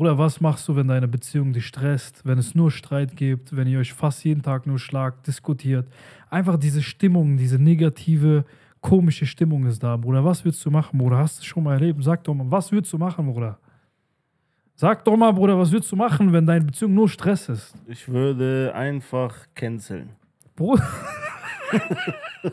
Bruder, 0.00 0.16
was 0.16 0.40
machst 0.40 0.66
du, 0.66 0.74
wenn 0.76 0.88
deine 0.88 1.06
Beziehung 1.06 1.52
dich 1.52 1.66
stresst, 1.66 2.24
wenn 2.24 2.38
es 2.38 2.54
nur 2.54 2.70
Streit 2.70 3.14
gibt, 3.14 3.54
wenn 3.54 3.68
ihr 3.68 3.80
euch 3.80 3.92
fast 3.92 4.24
jeden 4.24 4.40
Tag 4.40 4.66
nur 4.66 4.78
schlagt, 4.78 5.26
diskutiert? 5.26 5.86
Einfach 6.30 6.56
diese 6.56 6.80
Stimmung, 6.80 7.36
diese 7.36 7.58
negative, 7.58 8.46
komische 8.80 9.26
Stimmung 9.26 9.66
ist 9.66 9.82
da, 9.82 9.98
Bruder. 9.98 10.24
Was 10.24 10.42
würdest 10.42 10.64
du 10.64 10.70
machen, 10.70 10.98
Bruder? 10.98 11.18
Hast 11.18 11.36
du 11.36 11.40
es 11.40 11.44
schon 11.44 11.62
mal 11.64 11.74
erlebt? 11.74 12.02
Sag 12.02 12.24
doch 12.24 12.32
mal, 12.32 12.50
was 12.50 12.72
würdest 12.72 12.90
du 12.94 12.96
machen, 12.96 13.26
Bruder? 13.26 13.58
Sag 14.74 15.04
doch 15.04 15.18
mal, 15.18 15.32
Bruder, 15.32 15.58
was 15.58 15.70
würdest 15.70 15.92
du 15.92 15.96
machen, 15.96 16.32
wenn 16.32 16.46
deine 16.46 16.64
Beziehung 16.64 16.94
nur 16.94 17.06
Stress 17.06 17.50
ist? 17.50 17.74
Ich 17.86 18.08
würde 18.08 18.72
einfach 18.74 19.36
canceln. 19.54 20.08
Bruder. 20.56 20.88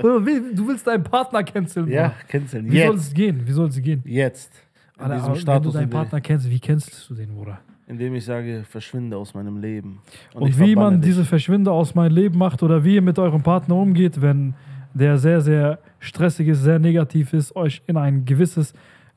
Bruder, 0.00 0.20
du 0.54 0.68
willst 0.68 0.86
deinen 0.86 1.04
Partner 1.04 1.44
canceln, 1.44 1.84
Bruder. 1.84 2.00
Ja, 2.00 2.14
canceln. 2.26 2.72
Wie 2.72 2.80
soll 2.80 2.96
es 2.96 3.12
gehen? 3.12 3.46
Wie 3.46 3.52
soll 3.52 3.68
es 3.68 3.82
gehen? 3.82 4.02
Jetzt. 4.06 4.69
In 5.00 5.04
Alter, 5.04 5.14
diesem 5.14 5.24
aber 5.24 5.26
wenn 5.26 5.34
du 5.34 5.40
Status, 5.40 5.72
deinen 5.74 5.90
Partner 5.90 6.20
kennst, 6.20 6.50
wie 6.50 6.60
cancelst 6.60 7.10
du 7.10 7.14
den, 7.14 7.34
Bruder? 7.34 7.60
indem 7.90 8.14
ich 8.14 8.24
sage, 8.24 8.62
verschwinde 8.62 9.16
aus 9.16 9.34
meinem 9.34 9.56
Leben. 9.56 9.98
Und, 10.34 10.48
ich 10.48 10.58
wie 10.60 10.76
man 10.76 11.00
dich. 11.00 11.10
diese 11.10 11.24
Verschwinde 11.24 11.72
aus 11.72 11.96
meinem 11.96 12.14
Leben 12.14 12.38
macht 12.38 12.62
oder 12.62 12.84
wie 12.84 12.94
ihr 12.94 13.02
mit 13.02 13.18
eurem 13.18 13.42
Partner 13.42 13.74
umgeht, 13.74 14.22
wenn 14.22 14.54
der 14.94 15.18
sehr, 15.18 15.40
sehr 15.40 15.80
stressig 15.98 16.46
ist, 16.46 16.62
sehr 16.62 16.78
negativ 16.78 17.32
ist, 17.32 17.54
euch 17.56 17.82
in 17.88 17.96
ein 17.96 18.24
gewisses, 18.24 18.74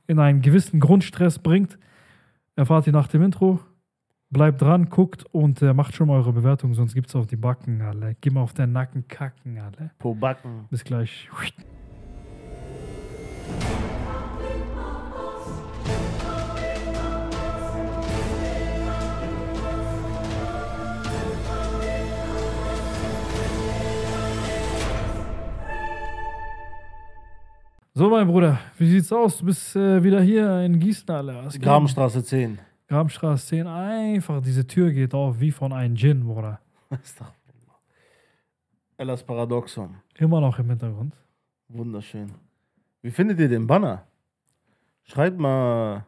in 0.07 0.17
einen 0.17 0.41
gewissen 0.41 0.79
Grundstress 0.79 1.37
bringt, 1.37 1.77
erfahrt 2.55 2.87
ihr 2.87 2.93
nach 2.93 3.07
dem 3.07 3.21
Intro. 3.21 3.59
Bleibt 4.31 4.63
dran, 4.63 4.89
guckt 4.89 5.23
und 5.31 5.61
äh, 5.61 5.75
macht 5.75 5.93
schon 5.93 6.07
mal 6.07 6.15
eure 6.15 6.33
Bewertung, 6.33 6.73
sonst 6.73 6.95
gibt's 6.95 7.15
auf 7.15 7.27
die 7.27 7.35
Backen, 7.35 7.83
alle. 7.83 8.15
Geh 8.21 8.31
mal 8.31 8.41
auf 8.41 8.53
den 8.53 8.71
Nacken 8.71 9.07
kacken, 9.07 9.59
alle. 9.59 9.91
Po 9.99 10.15
Backen. 10.15 10.65
Bis 10.71 10.83
gleich. 10.83 11.29
So, 27.95 28.09
mein 28.09 28.25
Bruder, 28.25 28.59
wie 28.79 28.89
sieht's 28.89 29.13
aus? 29.13 29.37
Du 29.37 29.45
bist 29.45 29.75
äh, 29.75 30.03
wieder 30.03 30.19
hier 30.19 30.61
in 30.61 30.79
Gießen, 30.79 31.07
Alter. 31.11 31.47
Grabenstraße 31.59 32.23
10. 32.23 32.57
Grabenstraße 32.87 33.45
10. 33.45 33.67
Einfach, 33.67 34.41
diese 34.41 34.65
Tür 34.65 34.91
geht 34.91 35.13
auf 35.13 35.39
wie 35.39 35.51
von 35.51 35.71
einem 35.71 35.93
Djinn, 35.93 36.25
Bruder. 36.25 36.59
Astaghfirullah. 36.89 37.77
Ellas 38.97 39.23
Paradoxon. 39.23 39.97
Immer 40.17 40.41
noch 40.41 40.57
im 40.57 40.69
Hintergrund. 40.71 41.13
Wunderschön. 41.69 42.31
Wie 43.03 43.11
findet 43.11 43.39
ihr 43.39 43.47
den 43.47 43.67
Banner? 43.67 44.07
Schreibt 45.03 45.37
mal. 45.37 46.03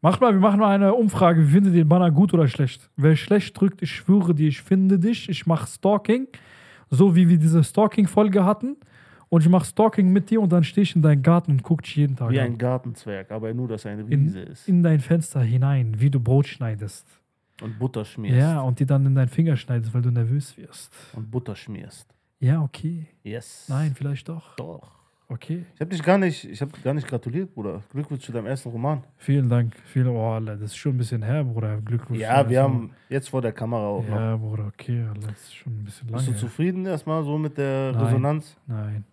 Macht 0.00 0.20
mal, 0.20 0.32
wir 0.32 0.40
machen 0.40 0.58
mal 0.58 0.74
eine 0.74 0.94
Umfrage. 0.94 1.46
Wie 1.46 1.52
findet 1.52 1.74
ihr 1.74 1.84
den 1.84 1.88
Banner 1.88 2.10
gut 2.10 2.34
oder 2.34 2.48
schlecht? 2.48 2.90
Wer 2.96 3.14
schlecht 3.14 3.60
drückt, 3.60 3.82
ich 3.82 3.92
schwöre 3.92 4.34
dir, 4.34 4.48
ich 4.48 4.62
finde 4.62 4.98
dich. 4.98 5.28
Ich 5.28 5.46
mache 5.46 5.68
Stalking. 5.68 6.26
So 6.90 7.14
wie 7.14 7.28
wir 7.28 7.38
diese 7.38 7.62
Stalking-Folge 7.62 8.44
hatten. 8.44 8.78
Und 9.32 9.40
ich 9.40 9.48
mache 9.48 9.64
Stalking 9.64 10.12
mit 10.12 10.28
dir 10.28 10.42
und 10.42 10.52
dann 10.52 10.62
stehe 10.62 10.82
ich 10.82 10.94
in 10.94 11.00
deinen 11.00 11.22
Garten 11.22 11.52
und 11.52 11.62
guck 11.62 11.80
dich 11.80 11.96
jeden 11.96 12.16
Tag 12.16 12.28
Wie 12.28 12.38
an. 12.38 12.48
ein 12.48 12.58
Gartenzwerg, 12.58 13.30
aber 13.30 13.54
nur, 13.54 13.66
dass 13.66 13.86
er 13.86 13.92
eine 13.92 14.02
in, 14.02 14.26
Wiese 14.26 14.40
ist. 14.40 14.68
in 14.68 14.82
dein 14.82 15.00
Fenster 15.00 15.40
hinein, 15.40 15.94
wie 15.98 16.10
du 16.10 16.20
Brot 16.20 16.46
schneidest. 16.46 17.06
Und 17.62 17.78
Butter 17.78 18.04
schmierst. 18.04 18.36
Ja, 18.36 18.60
und 18.60 18.78
die 18.78 18.84
dann 18.84 19.06
in 19.06 19.14
deinen 19.14 19.30
Finger 19.30 19.56
schneidest, 19.56 19.94
weil 19.94 20.02
du 20.02 20.10
nervös 20.10 20.54
wirst. 20.58 20.92
Und 21.14 21.30
Butter 21.30 21.56
schmierst. 21.56 22.14
Ja, 22.40 22.60
okay. 22.60 23.06
Yes. 23.22 23.64
Nein, 23.70 23.94
vielleicht 23.94 24.28
doch. 24.28 24.54
Doch. 24.56 24.90
Okay. 25.28 25.64
Ich 25.76 25.80
habe 25.80 25.88
dich 25.88 26.02
gar 26.02 26.18
nicht, 26.18 26.44
ich 26.44 26.60
habe 26.60 26.72
gar 26.84 26.92
nicht 26.92 27.08
gratuliert, 27.08 27.54
Bruder. 27.54 27.82
Glückwunsch 27.90 28.20
zu 28.22 28.32
deinem 28.32 28.48
ersten 28.48 28.68
Roman. 28.68 29.02
Vielen 29.16 29.48
Dank. 29.48 29.74
Vielen, 29.86 30.08
oh, 30.08 30.32
Alter, 30.32 30.58
das 30.58 30.72
ist 30.72 30.76
schon 30.76 30.94
ein 30.94 30.98
bisschen 30.98 31.22
her, 31.22 31.42
Bruder. 31.42 31.80
Glückwunsch. 31.80 32.20
Ja, 32.20 32.46
wir 32.50 32.62
haben 32.62 32.90
jetzt 33.08 33.30
vor 33.30 33.40
der 33.40 33.52
Kamera 33.52 33.86
auch 33.86 34.06
noch. 34.06 34.14
Ja, 34.14 34.36
Bruder, 34.36 34.66
okay, 34.66 35.06
Alter, 35.08 35.28
das 35.28 35.40
ist 35.44 35.54
schon 35.54 35.72
ein 35.72 35.84
bisschen 35.84 36.08
lange. 36.08 36.18
Bist 36.18 36.28
du 36.28 36.32
her. 36.32 36.38
zufrieden 36.38 36.84
erstmal 36.84 37.24
so 37.24 37.38
mit 37.38 37.56
der 37.56 37.92
Nein. 37.92 38.04
Resonanz? 38.04 38.58
Nein. 38.66 39.04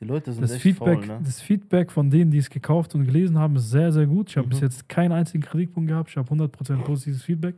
Die 0.00 0.04
Leute 0.06 0.32
sind 0.32 0.42
Das 0.42 0.52
echt 0.52 0.62
Feedback, 0.62 1.04
faul, 1.04 1.18
ne? 1.18 1.20
das 1.24 1.40
Feedback 1.40 1.90
von 1.92 2.10
denen, 2.10 2.30
die 2.30 2.38
es 2.38 2.50
gekauft 2.50 2.94
und 2.94 3.04
gelesen 3.04 3.38
haben, 3.38 3.56
ist 3.56 3.70
sehr, 3.70 3.92
sehr 3.92 4.06
gut. 4.06 4.28
Ich 4.30 4.36
habe 4.36 4.46
Mhm. 4.46 4.50
bis 4.50 4.60
jetzt 4.60 4.88
keinen 4.88 5.12
einzigen 5.12 5.42
Kritikpunkt 5.44 5.88
gehabt. 5.88 6.10
Ich 6.10 6.16
habe 6.16 6.28
100% 6.28 6.82
positives 6.84 7.22
Feedback. 7.22 7.54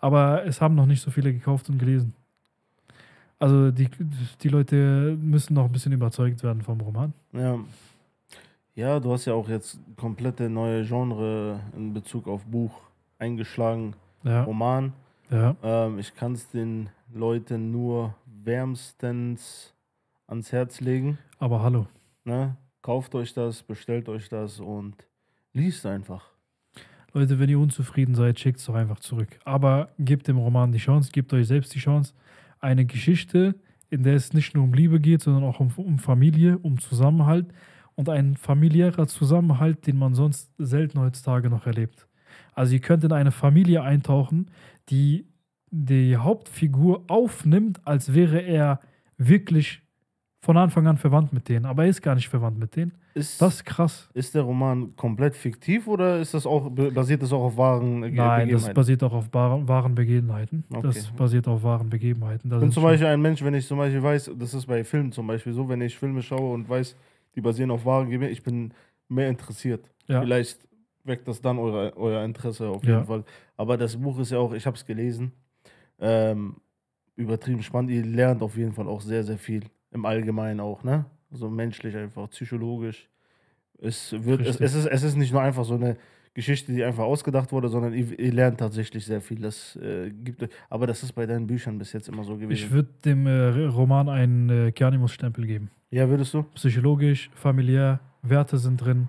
Aber 0.00 0.44
es 0.46 0.60
haben 0.60 0.74
noch 0.74 0.86
nicht 0.86 1.00
so 1.02 1.10
viele 1.10 1.32
gekauft 1.32 1.68
und 1.68 1.78
gelesen. 1.78 2.14
Also 3.38 3.70
die, 3.70 3.88
die 4.42 4.48
Leute 4.48 5.16
müssen 5.20 5.54
noch 5.54 5.66
ein 5.66 5.72
bisschen 5.72 5.92
überzeugt 5.92 6.42
werden 6.42 6.62
vom 6.62 6.80
Roman. 6.80 7.12
Ja. 7.32 7.58
Ja, 8.76 8.98
du 8.98 9.12
hast 9.12 9.26
ja 9.26 9.34
auch 9.34 9.48
jetzt 9.48 9.78
komplette 9.96 10.48
neue 10.50 10.84
Genre 10.84 11.60
in 11.76 11.92
Bezug 11.92 12.26
auf 12.26 12.44
Buch 12.44 12.72
eingeschlagen. 13.18 13.94
Ja, 14.24 14.42
Roman. 14.44 14.92
ja. 15.30 15.54
Ähm, 15.62 15.98
ich 15.98 16.14
kann 16.14 16.32
es 16.32 16.48
den 16.50 16.88
Leuten 17.14 17.70
nur 17.70 18.14
wärmstens 18.42 19.73
ans 20.34 20.52
Herz 20.52 20.80
legen. 20.80 21.18
Aber 21.38 21.62
hallo. 21.62 21.86
Ne? 22.24 22.56
Kauft 22.82 23.14
euch 23.14 23.32
das, 23.32 23.62
bestellt 23.62 24.08
euch 24.08 24.28
das 24.28 24.60
und 24.60 24.94
liest 25.52 25.86
einfach. 25.86 26.24
Leute, 27.12 27.38
wenn 27.38 27.48
ihr 27.48 27.60
unzufrieden 27.60 28.16
seid, 28.16 28.40
schickt 28.40 28.58
es 28.58 28.66
doch 28.66 28.74
einfach 28.74 28.98
zurück. 28.98 29.38
Aber 29.44 29.94
gebt 29.98 30.26
dem 30.26 30.36
Roman 30.36 30.72
die 30.72 30.78
Chance, 30.78 31.12
gebt 31.12 31.32
euch 31.32 31.46
selbst 31.46 31.72
die 31.74 31.78
Chance. 31.78 32.12
Eine 32.58 32.84
Geschichte, 32.84 33.54
in 33.88 34.02
der 34.02 34.16
es 34.16 34.32
nicht 34.32 34.54
nur 34.54 34.64
um 34.64 34.74
Liebe 34.74 34.98
geht, 34.98 35.22
sondern 35.22 35.44
auch 35.44 35.60
um, 35.60 35.72
um 35.76 35.98
Familie, 36.00 36.58
um 36.58 36.80
Zusammenhalt 36.80 37.46
und 37.94 38.08
ein 38.08 38.36
familiärer 38.36 39.06
Zusammenhalt, 39.06 39.86
den 39.86 39.96
man 39.96 40.14
sonst 40.14 40.50
selten 40.58 40.98
heutzutage 40.98 41.48
noch 41.48 41.66
erlebt. 41.66 42.08
Also 42.54 42.72
ihr 42.72 42.80
könnt 42.80 43.04
in 43.04 43.12
eine 43.12 43.30
Familie 43.30 43.82
eintauchen, 43.82 44.50
die 44.88 45.28
die 45.70 46.16
Hauptfigur 46.16 47.04
aufnimmt, 47.06 47.86
als 47.86 48.14
wäre 48.14 48.40
er 48.40 48.80
wirklich 49.16 49.83
von 50.44 50.56
Anfang 50.56 50.86
an 50.86 50.96
verwandt 50.98 51.32
mit 51.32 51.48
denen. 51.48 51.64
Aber 51.66 51.84
er 51.84 51.90
ist 51.90 52.02
gar 52.02 52.14
nicht 52.14 52.28
verwandt 52.28 52.58
mit 52.58 52.76
denen. 52.76 52.92
Ist, 53.14 53.40
Das 53.40 53.54
ist 53.54 53.64
krass. 53.64 54.08
ist 54.12 54.34
der 54.34 54.42
Roman 54.42 54.94
komplett 54.96 55.34
fiktiv 55.34 55.86
oder 55.88 56.18
ist 56.20 56.34
das 56.34 56.46
auch, 56.46 56.68
basiert 56.70 57.22
das 57.22 57.32
auch 57.32 57.44
auf 57.44 57.56
wahren 57.56 58.02
Ge- 58.02 58.10
Nein, 58.12 58.40
das 58.48 58.62
Begebenheiten? 58.64 58.74
basiert 58.74 59.02
auch 59.04 59.12
auf 59.12 59.32
wahren, 59.32 59.94
Begebenheiten. 59.94 60.64
Das 60.70 60.84
Okay. 60.84 61.00
basiert 61.16 61.48
auf 61.48 61.62
wahren 61.62 61.88
Begebenheiten. 61.88 62.50
Ich 62.52 62.58
bin 62.60 62.72
zum 62.72 62.82
Beispiel 62.82 63.06
ein 63.06 63.22
Mensch, 63.22 63.42
wenn 63.42 63.54
ich 63.54 63.66
zum 63.66 63.78
Beispiel 63.78 64.02
weiß, 64.02 64.32
das 64.38 64.52
ist 64.54 64.66
bei 64.66 64.84
Filmen 64.84 65.12
zum 65.12 65.26
Beispiel 65.26 65.52
so, 65.52 65.68
wenn 65.68 65.80
ich 65.80 65.96
Filme 65.96 66.22
schaue 66.22 66.52
und 66.54 66.68
weiß, 66.68 66.96
die 67.34 67.40
basieren 67.40 67.70
auf 67.70 67.84
wahren 67.86 68.04
Gegebenheiten, 68.06 68.32
ich 68.34 68.42
bin 68.42 68.72
mehr 69.08 69.28
interessiert. 69.28 69.88
Ja. 70.08 70.20
Vielleicht 70.20 70.58
weckt 71.04 71.26
das 71.28 71.40
dann 71.40 71.58
eure, 71.58 71.96
euer 71.96 72.24
Interesse 72.24 72.68
auf 72.68 72.84
Ja. 72.84 72.94
jeden 72.94 73.06
Fall. 73.06 73.24
Aber 73.56 73.76
das 73.76 73.96
Buch 73.96 74.18
ist 74.18 74.30
ja 74.32 74.38
auch, 74.38 74.52
ich 74.52 74.66
habe 74.66 74.76
es 74.76 74.84
gelesen, 74.84 75.32
ähm, 76.00 76.56
übertrieben 77.16 77.62
spannend. 77.62 77.90
Ihr 77.92 78.04
lernt 78.04 78.42
auf 78.42 78.56
jeden 78.56 78.72
Fall 78.72 78.88
auch 78.88 79.00
sehr, 79.00 79.22
sehr 79.22 79.38
viel. 79.38 79.62
Im 79.94 80.04
Allgemeinen 80.04 80.60
auch, 80.60 80.84
ne? 80.84 81.06
So 81.30 81.48
menschlich 81.48 81.96
einfach, 81.96 82.28
psychologisch. 82.30 83.08
Es, 83.80 84.12
wird, 84.12 84.42
es, 84.42 84.60
es, 84.60 84.74
ist, 84.74 84.86
es 84.86 85.02
ist 85.02 85.16
nicht 85.16 85.32
nur 85.32 85.40
einfach 85.40 85.64
so 85.64 85.74
eine 85.74 85.96
Geschichte, 86.34 86.72
die 86.72 86.82
einfach 86.82 87.04
ausgedacht 87.04 87.52
wurde, 87.52 87.68
sondern 87.68 87.94
ihr, 87.94 88.18
ihr 88.18 88.32
lernt 88.32 88.58
tatsächlich 88.58 89.06
sehr 89.06 89.20
viel. 89.20 89.40
Das 89.40 89.76
äh, 89.76 90.10
gibt 90.10 90.48
aber 90.68 90.86
das 90.88 91.02
ist 91.04 91.12
bei 91.12 91.26
deinen 91.26 91.46
Büchern 91.46 91.78
bis 91.78 91.92
jetzt 91.92 92.08
immer 92.08 92.24
so 92.24 92.36
gewesen. 92.36 92.52
Ich 92.52 92.70
würde 92.72 92.88
dem 93.04 93.26
äh, 93.26 93.66
Roman 93.66 94.08
einen 94.08 94.50
äh, 94.50 94.72
Kianimus-Stempel 94.72 95.46
geben. 95.46 95.70
ja, 95.90 96.08
würdest 96.08 96.34
du? 96.34 96.42
Psychologisch, 96.54 97.30
familiär, 97.34 98.00
Werte 98.22 98.58
sind 98.58 98.78
drin. 98.78 99.08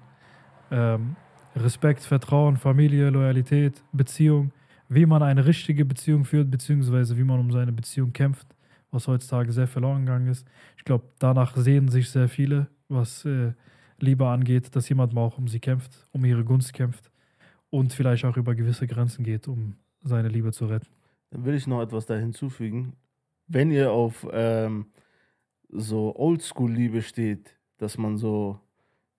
Ähm, 0.70 1.16
Respekt, 1.56 2.04
Vertrauen, 2.04 2.58
Familie, 2.58 3.10
Loyalität, 3.10 3.84
Beziehung. 3.92 4.52
Wie 4.88 5.08
man 5.08 5.24
eine 5.24 5.48
richtige 5.48 5.84
Beziehung 5.84 6.26
führt, 6.26 6.52
beziehungsweise 6.52 7.18
wie 7.18 7.24
man 7.24 7.40
um 7.40 7.52
seine 7.52 7.72
Beziehung 7.72 8.14
kämpft, 8.14 8.48
was 8.92 9.08
heutzutage 9.08 9.52
sehr 9.52 9.68
verloren 9.68 10.06
gegangen 10.06 10.28
ist. 10.28 10.46
Ich 10.86 10.88
glaube, 10.88 11.06
danach 11.18 11.58
sehen 11.58 11.88
sich 11.88 12.12
sehr 12.12 12.30
viele, 12.30 12.68
was 12.90 13.26
äh, 13.26 13.54
Liebe 13.98 14.28
angeht, 14.28 14.76
dass 14.76 14.88
jemand 14.88 15.14
mal 15.14 15.22
auch 15.22 15.40
um 15.40 15.48
sie 15.48 15.60
kämpft, 15.60 16.08
um 16.12 16.24
ihre 16.26 16.44
Gunst 16.46 16.74
kämpft 16.74 17.12
und 17.72 17.92
vielleicht 17.92 18.24
auch 18.24 18.38
über 18.38 18.54
gewisse 18.54 18.86
Grenzen 18.86 19.24
geht, 19.24 19.48
um 19.48 19.78
seine 20.04 20.28
Liebe 20.28 20.52
zu 20.52 20.68
retten. 20.68 20.86
Dann 21.32 21.44
will 21.44 21.56
ich 21.56 21.66
noch 21.66 21.82
etwas 21.82 22.06
da 22.06 22.16
hinzufügen. 22.16 22.94
Wenn 23.48 23.72
ihr 23.72 23.92
auf 23.92 24.28
ähm, 24.32 24.86
so 25.70 26.16
Oldschool-Liebe 26.16 27.02
steht, 27.02 27.58
dass 27.78 27.98
man 27.98 28.18
so 28.18 28.60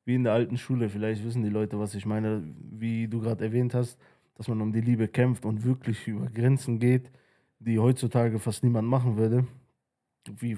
wie 0.04 0.14
in 0.14 0.22
der 0.22 0.34
alten 0.34 0.58
Schule, 0.58 0.88
vielleicht 0.88 1.24
wissen 1.24 1.42
die 1.42 1.48
Leute, 1.48 1.80
was 1.80 1.96
ich 1.96 2.06
meine, 2.06 2.44
wie 2.60 3.08
du 3.08 3.20
gerade 3.20 3.44
erwähnt 3.44 3.74
hast, 3.74 3.98
dass 4.36 4.46
man 4.46 4.60
um 4.60 4.72
die 4.72 4.82
Liebe 4.82 5.08
kämpft 5.08 5.44
und 5.44 5.64
wirklich 5.64 6.06
über 6.06 6.26
Grenzen 6.26 6.78
geht, 6.78 7.10
die 7.58 7.80
heutzutage 7.80 8.38
fast 8.38 8.62
niemand 8.62 8.86
machen 8.86 9.16
würde. 9.16 9.48
Wie, 10.28 10.56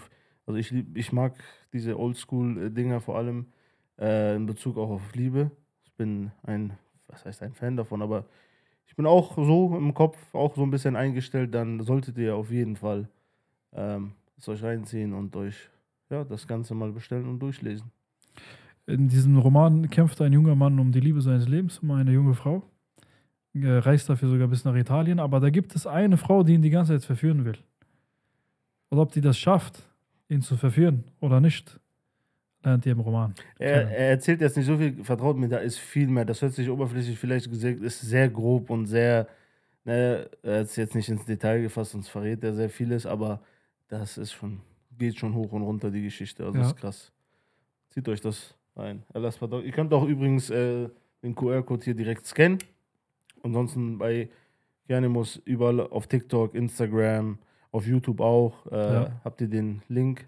also 0.48 0.58
ich, 0.58 0.72
ich 0.94 1.12
mag 1.12 1.34
diese 1.74 1.98
Oldschool-Dinger 1.98 3.02
vor 3.02 3.18
allem 3.18 3.48
äh, 4.00 4.34
in 4.34 4.46
Bezug 4.46 4.78
auch 4.78 4.88
auf 4.88 5.14
Liebe. 5.14 5.50
Ich 5.84 5.92
bin 5.92 6.32
ein, 6.42 6.72
was 7.06 7.26
heißt 7.26 7.42
ein 7.42 7.52
Fan 7.52 7.76
davon, 7.76 8.00
aber 8.00 8.24
ich 8.86 8.96
bin 8.96 9.04
auch 9.04 9.36
so 9.36 9.76
im 9.76 9.92
Kopf, 9.92 10.16
auch 10.34 10.56
so 10.56 10.62
ein 10.62 10.70
bisschen 10.70 10.96
eingestellt, 10.96 11.54
dann 11.54 11.80
solltet 11.80 12.16
ihr 12.16 12.34
auf 12.34 12.50
jeden 12.50 12.76
Fall 12.76 13.10
ähm, 13.74 14.12
es 14.38 14.48
euch 14.48 14.62
reinziehen 14.62 15.12
und 15.12 15.36
euch 15.36 15.68
ja, 16.08 16.24
das 16.24 16.46
Ganze 16.46 16.74
mal 16.74 16.92
bestellen 16.92 17.28
und 17.28 17.40
durchlesen. 17.40 17.92
In 18.86 19.08
diesem 19.08 19.36
Roman 19.36 19.90
kämpft 19.90 20.22
ein 20.22 20.32
junger 20.32 20.54
Mann 20.54 20.78
um 20.78 20.92
die 20.92 21.00
Liebe 21.00 21.20
seines 21.20 21.46
Lebens, 21.46 21.80
um 21.80 21.90
eine 21.90 22.12
junge 22.12 22.32
Frau. 22.32 22.62
äh, 23.52 23.68
reist 23.68 24.08
dafür 24.08 24.30
sogar 24.30 24.48
bis 24.48 24.64
nach 24.64 24.74
Italien, 24.74 25.20
aber 25.20 25.40
da 25.40 25.50
gibt 25.50 25.76
es 25.76 25.86
eine 25.86 26.16
Frau, 26.16 26.42
die 26.42 26.54
ihn 26.54 26.62
die 26.62 26.70
ganze 26.70 26.94
Zeit 26.94 27.04
verführen 27.04 27.44
will. 27.44 27.58
Und 28.88 28.98
ob 28.98 29.12
die 29.12 29.20
das 29.20 29.36
schafft, 29.36 29.84
ihn 30.28 30.42
zu 30.42 30.56
verführen 30.56 31.04
oder 31.20 31.40
nicht, 31.40 31.80
lernt 32.62 32.84
ihr 32.86 32.92
im 32.92 33.00
Roman. 33.00 33.34
Er, 33.58 33.88
er 33.90 34.10
erzählt 34.10 34.40
jetzt 34.40 34.56
nicht 34.56 34.66
so 34.66 34.76
viel, 34.76 35.02
vertraut 35.04 35.36
mir, 35.36 35.48
da 35.48 35.58
ist 35.58 35.78
viel 35.78 36.08
mehr. 36.08 36.24
Das 36.24 36.42
hört 36.42 36.52
sich 36.52 36.68
oberflächlich 36.68 37.18
vielleicht 37.18 37.48
gesagt, 37.50 37.80
ist 37.80 38.00
sehr 38.00 38.28
grob 38.28 38.70
und 38.70 38.86
sehr, 38.86 39.26
ne, 39.84 40.28
er 40.42 40.60
hat 40.60 40.66
es 40.66 40.76
jetzt 40.76 40.94
nicht 40.94 41.08
ins 41.08 41.24
Detail 41.24 41.62
gefasst, 41.62 41.92
sonst 41.92 42.08
verrät 42.08 42.42
er 42.44 42.54
sehr 42.54 42.70
vieles, 42.70 43.06
aber 43.06 43.40
das 43.88 44.18
ist 44.18 44.32
schon, 44.32 44.60
geht 44.98 45.16
schon 45.18 45.34
hoch 45.34 45.52
und 45.52 45.62
runter, 45.62 45.90
die 45.90 46.02
Geschichte. 46.02 46.44
Also 46.44 46.58
Ja. 46.58 46.66
ist 46.66 46.76
krass. 46.76 47.12
Zieht 47.90 48.08
euch 48.08 48.20
das 48.20 48.54
rein. 48.76 49.02
Pardon. 49.12 49.64
Ihr 49.64 49.72
könnt 49.72 49.92
auch 49.92 50.06
übrigens 50.06 50.50
äh, 50.50 50.88
den 51.22 51.34
QR-Code 51.34 51.84
hier 51.84 51.94
direkt 51.94 52.26
scannen. 52.26 52.58
Ansonsten 53.42 53.98
bei 53.98 54.28
Gernimus 54.86 55.36
überall 55.44 55.80
auf 55.80 56.06
TikTok, 56.06 56.54
Instagram, 56.54 57.38
auf 57.72 57.86
YouTube 57.86 58.20
auch. 58.20 58.66
Äh, 58.70 58.92
Ja. 58.94 59.20
Habt 59.24 59.40
ihr 59.40 59.48
den 59.48 59.82
Link? 59.88 60.26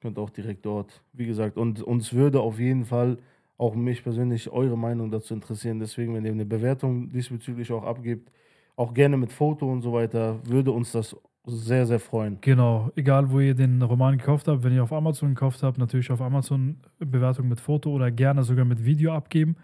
Könnt 0.00 0.18
auch 0.18 0.30
direkt 0.30 0.66
dort. 0.66 1.02
Wie 1.12 1.26
gesagt, 1.26 1.56
und 1.56 1.82
uns 1.82 2.12
würde 2.12 2.40
auf 2.40 2.58
jeden 2.58 2.84
Fall 2.84 3.18
auch 3.56 3.74
mich 3.76 4.02
persönlich 4.02 4.50
eure 4.50 4.76
Meinung 4.76 5.10
dazu 5.10 5.34
interessieren. 5.34 5.78
Deswegen, 5.78 6.14
wenn 6.14 6.24
ihr 6.24 6.32
eine 6.32 6.44
Bewertung 6.44 7.10
diesbezüglich 7.10 7.70
auch 7.70 7.84
abgibt, 7.84 8.32
auch 8.74 8.92
gerne 8.94 9.16
mit 9.16 9.30
Foto 9.32 9.70
und 9.70 9.82
so 9.82 9.92
weiter, 9.92 10.40
würde 10.44 10.72
uns 10.72 10.90
das 10.92 11.14
sehr, 11.44 11.86
sehr 11.86 12.00
freuen. 12.00 12.38
Genau, 12.40 12.90
egal 12.96 13.30
wo 13.30 13.40
ihr 13.40 13.54
den 13.54 13.80
Roman 13.82 14.16
gekauft 14.18 14.48
habt, 14.48 14.62
wenn 14.64 14.72
ihr 14.72 14.82
auf 14.82 14.92
Amazon 14.92 15.30
gekauft 15.34 15.62
habt, 15.62 15.78
natürlich 15.78 16.10
auf 16.10 16.20
Amazon 16.20 16.78
Bewertung 16.98 17.48
mit 17.48 17.60
Foto 17.60 17.90
oder 17.90 18.10
gerne 18.10 18.42
sogar 18.42 18.64
mit 18.64 18.84
Video 18.84 19.12
abgeben. 19.12 19.56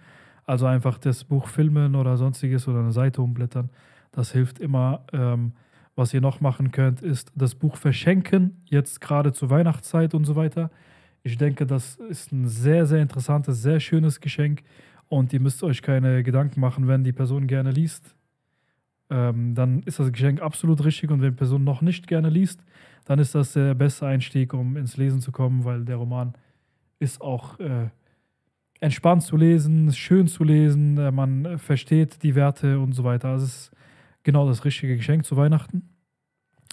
Also 0.44 0.66
einfach 0.66 0.98
das 0.98 1.24
Buch 1.24 1.46
filmen 1.48 1.94
oder 1.94 2.16
sonstiges 2.16 2.66
oder 2.68 2.80
eine 2.80 2.92
Seite 2.92 3.22
umblättern. 3.22 3.70
Das 4.12 4.32
hilft 4.32 4.58
immer. 4.60 5.04
Ähm, 5.12 5.52
was 5.98 6.14
ihr 6.14 6.20
noch 6.20 6.40
machen 6.40 6.70
könnt, 6.70 7.02
ist 7.02 7.32
das 7.34 7.56
Buch 7.56 7.76
verschenken, 7.76 8.62
jetzt 8.66 9.00
gerade 9.00 9.32
zur 9.32 9.50
Weihnachtszeit 9.50 10.14
und 10.14 10.24
so 10.24 10.36
weiter. 10.36 10.70
Ich 11.24 11.36
denke, 11.36 11.66
das 11.66 11.96
ist 11.96 12.32
ein 12.32 12.46
sehr, 12.46 12.86
sehr 12.86 13.02
interessantes, 13.02 13.60
sehr 13.62 13.80
schönes 13.80 14.20
Geschenk 14.20 14.62
und 15.08 15.32
ihr 15.32 15.40
müsst 15.40 15.62
euch 15.64 15.82
keine 15.82 16.22
Gedanken 16.22 16.60
machen, 16.60 16.86
wenn 16.86 17.02
die 17.02 17.12
Person 17.12 17.48
gerne 17.48 17.72
liest. 17.72 18.14
Ähm, 19.10 19.54
dann 19.54 19.82
ist 19.82 19.98
das 19.98 20.12
Geschenk 20.12 20.40
absolut 20.40 20.84
richtig 20.84 21.10
und 21.10 21.20
wenn 21.20 21.32
die 21.32 21.36
Person 21.36 21.64
noch 21.64 21.82
nicht 21.82 22.06
gerne 22.06 22.30
liest, 22.30 22.64
dann 23.04 23.18
ist 23.18 23.34
das 23.34 23.54
der 23.54 23.74
beste 23.74 24.06
Einstieg, 24.06 24.54
um 24.54 24.76
ins 24.76 24.96
Lesen 24.96 25.20
zu 25.20 25.32
kommen, 25.32 25.64
weil 25.64 25.84
der 25.84 25.96
Roman 25.96 26.34
ist 27.00 27.20
auch 27.20 27.58
äh, 27.58 27.88
entspannt 28.80 29.24
zu 29.24 29.36
lesen, 29.36 29.92
schön 29.92 30.28
zu 30.28 30.44
lesen, 30.44 30.96
äh, 30.98 31.10
man 31.10 31.58
versteht 31.58 32.22
die 32.22 32.36
Werte 32.36 32.78
und 32.78 32.92
so 32.92 33.02
weiter. 33.02 33.30
Also 33.30 33.46
es 33.46 33.56
ist 33.56 33.70
genau 34.22 34.46
das 34.46 34.64
richtige 34.64 34.96
Geschenk 34.96 35.24
zu 35.24 35.36
Weihnachten, 35.36 35.87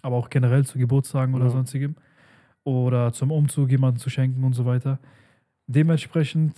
aber 0.06 0.16
auch 0.16 0.30
generell 0.30 0.66
zu 0.66 0.78
Geburtstagen 0.78 1.34
oder 1.36 1.46
Ja. 1.46 1.50
sonstigem 1.52 1.96
oder 2.64 3.12
zum 3.14 3.32
Umzug 3.32 3.70
jemanden 3.70 4.00
zu 4.00 4.10
schenken 4.10 4.44
und 4.44 4.54
so 4.54 4.66
weiter. 4.66 5.00
Dementsprechend, 5.68 6.54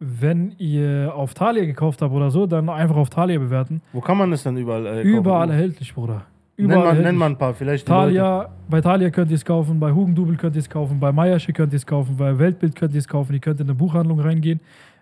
wenn 0.00 0.52
ihr 0.58 1.12
auf 1.14 1.34
Thalia 1.34 1.64
gekauft 1.64 2.02
habt 2.02 2.12
oder 2.12 2.30
so, 2.30 2.46
dann 2.46 2.68
einfach 2.68 2.96
auf 2.96 3.10
Thalia 3.10 3.38
bewerten. 3.38 3.80
Wo 3.92 4.00
kann 4.00 4.18
man 4.18 4.32
es 4.32 4.42
dann 4.42 4.56
überall 4.56 4.86
äh, 4.86 5.02
Überall 5.02 5.46
kaufen? 5.46 5.50
erhältlich, 5.52 5.94
Bruder. 5.94 6.22
Nenn 6.56 6.66
Überall 6.66 6.80
nenn 6.80 6.88
erhältlich. 6.98 7.18
mal 7.18 7.26
ein 7.26 7.38
paar, 7.38 7.54
vielleicht 7.54 7.86
Thalia, 7.86 8.48
bei 8.68 8.80
Thalia 8.80 9.10
könnt 9.10 9.30
ihr 9.30 9.36
es 9.36 9.44
kaufen, 9.44 9.80
bei 9.80 9.92
Hugendubel 9.92 10.36
könnt 10.36 10.54
ihr 10.56 10.60
es 10.60 10.70
kaufen, 10.70 11.00
bei 11.00 11.10
Meiersche 11.12 11.52
könnt 11.52 11.72
ihr 11.72 11.76
es 11.78 11.86
kaufen, 11.86 12.16
bei 12.16 12.38
Weltbild 12.38 12.76
könnt 12.76 12.92
ihr 12.94 12.98
es 12.98 13.08
kaufen, 13.08 13.32
ihr 13.34 13.40
könnt 13.40 13.60
in 13.60 13.66
eine 13.66 13.74
Buchhandlung 13.74 14.20
reingehen. 14.20 14.60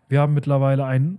Wir 0.09 0.21
haben 0.21 0.33
mittlerweile 0.35 0.85
einen 0.85 1.19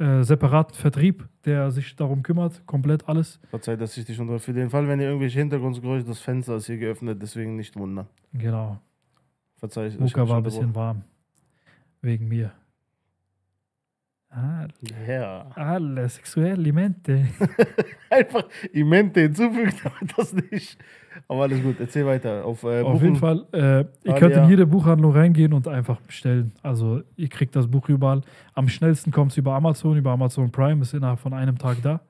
äh, 0.00 0.22
separaten 0.22 0.74
Vertrieb, 0.74 1.28
der 1.44 1.70
sich 1.70 1.94
darum 1.94 2.22
kümmert, 2.22 2.66
komplett 2.66 3.08
alles. 3.08 3.38
Verzeih, 3.50 3.76
dass 3.76 3.96
ich 3.96 4.06
dich 4.06 4.18
unter. 4.18 4.38
Für 4.38 4.52
den 4.52 4.70
Fall, 4.70 4.88
wenn 4.88 4.98
ihr 4.98 5.06
irgendwelche 5.06 5.38
Hintergrundgeräusche, 5.38 6.06
das 6.06 6.20
Fenster 6.20 6.56
ist 6.56 6.66
hier 6.66 6.78
geöffnet, 6.78 7.20
deswegen 7.20 7.56
nicht 7.56 7.76
wundern. 7.76 8.06
Genau. 8.32 8.80
Verzeih, 9.56 9.88
ich 9.88 9.98
Luca 9.98 10.26
war 10.26 10.38
ein 10.38 10.42
bisschen 10.42 10.74
warm. 10.74 11.02
Wegen 12.00 12.28
mir. 12.28 12.52
Ah, 14.32 14.62
unterbrochen. 14.62 15.08
Ja. 15.08 15.46
alle 15.56 16.08
Sexualmente. 16.08 17.26
Einfach 18.10 18.44
Imente 18.72 19.20
hinzufügt, 19.22 19.74
aber 19.84 20.06
das 20.16 20.32
nicht. 20.32 20.78
Aber 21.26 21.42
alles 21.42 21.60
gut, 21.62 21.80
erzähl 21.80 22.06
weiter. 22.06 22.44
Auf, 22.44 22.62
äh, 22.62 22.82
Auf 22.82 23.02
jeden 23.02 23.16
Fall, 23.16 23.44
äh, 23.52 23.84
ihr 24.04 24.14
könnt 24.14 24.36
in 24.36 24.48
jede 24.48 24.66
Buchhandlung 24.66 25.12
reingehen 25.12 25.52
und 25.52 25.66
einfach 25.66 26.00
bestellen. 26.00 26.52
Also 26.62 27.02
ihr 27.16 27.28
kriegt 27.28 27.56
das 27.56 27.66
Buch 27.66 27.88
überall. 27.88 28.20
Am 28.54 28.68
schnellsten 28.68 29.10
kommt 29.10 29.32
es 29.32 29.36
über 29.36 29.54
Amazon, 29.54 29.96
über 29.96 30.12
Amazon 30.12 30.50
Prime, 30.52 30.80
ist 30.82 30.94
innerhalb 30.94 31.18
von 31.18 31.32
einem 31.34 31.58
Tag 31.58 31.78
da. 31.82 32.00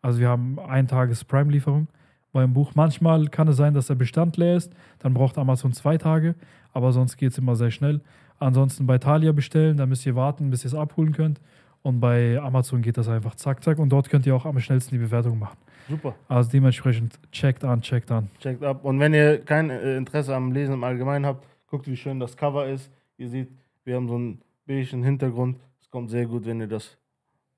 Also 0.00 0.18
wir 0.20 0.28
haben 0.28 0.58
ein 0.58 0.88
Tages 0.88 1.24
Prime-Lieferung 1.24 1.88
beim 2.32 2.54
Buch. 2.54 2.72
Manchmal 2.74 3.26
kann 3.28 3.48
es 3.48 3.56
sein, 3.56 3.74
dass 3.74 3.88
der 3.88 3.94
Bestand 3.96 4.38
leer 4.38 4.56
ist, 4.56 4.72
dann 5.00 5.12
braucht 5.12 5.36
Amazon 5.36 5.72
zwei 5.72 5.98
Tage, 5.98 6.34
aber 6.72 6.92
sonst 6.92 7.16
geht 7.18 7.32
es 7.32 7.38
immer 7.38 7.56
sehr 7.56 7.70
schnell. 7.70 8.00
Ansonsten 8.38 8.86
bei 8.86 8.98
Thalia 8.98 9.32
bestellen, 9.32 9.76
da 9.76 9.86
müsst 9.86 10.06
ihr 10.06 10.14
warten, 10.14 10.50
bis 10.50 10.64
ihr 10.64 10.68
es 10.68 10.74
abholen 10.74 11.12
könnt. 11.12 11.40
Und 11.86 12.00
bei 12.00 12.36
Amazon 12.40 12.82
geht 12.82 12.96
das 12.98 13.08
einfach 13.08 13.36
zack, 13.36 13.62
zack. 13.62 13.78
Und 13.78 13.90
dort 13.90 14.10
könnt 14.10 14.26
ihr 14.26 14.34
auch 14.34 14.44
am 14.44 14.58
schnellsten 14.58 14.96
die 14.96 14.98
Bewertung 14.98 15.38
machen. 15.38 15.56
Super, 15.88 16.16
Also 16.26 16.50
dementsprechend 16.50 17.16
checkt 17.30 17.62
an, 17.62 17.80
checkt 17.80 18.10
an. 18.10 18.28
checkt 18.40 18.64
ab. 18.64 18.84
Und 18.84 18.98
wenn 18.98 19.14
ihr 19.14 19.38
kein 19.44 19.70
äh, 19.70 19.96
Interesse 19.96 20.34
am 20.34 20.50
Lesen 20.50 20.74
im 20.74 20.82
Allgemeinen 20.82 21.24
habt, 21.24 21.46
guckt, 21.68 21.86
wie 21.86 21.96
schön 21.96 22.18
das 22.18 22.36
Cover 22.36 22.66
ist. 22.66 22.90
Ihr 23.18 23.28
seht, 23.28 23.48
wir 23.84 23.94
haben 23.94 24.08
so 24.08 24.16
einen 24.16 24.40
beigen 24.66 25.04
Hintergrund. 25.04 25.58
Es 25.80 25.88
kommt 25.88 26.10
sehr 26.10 26.26
gut, 26.26 26.44
wenn 26.44 26.58
ihr 26.60 26.66
das 26.66 26.96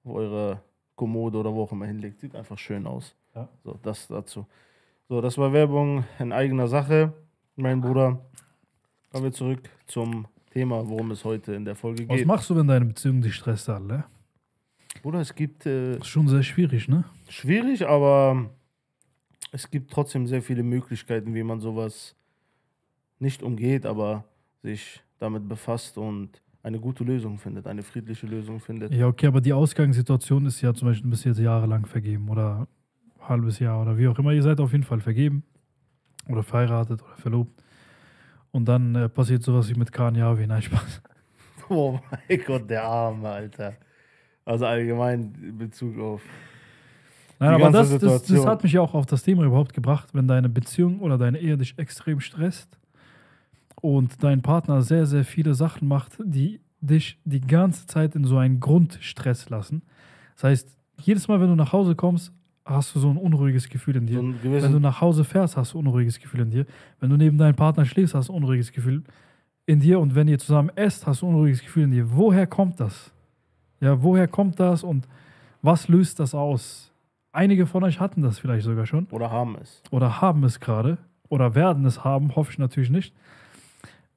auf 0.04 0.12
eure 0.14 0.60
Kommode 0.94 1.38
oder 1.38 1.50
wo 1.54 1.62
auch 1.62 1.72
immer 1.72 1.86
hinlegt. 1.86 2.20
Sieht 2.20 2.36
einfach 2.36 2.58
schön 2.58 2.86
aus. 2.86 3.14
Ja. 3.34 3.48
So, 3.64 3.78
das 3.82 4.08
dazu. 4.08 4.46
So, 5.08 5.22
das 5.22 5.38
war 5.38 5.54
Werbung 5.54 6.04
in 6.18 6.32
eigener 6.34 6.68
Sache, 6.68 7.14
mein 7.56 7.80
Bruder. 7.80 8.20
Kommen 9.10 9.24
wir 9.24 9.32
zurück 9.32 9.60
zum 9.86 10.26
Thema, 10.52 10.86
worum 10.86 11.12
es 11.12 11.24
heute 11.24 11.54
in 11.54 11.64
der 11.64 11.74
Folge 11.76 12.06
Was 12.06 12.18
geht. 12.18 12.26
machst 12.26 12.50
du, 12.50 12.56
wenn 12.56 12.66
deine 12.68 12.84
Beziehung 12.84 13.22
dich 13.22 13.34
stresst, 13.34 13.70
alle? 13.70 14.04
Bruder, 15.02 15.20
es 15.20 15.34
gibt 15.34 15.66
äh, 15.66 15.92
Das 15.92 16.02
ist 16.02 16.08
schon 16.08 16.28
sehr 16.28 16.42
schwierig, 16.42 16.88
ne? 16.88 17.04
schwierig, 17.28 17.86
aber 17.86 18.50
es 19.52 19.70
gibt 19.70 19.90
trotzdem 19.90 20.26
sehr 20.26 20.42
viele 20.42 20.62
Möglichkeiten, 20.62 21.34
wie 21.34 21.42
man 21.42 21.60
sowas 21.60 22.14
nicht 23.18 23.42
umgeht, 23.42 23.86
aber 23.86 24.24
sich 24.62 25.02
damit 25.18 25.48
befasst 25.48 25.98
und 25.98 26.42
eine 26.62 26.78
gute 26.80 27.04
Lösung 27.04 27.38
findet, 27.38 27.66
eine 27.66 27.82
friedliche 27.82 28.26
Lösung 28.26 28.60
findet. 28.60 28.92
Ja, 28.92 29.06
okay, 29.06 29.26
aber 29.26 29.40
die 29.40 29.52
Ausgangssituation 29.52 30.46
ist 30.46 30.60
ja 30.60 30.74
zum 30.74 30.88
Beispiel, 30.88 31.04
du 31.04 31.10
bist 31.10 31.24
jetzt 31.24 31.38
jahrelang 31.38 31.86
vergeben 31.86 32.28
oder 32.28 32.66
ein 33.20 33.28
halbes 33.28 33.58
Jahr 33.58 33.80
oder 33.80 33.96
wie 33.96 34.08
auch 34.08 34.18
immer. 34.18 34.32
Ihr 34.32 34.42
seid 34.42 34.60
auf 34.60 34.72
jeden 34.72 34.84
Fall 34.84 35.00
vergeben 35.00 35.42
oder 36.28 36.42
verheiratet 36.42 37.02
oder 37.02 37.16
verlobt. 37.16 37.62
Und 38.50 38.66
dann 38.66 38.94
äh, 38.94 39.08
passiert 39.08 39.42
sowas 39.42 39.68
wie 39.68 39.74
mit 39.78 39.92
Khan 39.92 40.14
Yavi. 40.14 40.46
Nein, 40.46 40.62
Spaß. 40.62 41.02
Oh 41.70 41.98
mein 42.28 42.42
Gott, 42.46 42.70
der 42.70 42.82
Arme, 42.82 43.28
Alter. 43.28 43.76
Also 44.48 44.64
allgemein 44.64 45.34
in 45.42 45.58
Bezug 45.58 45.98
auf. 45.98 46.22
Nein, 47.38 47.50
Die 47.50 47.62
aber 47.62 47.72
ganze 47.72 47.98
das, 47.98 48.22
das, 48.22 48.36
das 48.36 48.46
hat 48.46 48.62
mich 48.62 48.72
ja 48.72 48.80
auch 48.80 48.94
auf 48.94 49.04
das 49.04 49.22
Thema 49.22 49.44
überhaupt 49.44 49.74
gebracht, 49.74 50.08
wenn 50.14 50.26
deine 50.26 50.48
Beziehung 50.48 51.00
oder 51.00 51.18
deine 51.18 51.38
Ehe 51.38 51.58
dich 51.58 51.78
extrem 51.78 52.18
stresst 52.20 52.78
und 53.82 54.24
dein 54.24 54.40
Partner 54.40 54.80
sehr, 54.80 55.04
sehr 55.04 55.26
viele 55.26 55.52
Sachen 55.52 55.86
macht, 55.86 56.12
die 56.24 56.60
dich 56.80 57.18
die 57.26 57.42
ganze 57.42 57.86
Zeit 57.86 58.14
in 58.14 58.24
so 58.24 58.38
einen 58.38 58.58
Grundstress 58.58 59.50
lassen. 59.50 59.82
Das 60.36 60.44
heißt, 60.44 60.76
jedes 61.02 61.28
Mal, 61.28 61.42
wenn 61.42 61.48
du 61.48 61.54
nach 61.54 61.74
Hause 61.74 61.94
kommst, 61.94 62.32
hast 62.64 62.94
du 62.94 63.00
so 63.00 63.10
ein 63.10 63.18
unruhiges 63.18 63.68
Gefühl 63.68 63.96
in 63.96 64.06
dir. 64.06 64.20
So 64.20 64.32
Wenn 64.42 64.72
du 64.72 64.80
nach 64.80 65.02
Hause 65.02 65.24
fährst, 65.24 65.58
hast 65.58 65.74
du 65.74 65.78
ein 65.78 65.86
unruhiges 65.86 66.18
Gefühl 66.20 66.40
in 66.40 66.50
dir. 66.50 66.64
Wenn 67.00 67.10
du 67.10 67.18
neben 67.18 67.36
deinem 67.36 67.54
Partner 67.54 67.84
schläfst, 67.84 68.14
hast 68.14 68.30
du 68.30 68.32
ein 68.32 68.36
unruhiges 68.36 68.72
Gefühl 68.72 69.02
in 69.66 69.80
dir. 69.80 70.00
Und 70.00 70.14
wenn 70.14 70.26
ihr 70.26 70.38
zusammen 70.38 70.70
esst, 70.74 71.06
hast 71.06 71.20
du 71.20 71.26
ein 71.26 71.34
unruhiges 71.34 71.60
Gefühl 71.60 71.84
in 71.84 71.90
dir. 71.90 72.10
Woher 72.10 72.46
kommt 72.46 72.80
das? 72.80 73.12
Ja, 73.80 74.02
woher 74.02 74.28
kommt 74.28 74.58
das 74.60 74.82
und 74.82 75.06
was 75.62 75.88
löst 75.88 76.20
das 76.20 76.34
aus? 76.34 76.92
Einige 77.32 77.66
von 77.66 77.84
euch 77.84 78.00
hatten 78.00 78.22
das 78.22 78.38
vielleicht 78.38 78.64
sogar 78.64 78.86
schon 78.86 79.06
oder 79.10 79.30
haben 79.30 79.56
es. 79.60 79.82
oder 79.90 80.20
haben 80.20 80.42
es 80.44 80.60
gerade 80.60 80.98
oder 81.28 81.54
werden 81.54 81.84
es 81.84 82.04
haben, 82.04 82.34
hoffe 82.34 82.52
ich 82.52 82.58
natürlich 82.58 82.90
nicht. 82.90 83.14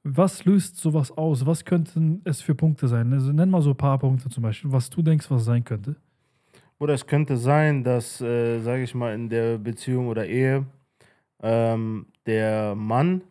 Was 0.04 0.44
löst 0.44 0.78
sowas 0.78 1.16
aus? 1.16 1.46
Was 1.46 1.64
könnten 1.64 2.22
es 2.24 2.40
für 2.40 2.54
Punkte 2.56 2.88
sein? 2.88 3.12
Also 3.12 3.32
nenn 3.32 3.50
mal 3.50 3.62
so 3.62 3.70
ein 3.70 3.76
paar 3.76 3.98
Punkte 3.98 4.28
zum 4.30 4.42
Beispiel, 4.42 4.72
was 4.72 4.90
du 4.90 5.02
denkst, 5.02 5.30
was 5.30 5.44
sein 5.44 5.62
könnte. 5.64 5.94
Oder 6.78 6.94
es 6.94 7.06
könnte 7.06 7.36
sein, 7.36 7.84
dass, 7.84 8.20
äh, 8.20 8.58
sage 8.60 8.82
ich 8.82 8.94
mal, 8.94 9.14
in 9.14 9.28
der 9.28 9.58
Beziehung 9.58 10.08
oder 10.08 10.26
Ehe 10.26 10.66
ähm, 11.40 12.06
der 12.26 12.74
Mann 12.74 13.22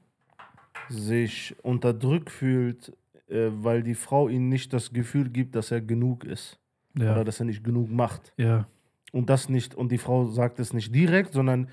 sich 0.88 1.56
unterdrückt 1.62 2.30
fühlt, 2.30 2.94
äh, 3.32 3.50
weil 3.52 3.84
die 3.84 3.96
Frau 3.96 4.28
ihm 4.28 4.50
nicht 4.50 4.74
das 4.74 4.92
Gefühl 4.92 5.30
gibt, 5.30 5.56
dass 5.56 5.72
er 5.72 5.82
genug 5.82 6.24
ist 6.24 6.60
Ja, 6.98 7.14
oder 7.14 7.24
dass 7.24 7.40
er 7.40 7.46
nicht 7.46 7.64
genug 7.64 7.90
macht. 7.90 8.34
ja, 8.38 8.68
Und 9.12 9.30
das 9.30 9.50
nicht, 9.50 9.76
und 9.76 9.92
die 9.92 9.98
Frau 9.98 10.26
sagt 10.26 10.60
es 10.60 10.74
nicht 10.74 10.94
direkt, 10.94 11.34
sondern 11.34 11.70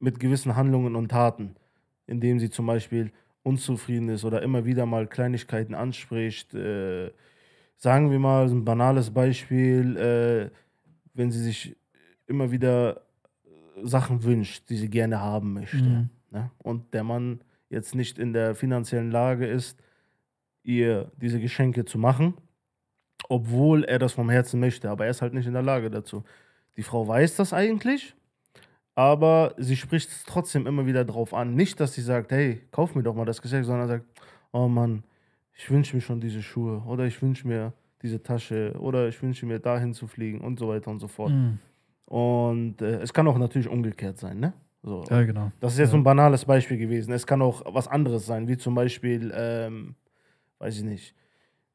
mit 0.00 0.20
gewissen 0.20 0.56
Handlungen 0.56 0.96
und 0.96 1.08
Taten, 1.10 1.56
indem 2.06 2.38
sie 2.38 2.50
zum 2.50 2.66
Beispiel 2.66 3.12
unzufrieden 3.42 4.08
ist 4.08 4.24
oder 4.24 4.42
immer 4.42 4.64
wieder 4.64 4.86
mal 4.86 5.06
Kleinigkeiten 5.06 5.74
anspricht. 5.74 6.54
Äh, 6.54 7.10
sagen 7.76 8.10
wir 8.10 8.18
mal 8.18 8.48
ein 8.48 8.64
banales 8.64 9.10
Beispiel, 9.10 9.96
äh, 9.96 10.50
wenn 11.14 11.30
sie 11.30 11.42
sich 11.42 11.76
immer 12.26 12.50
wieder 12.50 13.02
Sachen 13.82 14.22
wünscht, 14.24 14.68
die 14.68 14.76
sie 14.76 14.90
gerne 14.90 15.20
haben 15.20 15.52
möchte. 15.54 15.82
Mhm. 15.82 16.10
Ne? 16.30 16.50
Und 16.58 16.92
der 16.92 17.04
Mann 17.04 17.40
jetzt 17.70 17.94
nicht 17.94 18.18
in 18.18 18.32
der 18.32 18.54
finanziellen 18.54 19.10
Lage 19.10 19.46
ist, 19.46 19.80
ihr 20.68 21.10
diese 21.16 21.40
Geschenke 21.40 21.84
zu 21.86 21.98
machen, 21.98 22.34
obwohl 23.28 23.84
er 23.84 23.98
das 23.98 24.12
vom 24.12 24.28
Herzen 24.30 24.60
möchte, 24.60 24.90
aber 24.90 25.04
er 25.06 25.10
ist 25.10 25.22
halt 25.22 25.34
nicht 25.34 25.46
in 25.46 25.54
der 25.54 25.62
Lage 25.62 25.90
dazu. 25.90 26.24
Die 26.76 26.82
Frau 26.82 27.08
weiß 27.08 27.36
das 27.36 27.52
eigentlich, 27.52 28.14
aber 28.94 29.54
sie 29.56 29.76
spricht 29.76 30.10
es 30.10 30.24
trotzdem 30.24 30.66
immer 30.66 30.86
wieder 30.86 31.04
drauf 31.04 31.32
an. 31.34 31.54
Nicht, 31.54 31.80
dass 31.80 31.94
sie 31.94 32.02
sagt, 32.02 32.30
hey, 32.32 32.60
kauf 32.70 32.94
mir 32.94 33.02
doch 33.02 33.14
mal 33.14 33.24
das 33.24 33.40
Geschenk, 33.42 33.64
sondern 33.64 33.88
sagt, 33.88 34.04
oh 34.52 34.68
Mann, 34.68 35.04
ich 35.54 35.70
wünsche 35.70 35.96
mir 35.96 36.02
schon 36.02 36.20
diese 36.20 36.42
Schuhe 36.42 36.82
oder 36.86 37.04
ich 37.06 37.20
wünsche 37.22 37.48
mir 37.48 37.72
diese 38.02 38.22
Tasche 38.22 38.74
oder 38.78 39.08
ich 39.08 39.20
wünsche 39.22 39.46
mir 39.46 39.58
dahin 39.58 39.92
zu 39.94 40.06
fliegen 40.06 40.40
und 40.40 40.58
so 40.58 40.68
weiter 40.68 40.90
und 40.90 41.00
so 41.00 41.08
fort. 41.08 41.32
Mhm. 41.32 41.58
Und 42.06 42.80
äh, 42.82 43.00
es 43.00 43.12
kann 43.12 43.26
auch 43.26 43.38
natürlich 43.38 43.68
umgekehrt 43.68 44.18
sein, 44.18 44.38
ne? 44.38 44.52
So. 44.82 45.04
Ja, 45.10 45.22
genau. 45.24 45.50
Das 45.60 45.72
ist 45.72 45.78
jetzt 45.80 45.88
Ja. 45.88 45.92
so 45.92 45.96
ein 45.96 46.04
banales 46.04 46.44
Beispiel 46.44 46.78
gewesen. 46.78 47.12
Es 47.12 47.26
kann 47.26 47.42
auch 47.42 47.62
was 47.74 47.88
anderes 47.88 48.24
sein, 48.26 48.46
wie 48.46 48.56
zum 48.56 48.74
Beispiel, 48.76 49.32
ähm, 49.34 49.96
weiß 50.58 50.78
ich 50.78 50.84
nicht, 50.84 51.14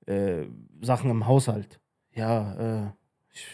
äh, 0.05 0.45
Sachen 0.81 1.09
im 1.09 1.25
Haushalt. 1.25 1.79
Ja, 2.13 2.85
äh, 2.85 2.91
ich 3.33 3.47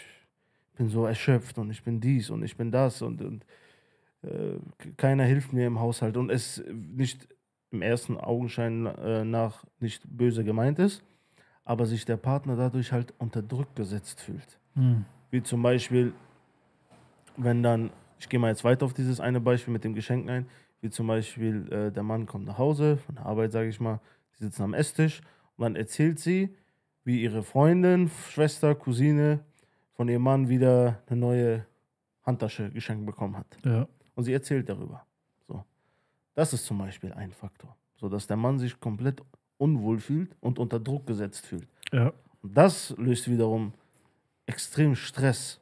bin 0.75 0.89
so 0.89 1.05
erschöpft 1.05 1.57
und 1.57 1.69
ich 1.71 1.83
bin 1.83 1.99
dies 1.99 2.29
und 2.29 2.43
ich 2.43 2.55
bin 2.55 2.71
das 2.71 3.01
und, 3.01 3.21
und 3.21 3.45
äh, 4.23 4.57
keiner 4.97 5.23
hilft 5.23 5.53
mir 5.53 5.67
im 5.67 5.79
Haushalt 5.79 6.17
und 6.17 6.29
es 6.29 6.63
nicht 6.71 7.27
im 7.71 7.81
ersten 7.81 8.17
Augenschein 8.17 8.85
äh, 8.85 9.23
nach 9.23 9.63
nicht 9.79 10.03
böse 10.05 10.43
gemeint 10.43 10.79
ist, 10.79 11.03
aber 11.63 11.85
sich 11.85 12.05
der 12.05 12.17
Partner 12.17 12.55
dadurch 12.55 12.91
halt 12.91 13.13
unter 13.19 13.41
Druck 13.41 13.75
gesetzt 13.75 14.21
fühlt. 14.21 14.59
Mhm. 14.75 15.05
Wie 15.31 15.43
zum 15.43 15.61
Beispiel, 15.61 16.13
wenn 17.37 17.61
dann, 17.61 17.91
ich 18.19 18.27
gehe 18.27 18.39
mal 18.39 18.49
jetzt 18.49 18.63
weiter 18.63 18.85
auf 18.85 18.93
dieses 18.93 19.19
eine 19.19 19.39
Beispiel 19.39 19.71
mit 19.71 19.83
dem 19.83 19.93
Geschenk 19.93 20.29
ein, 20.29 20.47
wie 20.81 20.89
zum 20.89 21.07
Beispiel, 21.07 21.71
äh, 21.71 21.91
der 21.91 22.03
Mann 22.03 22.25
kommt 22.25 22.45
nach 22.45 22.57
Hause 22.57 22.97
von 22.97 23.15
der 23.15 23.25
Arbeit, 23.25 23.51
sage 23.51 23.69
ich 23.69 23.79
mal, 23.79 23.99
die 24.39 24.45
sitzen 24.45 24.63
am 24.63 24.73
Esstisch 24.73 25.21
und 25.57 25.63
dann 25.63 25.75
erzählt 25.75 26.19
sie, 26.19 26.55
wie 27.03 27.21
ihre 27.21 27.43
Freundin, 27.43 28.09
Schwester, 28.29 28.75
Cousine 28.75 29.39
von 29.93 30.07
ihrem 30.07 30.21
Mann 30.21 30.49
wieder 30.49 31.01
eine 31.07 31.19
neue 31.19 31.65
Handtasche 32.23 32.69
geschenkt 32.69 33.05
bekommen 33.05 33.37
hat. 33.37 33.47
Ja. 33.63 33.87
Und 34.15 34.23
sie 34.23 34.33
erzählt 34.33 34.69
darüber. 34.69 35.05
So. 35.47 35.63
Das 36.35 36.53
ist 36.53 36.65
zum 36.65 36.77
Beispiel 36.77 37.11
ein 37.13 37.31
Faktor. 37.31 37.75
So 37.97 38.07
dass 38.07 38.27
der 38.27 38.37
Mann 38.37 38.59
sich 38.59 38.79
komplett 38.79 39.21
unwohl 39.57 39.99
fühlt 39.99 40.35
und 40.39 40.59
unter 40.59 40.79
Druck 40.79 41.05
gesetzt 41.07 41.45
fühlt. 41.45 41.67
Ja. 41.91 42.13
Und 42.41 42.55
das 42.55 42.95
löst 42.97 43.29
wiederum 43.29 43.73
extrem 44.45 44.95
Stress 44.95 45.59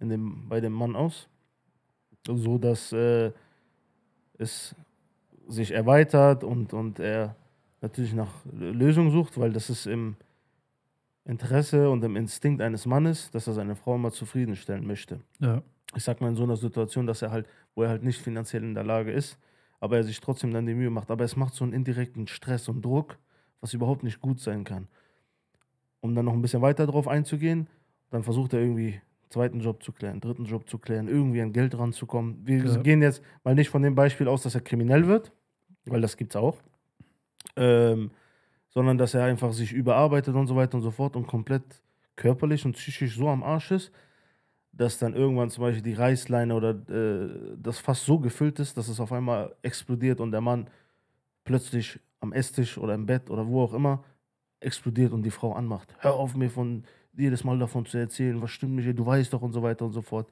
in 0.00 0.08
dem, 0.08 0.48
bei 0.48 0.60
dem 0.60 0.72
Mann 0.72 0.96
aus, 0.96 1.28
so 2.26 2.58
dass 2.58 2.92
äh, 2.92 3.32
es 4.38 4.74
sich 5.48 5.72
erweitert 5.72 6.44
und, 6.44 6.72
und 6.72 6.98
er 6.98 7.36
natürlich 7.84 8.14
nach 8.14 8.32
Lösungen 8.50 9.10
sucht, 9.10 9.38
weil 9.38 9.52
das 9.52 9.70
ist 9.70 9.86
im 9.86 10.16
Interesse 11.24 11.90
und 11.90 12.02
im 12.02 12.16
Instinkt 12.16 12.60
eines 12.60 12.86
Mannes, 12.86 13.30
dass 13.30 13.46
er 13.46 13.52
seine 13.52 13.76
Frau 13.76 13.94
immer 13.94 14.10
zufriedenstellen 14.10 14.86
möchte. 14.86 15.20
Ja. 15.40 15.62
Ich 15.94 16.02
sag 16.02 16.20
mal 16.20 16.28
in 16.28 16.34
so 16.34 16.42
einer 16.42 16.56
Situation, 16.56 17.06
dass 17.06 17.22
er 17.22 17.30
halt, 17.30 17.46
wo 17.74 17.82
er 17.82 17.88
halt 17.90 18.02
nicht 18.02 18.20
finanziell 18.20 18.64
in 18.64 18.74
der 18.74 18.84
Lage 18.84 19.12
ist, 19.12 19.38
aber 19.80 19.96
er 19.98 20.04
sich 20.04 20.20
trotzdem 20.20 20.52
dann 20.52 20.66
die 20.66 20.74
Mühe 20.74 20.90
macht. 20.90 21.10
Aber 21.10 21.24
es 21.24 21.36
macht 21.36 21.54
so 21.54 21.64
einen 21.64 21.72
indirekten 21.72 22.26
Stress 22.26 22.68
und 22.68 22.84
Druck, 22.84 23.18
was 23.60 23.74
überhaupt 23.74 24.02
nicht 24.02 24.20
gut 24.20 24.40
sein 24.40 24.64
kann. 24.64 24.88
Um 26.00 26.14
dann 26.14 26.24
noch 26.24 26.32
ein 26.32 26.42
bisschen 26.42 26.62
weiter 26.62 26.86
drauf 26.86 27.06
einzugehen, 27.06 27.68
dann 28.10 28.22
versucht 28.22 28.52
er 28.54 28.60
irgendwie 28.60 28.94
einen 28.94 29.30
zweiten 29.30 29.60
Job 29.60 29.82
zu 29.82 29.92
klären, 29.92 30.12
einen 30.14 30.20
dritten 30.20 30.44
Job 30.46 30.68
zu 30.68 30.78
klären, 30.78 31.08
irgendwie 31.08 31.40
an 31.42 31.52
Geld 31.52 31.78
ranzukommen. 31.78 32.40
Wir 32.44 32.64
Ja. 32.64 32.76
gehen 32.82 33.00
jetzt 33.02 33.22
mal 33.44 33.54
nicht 33.54 33.70
von 33.70 33.82
dem 33.82 33.94
Beispiel 33.94 34.28
aus, 34.28 34.42
dass 34.42 34.54
er 34.54 34.60
kriminell 34.62 35.06
wird, 35.06 35.32
weil 35.86 36.00
das 36.00 36.16
gibt's 36.16 36.36
auch. 36.36 36.58
Ähm, 37.56 38.10
sondern 38.68 38.98
dass 38.98 39.14
er 39.14 39.24
einfach 39.24 39.52
sich 39.52 39.72
überarbeitet 39.72 40.34
und 40.34 40.48
so 40.48 40.56
weiter 40.56 40.76
und 40.76 40.82
so 40.82 40.90
fort 40.90 41.14
und 41.16 41.26
komplett 41.26 41.62
körperlich 42.16 42.64
und 42.64 42.72
psychisch 42.72 43.16
so 43.16 43.28
am 43.28 43.42
Arsch 43.42 43.70
ist, 43.70 43.92
dass 44.72 44.98
dann 44.98 45.14
irgendwann 45.14 45.50
zum 45.50 45.62
Beispiel 45.62 45.82
die 45.82 45.94
Reißleine 45.94 46.54
oder 46.54 46.70
äh, 46.90 47.56
das 47.56 47.78
Fass 47.78 48.04
so 48.04 48.18
gefüllt 48.18 48.58
ist, 48.58 48.76
dass 48.76 48.88
es 48.88 48.98
auf 48.98 49.12
einmal 49.12 49.54
explodiert 49.62 50.20
und 50.20 50.32
der 50.32 50.40
Mann 50.40 50.68
plötzlich 51.44 52.00
am 52.20 52.32
Esstisch 52.32 52.78
oder 52.78 52.94
im 52.94 53.06
Bett 53.06 53.30
oder 53.30 53.46
wo 53.46 53.62
auch 53.62 53.74
immer 53.74 54.02
explodiert 54.60 55.12
und 55.12 55.22
die 55.22 55.30
Frau 55.30 55.52
anmacht. 55.52 55.94
Hör 56.00 56.14
auf 56.14 56.34
mir 56.34 56.50
von 56.50 56.84
jedes 57.16 57.44
Mal 57.44 57.58
davon 57.58 57.86
zu 57.86 57.98
erzählen, 57.98 58.40
was 58.42 58.50
stimmt 58.50 58.74
nicht, 58.74 58.98
du 58.98 59.06
weißt 59.06 59.32
doch 59.32 59.42
und 59.42 59.52
so 59.52 59.62
weiter 59.62 59.84
und 59.84 59.92
so 59.92 60.02
fort. 60.02 60.28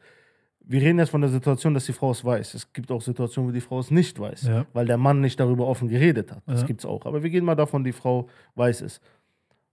Wir 0.64 0.80
reden 0.80 0.98
jetzt 0.98 1.10
von 1.10 1.20
der 1.20 1.30
Situation, 1.30 1.74
dass 1.74 1.86
die 1.86 1.92
Frau 1.92 2.12
es 2.12 2.24
weiß. 2.24 2.54
Es 2.54 2.72
gibt 2.72 2.90
auch 2.92 3.02
Situationen, 3.02 3.50
wo 3.50 3.52
die 3.52 3.60
Frau 3.60 3.80
es 3.80 3.90
nicht 3.90 4.18
weiß, 4.18 4.42
Ja. 4.44 4.66
weil 4.72 4.86
der 4.86 4.96
Mann 4.96 5.20
nicht 5.20 5.38
darüber 5.40 5.66
offen 5.66 5.88
geredet 5.88 6.30
hat. 6.30 6.42
Das 6.46 6.60
Ja. 6.60 6.66
gibt 6.66 6.80
es 6.80 6.86
auch. 6.86 7.04
Aber 7.04 7.22
wir 7.22 7.30
gehen 7.30 7.44
mal 7.44 7.54
davon, 7.56 7.82
die 7.84 7.92
Frau 7.92 8.28
weiß 8.54 8.82
es. 8.82 8.98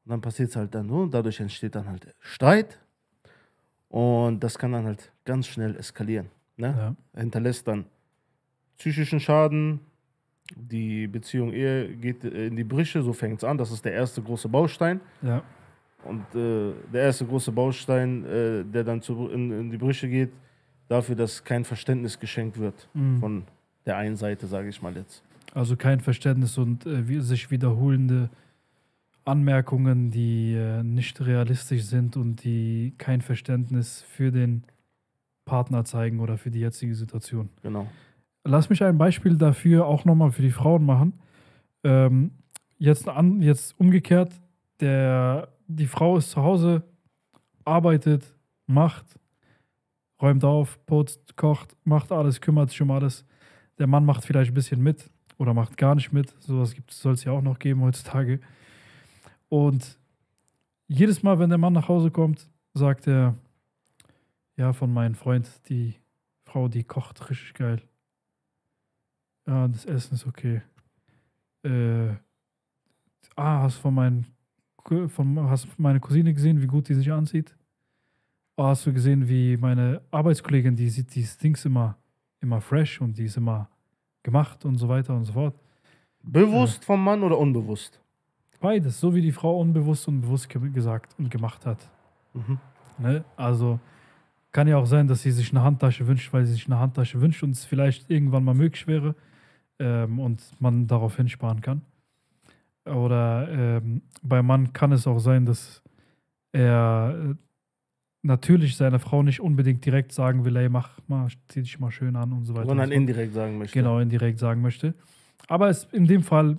Und 0.05 0.12
dann 0.12 0.22
passiert 0.22 0.50
es 0.50 0.55
halt 0.55 0.74
dann 0.74 0.89
so 0.89 0.96
und 1.01 1.13
dadurch 1.13 1.39
entsteht 1.39 1.75
dann 1.75 1.88
halt 1.88 2.13
Streit 2.19 2.79
und 3.89 4.39
das 4.43 4.58
kann 4.58 4.72
dann 4.72 4.86
halt 4.86 5.12
ganz 5.25 5.48
schnell 5.48 5.75
eskalieren. 5.75 6.27
Ne? 6.58 6.96
Ja. 7.13 7.22
hinterlässt 7.22 7.65
dann 7.69 7.86
psychischen 8.77 9.19
Schaden, 9.22 9.79
die 10.55 11.08
Beziehung 11.08 11.53
Ehe 11.53 11.88
geht 11.96 12.24
äh, 12.25 12.48
in 12.48 12.55
die 12.58 12.63
Brüche, 12.65 13.01
so 13.01 13.13
fängt 13.13 13.38
es 13.38 13.43
an. 13.46 13.58
Das 13.58 13.72
ist 13.72 13.86
der 13.86 13.93
erste 13.93 14.22
große 14.22 14.50
Baustein. 14.50 15.00
Ja. 15.22 15.41
Und 16.03 16.24
äh, 16.36 16.74
der 16.91 17.03
erste 17.03 17.25
große 17.25 17.51
Baustein, 17.51 18.25
äh, 18.25 18.65
der 18.65 18.84
dann 18.84 19.01
zu, 19.01 19.29
in, 19.29 19.51
in 19.51 19.69
die 19.72 19.77
Brüche 19.77 20.10
geht, 20.10 20.31
dafür, 20.89 21.15
dass 21.15 21.43
kein 21.46 21.63
Verständnis 21.63 22.19
geschenkt 22.19 22.60
wird 22.60 22.89
Mhm. 22.93 23.19
von 23.19 23.43
der 23.86 23.96
einen 23.96 24.17
Seite, 24.17 24.46
sage 24.48 24.67
ich 24.67 24.81
mal 24.81 24.96
jetzt. 24.96 25.24
Also 25.53 25.77
kein 25.77 26.00
Verständnis 26.01 26.58
und 26.58 26.86
äh, 26.86 27.22
sich 27.22 27.50
wiederholende 27.50 28.29
Anmerkungen, 29.25 30.12
die 30.12 30.53
äh, 30.53 30.84
nicht 30.84 31.22
realistisch 31.22 31.84
sind 31.84 32.17
und 32.17 32.43
die 32.43 32.93
kein 32.98 33.22
Verständnis 33.22 34.01
für 34.10 34.31
den 34.31 34.63
Partner 35.46 35.86
zeigen 35.86 36.19
oder 36.19 36.38
für 36.38 36.51
die 36.51 36.60
jetzige 36.60 36.93
Situation. 36.96 37.50
Genau. 37.63 37.88
Lass 38.43 38.69
mich 38.69 38.84
ein 38.84 38.98
Beispiel 38.98 39.38
dafür 39.38 39.86
auch 39.86 40.05
nochmal 40.05 40.31
für 40.31 40.41
die 40.41 40.51
Frauen 40.51 40.86
machen. 40.86 41.13
Ähm, 41.84 42.31
jetzt, 42.77 43.08
an, 43.08 43.41
jetzt 43.41 43.79
umgekehrt, 43.79 44.31
der, 44.79 45.50
die 45.67 45.88
Frau 45.88 46.17
ist 46.17 46.31
zu 46.31 46.41
Hause, 46.43 46.84
arbeitet, 47.65 48.36
macht, 48.67 49.05
räumt 50.21 50.43
auf, 50.43 50.83
putzt, 50.85 51.35
kocht, 51.38 51.75
macht 51.83 52.11
alles, 52.11 52.41
kümmert 52.41 52.69
sich 52.69 52.81
um 52.81 52.91
alles. 52.91 53.25
Der 53.77 53.88
Mann 53.88 54.05
macht 54.05 54.25
vielleicht 54.25 54.51
ein 54.51 54.55
bisschen 54.55 54.81
mit 54.81 55.09
oder 55.38 55.53
macht 55.53 55.77
gar 55.77 55.95
nicht 55.95 56.11
mit. 56.11 56.33
Sowas 56.41 56.75
soll 56.89 57.13
es 57.13 57.23
ja 57.23 57.31
auch 57.31 57.41
noch 57.41 57.59
geben 57.59 57.81
heutzutage. 57.81 58.39
Und 59.47 59.97
jedes 60.88 61.23
Mal, 61.23 61.39
wenn 61.39 61.49
der 61.49 61.57
Mann 61.57 61.73
nach 61.73 61.88
Hause 61.88 62.11
kommt, 62.11 62.49
sagt 62.73 63.07
er, 63.07 63.35
ja, 64.57 64.73
von 64.73 64.93
meinem 64.93 65.15
Freund, 65.15 65.49
die 65.69 65.95
Frau, 66.43 66.67
die 66.67 66.83
kocht 66.83 67.29
richtig 67.29 67.53
geil. 67.53 67.81
Ja, 69.47 69.67
das 69.67 69.85
Essen 69.85 70.15
ist 70.15 70.27
okay. 70.27 70.61
Äh, 71.63 72.09
ah, 73.35 73.61
hast 73.61 73.77
von 73.77 73.93
meinen 73.93 74.25
von 75.07 75.49
hast 75.49 75.67
meine 75.77 75.99
Cousine 75.99 76.33
gesehen, 76.33 76.61
wie 76.61 76.67
gut 76.67 76.89
die 76.89 76.95
sich 76.95 77.11
anzieht? 77.11 77.55
Oh, 78.59 78.65
hast 78.65 78.85
du 78.85 78.91
gesehen, 78.91 79.29
wie 79.29 79.55
meine 79.55 80.01
Arbeitskollegin, 80.11 80.75
die 80.75 80.89
sieht 80.89 81.15
die 81.15 81.25
Dings 81.41 81.63
immer, 81.63 81.95
immer 82.41 82.59
fresh 82.59 82.99
und 82.99 83.17
die 83.17 83.23
ist 83.23 83.37
immer 83.37 83.69
gemacht 84.21 84.65
und 84.65 84.75
so 84.75 84.89
weiter 84.89 85.15
und 85.15 85.23
so 85.23 85.31
fort. 85.31 85.55
Bewusst 86.23 86.83
vom 86.83 87.01
Mann 87.01 87.23
oder 87.23 87.37
unbewusst? 87.37 88.01
Beides, 88.59 88.99
so 88.99 89.15
wie 89.15 89.21
die 89.21 89.31
Frau 89.31 89.61
unbewusst 89.61 90.09
und 90.09 90.19
bewusst 90.19 90.49
ge 90.49 90.59
gesagt 90.71 91.15
und 91.17 91.31
gemacht 91.31 91.65
hat. 91.65 91.89
Mhm. 92.33 92.59
Ne? 92.97 93.23
Also 93.37 93.79
kann 94.51 94.67
ja 94.67 94.75
auch 94.75 94.87
sein, 94.87 95.07
dass 95.07 95.21
sie 95.21 95.31
sich 95.31 95.51
eine 95.51 95.63
Handtasche 95.63 96.05
wünscht, 96.05 96.33
weil 96.33 96.45
sie 96.45 96.51
sich 96.51 96.65
eine 96.65 96.79
Handtasche 96.79 97.21
wünscht 97.21 97.41
und 97.43 97.51
es 97.51 97.63
vielleicht 97.63 98.09
irgendwann 98.09 98.43
mal 98.43 98.55
möglich 98.55 98.87
wäre 98.87 99.15
ähm, 99.79 100.19
und 100.19 100.43
man 100.59 100.85
darauf 100.85 101.15
hinsparen 101.15 101.61
kann. 101.61 101.81
Oder 102.83 103.47
ähm, 103.49 104.01
beim 104.21 104.45
Mann 104.45 104.73
kann 104.73 104.91
es 104.91 105.07
auch 105.07 105.19
sein, 105.19 105.45
dass 105.45 105.81
er 106.51 107.15
äh, 107.29 107.35
natürlich 108.21 108.75
seiner 108.75 108.99
Frau 108.99 109.23
nicht 109.23 109.39
unbedingt 109.39 109.85
direkt 109.85 110.11
sagen 110.11 110.45
will, 110.45 110.55
ey, 110.57 110.69
mach 110.69 110.99
mal, 111.07 111.27
zieh 111.47 111.61
dich 111.61 111.79
mal 111.79 111.91
schön 111.91 112.15
an 112.15 112.33
und 112.33 112.45
so 112.45 112.53
weiter. 112.53 112.67
Sondern 112.67 112.89
so 112.89 112.93
indirekt 112.93 113.33
sagen 113.33 113.57
möchte. 113.57 113.77
Genau, 113.77 113.99
indirekt 113.99 114.39
sagen 114.39 114.61
möchte. 114.61 114.93
Aber 115.47 115.69
es 115.69 115.85
in 115.91 116.05
dem 116.05 116.23
Fall 116.23 116.57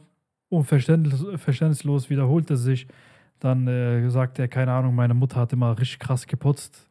unverständnis, 0.48 1.24
verständnislos 1.36 2.10
wiederholt 2.10 2.50
es 2.50 2.62
sich. 2.62 2.86
Dann 3.38 3.66
äh, 3.66 4.08
sagt 4.10 4.38
er, 4.38 4.48
keine 4.48 4.72
Ahnung, 4.72 4.94
meine 4.94 5.14
Mutter 5.14 5.36
hat 5.36 5.52
immer 5.52 5.78
richtig 5.78 5.98
krass 5.98 6.26
geputzt. 6.26 6.86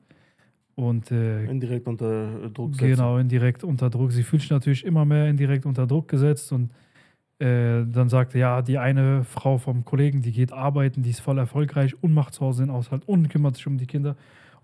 Und 0.75 1.11
äh, 1.11 1.43
Indirekt 1.45 1.87
unter 1.87 2.49
Druck 2.49 2.73
setzen. 2.73 2.95
genau, 2.95 3.17
indirekt 3.17 3.63
unter 3.63 3.89
Druck. 3.89 4.11
Sie 4.11 4.23
fühlt 4.23 4.41
sich 4.41 4.51
natürlich 4.51 4.85
immer 4.85 5.03
mehr 5.03 5.27
indirekt 5.27 5.65
unter 5.65 5.85
Druck 5.85 6.07
gesetzt. 6.07 6.51
Und 6.53 6.71
äh, 7.39 7.85
dann 7.85 8.07
sagt 8.07 8.33
er, 8.33 8.39
ja, 8.39 8.61
die 8.61 8.77
eine 8.77 9.25
Frau 9.25 9.57
vom 9.57 9.83
Kollegen, 9.83 10.21
die 10.21 10.31
geht 10.31 10.53
arbeiten, 10.53 11.03
die 11.03 11.09
ist 11.09 11.19
voll 11.19 11.37
erfolgreich 11.37 12.01
und 12.01 12.13
macht 12.13 12.33
zu 12.33 12.41
Hause 12.41 12.63
den 12.63 12.71
Haushalt 12.71 13.03
und 13.07 13.29
kümmert 13.29 13.57
sich 13.57 13.67
um 13.67 13.77
die 13.77 13.87
Kinder. 13.87 14.15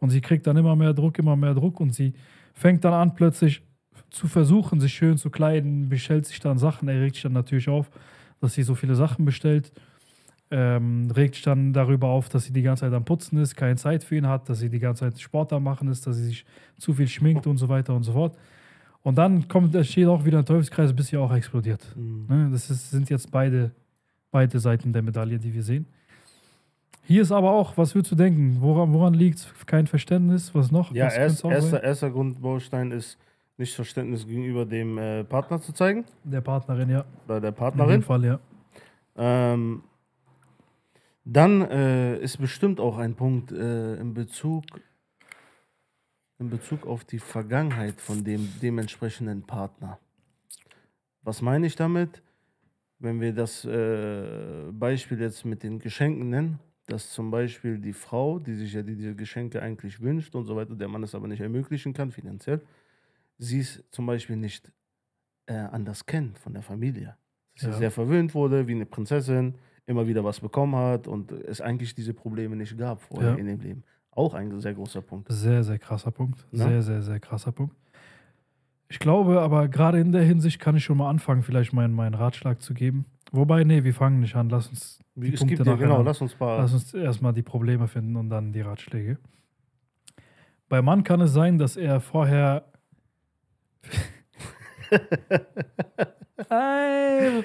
Und 0.06 0.12
sie 0.12 0.22
kriegt 0.22 0.46
dann 0.46 0.56
immer 0.56 0.76
mehr 0.76 0.94
Druck, 0.94 1.18
immer 1.18 1.36
mehr 1.36 1.56
Druck 1.56 1.80
und 1.80 1.92
sie 1.92 2.14
fängt 2.54 2.86
dann 2.86 2.94
an, 2.94 3.16
plötzlich 3.16 3.64
zu 4.12 4.28
versuchen, 4.28 4.80
sich 4.80 4.94
schön 4.94 5.18
zu 5.18 5.32
kleiden, 5.32 5.90
bestellt 5.90 6.28
sich 6.28 6.40
dann 6.40 6.60
Sachen, 6.60 6.88
er 6.88 7.02
regt 7.02 7.16
sich 7.16 7.24
dann 7.24 7.34
natürlich 7.34 7.68
auf, 7.70 7.90
dass 8.40 8.54
sie 8.54 8.62
so 8.62 8.76
viele 8.76 8.94
Sachen 8.94 9.26
bestellt, 9.26 9.72
ähm, 10.52 11.10
regt 11.10 11.34
sich 11.34 11.44
dann 11.44 11.74
darüber 11.74 12.10
auf, 12.10 12.30
dass 12.30 12.44
sie 12.44 12.54
die 12.54 12.62
ganze 12.62 12.82
Zeit 12.82 12.94
am 12.94 13.04
Putzen 13.04 13.40
ist, 13.40 13.56
keine 13.56 13.78
Zeit 13.78 14.04
für 14.04 14.16
ihn 14.16 14.28
hat, 14.28 14.48
dass 14.48 14.60
sie 14.60 14.70
die 14.70 14.78
ganze 14.78 15.06
Zeit 15.06 15.20
Sport 15.20 15.52
am 15.54 15.64
Machen 15.64 15.88
ist, 15.88 16.06
dass 16.06 16.18
sie 16.18 16.26
sich 16.26 16.46
zu 16.78 16.94
viel 16.94 17.08
schminkt 17.08 17.48
und 17.48 17.58
so 17.58 17.68
weiter 17.68 17.96
und 17.96 18.04
so 18.04 18.14
fort. 18.14 18.38
Und 19.02 19.18
dann 19.18 19.48
kommt, 19.48 19.74
entsteht 19.74 20.06
auch 20.06 20.24
wieder 20.24 20.38
ein 20.38 20.46
Teufelskreis, 20.46 20.94
bis 20.94 21.08
sie 21.08 21.18
auch 21.18 21.34
explodiert. 21.34 21.84
Mhm. 21.96 22.28
Ne? 22.30 22.50
Das 22.52 22.70
ist, 22.70 22.92
sind 22.92 23.10
jetzt 23.10 23.32
beide, 23.32 23.72
beide 24.30 24.60
Seiten 24.60 24.94
der 24.94 25.02
Medaille, 25.02 25.40
die 25.40 25.52
wir 25.52 25.64
sehen. 25.64 25.88
Hier 27.08 27.22
ist 27.22 27.32
aber 27.32 27.52
auch, 27.52 27.78
was 27.78 27.94
würdest 27.94 28.12
du 28.12 28.16
denken? 28.16 28.58
Woran, 28.62 28.92
woran 28.94 29.14
liegt 29.14 29.40
es? 29.40 29.54
Kein 29.66 29.86
Verständnis? 29.88 30.54
Was 30.56 30.72
noch? 30.72 30.92
Ja, 30.92 31.06
was 31.06 31.16
erst, 31.16 31.46
erster, 31.46 31.84
erster 31.84 32.10
Grundbaustein 32.10 32.92
ist 32.92 33.18
nicht 33.58 33.76
Verständnis 33.76 34.26
gegenüber 34.26 34.66
dem 34.66 34.98
äh, 34.98 35.24
Partner 35.24 35.62
zu 35.62 35.72
zeigen, 35.72 36.06
Der 36.24 36.42
Partnerin, 36.42 36.90
ja. 36.90 37.06
oder 37.26 37.40
der 37.40 37.50
In 37.50 37.54
dem 37.54 37.58
Partnerin. 37.58 38.02
Fall, 38.02 38.26
ja. 38.26 38.40
Ähm, 39.16 39.84
dann 41.24 41.62
äh, 41.62 42.18
ist 42.18 42.38
bestimmt 42.38 42.80
auch 42.80 42.98
ein 42.98 43.16
Punkt 43.16 43.52
äh, 43.52 43.96
in 43.96 44.14
Bezug 44.14 44.64
in 46.38 46.50
Bezug 46.50 46.86
auf 46.86 47.06
die 47.06 47.20
Vergangenheit 47.20 48.02
von 48.02 48.24
dem 48.24 48.50
dementsprechenden 48.62 49.44
Partner. 49.44 50.00
Was 51.22 51.42
meine 51.42 51.66
ich 51.66 51.76
damit? 51.76 52.22
Wenn 53.00 53.22
wir 53.22 53.34
das 53.34 53.64
äh, 53.66 54.70
Beispiel 54.72 55.20
jetzt 55.22 55.46
mit 55.46 55.64
den 55.64 55.80
Geschenken 55.80 56.30
nennen, 56.30 56.60
dass 56.88 57.12
zum 57.12 57.32
Beispiel 57.32 57.80
die 57.80 57.94
Frau, 57.94 58.40
die 58.40 58.54
sich 58.56 58.74
ja 58.74 58.82
die- 58.84 58.96
diese 58.96 59.16
Geschenke 59.16 59.62
eigentlich 59.62 60.02
wünscht 60.02 60.36
und 60.36 60.46
so 60.46 60.56
weiter, 60.56 60.76
der 60.76 60.88
Mann 60.88 61.04
es 61.04 61.16
aber 61.16 61.28
nicht 61.28 61.42
ermöglichen 61.42 61.94
kann 61.94 62.12
finanziell, 62.12 62.62
sie 63.38 63.60
es 63.60 63.84
zum 63.92 64.06
Beispiel 64.06 64.36
nicht 64.38 64.72
äh, 65.48 65.54
anders 65.54 66.06
kennt 66.08 66.40
von 66.40 66.54
der 66.54 66.64
Familie. 66.64 67.16
Dass 67.54 67.62
sie 67.66 67.68
Ja. 67.70 67.78
sehr 67.78 67.92
verwöhnt 67.92 68.34
wurde, 68.34 68.68
wie 68.68 68.72
eine 68.74 68.86
Prinzessin, 68.88 69.56
immer 69.86 70.08
wieder 70.08 70.24
was 70.24 70.40
bekommen 70.40 70.76
hat 70.76 71.08
und 71.08 71.32
es 71.32 71.62
eigentlich 71.62 71.94
diese 71.94 72.16
Probleme 72.16 72.56
nicht 72.56 72.76
gab 72.78 73.02
vorher 73.04 73.32
Ja. 73.34 73.36
in 73.38 73.46
dem 73.46 73.60
Leben. 73.60 73.84
Auch 74.10 74.34
ein 74.34 74.60
sehr 74.60 74.74
großer 74.74 75.02
Punkt. 75.04 75.28
Sehr, 75.32 75.64
sehr 75.64 75.78
krasser 75.78 76.10
Punkt. 76.10 76.48
Ja. 76.52 76.68
Sehr, 76.68 76.82
sehr, 76.82 77.02
sehr 77.04 77.20
krasser 77.20 77.52
Punkt. 77.52 77.76
Ich 78.90 78.98
glaube 79.00 79.42
aber, 79.42 79.68
gerade 79.68 80.00
in 80.00 80.12
der 80.12 80.24
Hinsicht 80.24 80.60
kann 80.60 80.76
ich 80.76 80.84
schon 80.84 80.98
mal 80.98 81.10
anfangen, 81.10 81.44
vielleicht 81.44 81.74
meinen, 81.74 81.94
meinen 81.94 82.14
Ratschlag 82.16 82.62
zu 82.62 82.74
geben. 82.74 83.06
Wobei, 83.36 83.64
nee, 83.64 83.84
wir 83.84 83.94
fangen 83.94 84.20
nicht 84.20 84.36
an. 84.36 84.50
Lass 84.50 84.68
uns, 84.68 85.00
Wie, 85.16 85.34
es 85.34 85.40
Punkte 85.40 85.58
gibt 85.58 85.68
ja, 85.68 85.74
nachher 85.74 85.88
genau, 85.88 86.02
lass 86.02 86.22
uns 86.22 86.36
lass 86.40 86.74
uns 86.74 86.94
erstmal 86.94 87.34
die 87.34 87.42
Probleme 87.42 87.88
finden 87.88 88.16
und 88.16 88.30
dann 88.30 88.54
die 88.54 88.62
Ratschläge. 88.62 89.18
Bei 90.70 90.82
Mann 90.82 91.04
kann 91.04 91.22
es 91.22 91.34
sein, 91.34 91.58
dass 91.58 91.78
er 91.78 92.00
vorher. 92.00 92.66
Einfach 96.50 97.44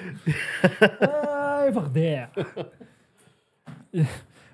der. 1.93 2.29
Ja. 3.91 4.05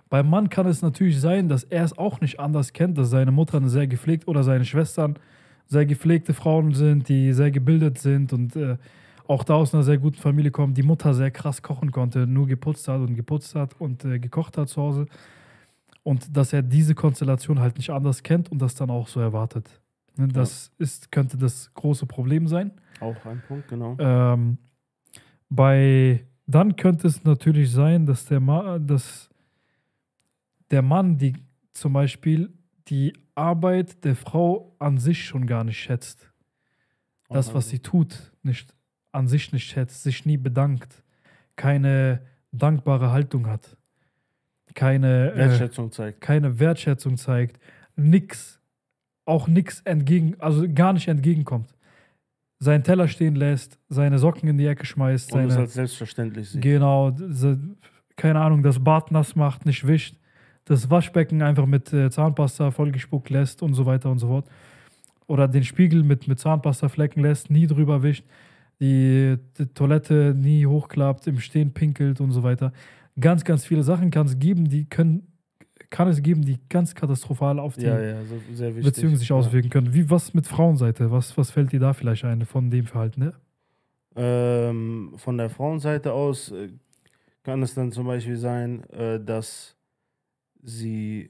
Beim 0.09 0.29
Mann 0.29 0.49
kann 0.49 0.67
es 0.67 0.81
natürlich 0.81 1.19
sein, 1.19 1.49
dass 1.49 1.63
er 1.63 1.83
es 1.83 1.97
auch 1.97 2.21
nicht 2.21 2.39
anders 2.39 2.73
kennt, 2.73 2.97
dass 2.97 3.09
seine 3.09 3.31
Mutter 3.31 3.57
eine 3.57 3.69
sehr 3.69 3.87
gepflegt 3.87 4.27
oder 4.27 4.43
seine 4.43 4.65
Schwestern 4.65 5.17
sehr 5.65 5.85
gepflegte 5.85 6.33
Frauen 6.33 6.73
sind, 6.73 7.09
die 7.09 7.33
sehr 7.33 7.51
gebildet 7.51 7.97
sind 7.97 8.31
und 8.31 8.55
äh, 8.55 8.77
auch 9.27 9.43
da 9.43 9.55
aus 9.55 9.73
einer 9.73 9.83
sehr 9.83 9.97
guten 9.97 10.17
Familie 10.17 10.51
kommen, 10.51 10.73
die 10.73 10.83
Mutter 10.83 11.13
sehr 11.13 11.31
krass 11.31 11.61
kochen 11.61 11.91
konnte, 11.91 12.27
nur 12.27 12.47
geputzt 12.47 12.87
hat 12.87 13.01
und 13.01 13.15
geputzt 13.15 13.55
hat 13.55 13.79
und 13.79 14.03
äh, 14.05 14.19
gekocht 14.19 14.57
hat 14.57 14.69
zu 14.69 14.81
Hause. 14.81 15.05
Und 16.03 16.35
dass 16.35 16.53
er 16.53 16.61
diese 16.61 16.95
Konstellation 16.95 17.59
halt 17.59 17.77
nicht 17.77 17.89
anders 17.89 18.23
kennt 18.23 18.51
und 18.51 18.61
das 18.61 18.75
dann 18.75 18.89
auch 18.89 19.07
so 19.07 19.19
erwartet. 19.19 19.81
Ne, 20.15 20.27
das 20.29 20.71
ist, 20.77 21.11
könnte 21.11 21.37
das 21.37 21.73
große 21.73 22.05
Problem 22.05 22.47
sein. 22.47 22.71
Auch 22.99 23.25
ein 23.25 23.41
Punkt, 23.47 23.67
genau. 23.67 23.97
Ähm, 23.99 24.57
bei 25.49 26.25
dann 26.45 26.77
könnte 26.77 27.07
es 27.07 27.23
natürlich 27.23 27.71
sein, 27.71 28.05
dass 28.05 28.25
der, 28.25 28.39
Ma 28.39 28.79
dass 28.79 29.29
der 30.71 30.81
Mann 30.81 31.17
die 31.17 31.33
zum 31.73 31.93
Beispiel 31.93 32.53
die 32.87 33.13
Arbeit 33.35 34.03
der 34.03 34.15
Frau 34.15 34.75
an 34.79 34.97
sich 34.97 35.25
schon 35.25 35.45
gar 35.45 35.63
nicht 35.63 35.77
schätzt. 35.77 36.31
Das, 37.29 37.53
was 37.53 37.67
ein 37.67 37.69
sie 37.71 37.79
tut, 37.79 38.31
nicht 38.41 38.73
an 39.11 39.27
sich 39.27 39.51
nicht 39.53 39.69
schätzt, 39.69 40.03
sich 40.03 40.25
nie 40.25 40.37
bedankt, 40.37 41.03
keine 41.55 42.21
dankbare 42.51 43.11
Haltung 43.11 43.47
hat, 43.47 43.77
keine 44.75 45.33
äh, 45.33 45.37
Wertschätzung 45.37 45.91
zeigt. 45.91 46.21
keine 46.21 46.59
Wertschätzung 46.59 47.17
zeigt, 47.17 47.59
nix, 47.95 48.59
auch 49.25 49.47
nix 49.47 49.81
entgegen, 49.81 50.35
also 50.39 50.65
gar 50.73 50.93
nicht 50.93 51.07
entgegenkommt. 51.07 51.73
Seinen 52.59 52.83
Teller 52.83 53.07
stehen 53.07 53.35
lässt, 53.35 53.77
seine 53.87 54.17
Socken 54.17 54.49
in 54.49 54.57
die 54.57 54.65
Ecke 54.65 54.85
schmeißt, 54.85 55.31
Und 55.31 55.49
seine, 55.49 55.61
als 55.61 55.73
selbstverständlich 55.73 56.49
sieht. 56.49 56.61
genau, 56.61 57.15
keine 58.15 58.39
Ahnung, 58.41 58.63
das 58.63 58.83
Bad 58.83 59.11
nass 59.11 59.35
macht, 59.35 59.65
nicht 59.65 59.85
wischt, 59.85 60.15
das 60.65 60.89
Waschbecken 60.89 61.41
einfach 61.41 61.65
mit 61.65 61.93
äh, 61.93 62.09
Zahnpasta 62.09 62.71
vollgespuckt 62.71 63.29
lässt 63.29 63.61
und 63.61 63.73
so 63.73 63.85
weiter 63.85 64.09
und 64.09 64.19
so 64.19 64.27
fort. 64.27 64.49
Oder 65.27 65.47
den 65.47 65.63
Spiegel 65.63 66.03
mit, 66.03 66.27
mit 66.27 66.39
Zahnpasta 66.39 66.89
flecken 66.89 67.21
lässt, 67.21 67.49
nie 67.51 67.67
drüber 67.67 68.01
wischt, 68.01 68.25
die, 68.79 69.37
die 69.57 69.65
Toilette 69.67 70.35
nie 70.35 70.65
hochklappt, 70.65 71.27
im 71.27 71.39
Stehen 71.39 71.73
pinkelt 71.73 72.21
und 72.21 72.31
so 72.31 72.43
weiter. 72.43 72.73
Ganz, 73.19 73.43
ganz 73.43 73.65
viele 73.65 73.83
Sachen 73.83 74.11
kann 74.11 74.27
es 74.27 74.37
geben, 74.37 74.69
die 74.69 74.85
können, 74.85 75.27
kann 75.89 76.07
es 76.07 76.21
geben, 76.21 76.43
die 76.43 76.59
ganz 76.69 76.93
katastrophal 76.93 77.59
auf 77.59 77.75
die 77.75 77.85
ja, 77.85 77.99
ja, 77.99 78.23
so. 78.25 78.71
Beziehung 78.81 79.15
sich 79.15 79.29
ja. 79.29 79.35
auswirken 79.35 79.69
können. 79.69 79.93
Wie 79.93 80.09
was 80.09 80.33
mit 80.33 80.45
Frauenseite? 80.45 81.11
Was, 81.11 81.37
was 81.37 81.49
fällt 81.49 81.71
dir 81.71 81.79
da 81.79 81.93
vielleicht 81.93 82.25
ein 82.25 82.45
von 82.45 82.69
dem 82.69 82.85
Verhalten? 82.85 83.21
Ne? 83.21 83.33
Ähm, 84.15 85.13
von 85.17 85.37
der 85.37 85.49
Frauenseite 85.49 86.13
aus 86.13 86.51
äh, 86.51 86.69
kann 87.43 87.63
es 87.63 87.73
dann 87.73 87.91
zum 87.91 88.05
Beispiel 88.05 88.37
sein, 88.37 88.83
äh, 88.91 89.19
dass 89.19 89.75
sie, 90.61 91.29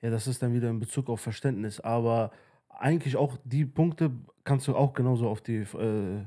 ja, 0.00 0.10
das 0.10 0.26
ist 0.26 0.42
dann 0.42 0.54
wieder 0.54 0.70
in 0.70 0.78
Bezug 0.78 1.10
auf 1.10 1.20
Verständnis, 1.20 1.80
aber 1.80 2.30
eigentlich 2.70 3.16
auch 3.16 3.36
die 3.44 3.66
Punkte 3.66 4.10
kannst 4.44 4.68
du 4.68 4.76
auch 4.76 4.94
genauso 4.94 5.28
auf 5.28 5.42
die. 5.42 5.56
Äh, 5.56 6.24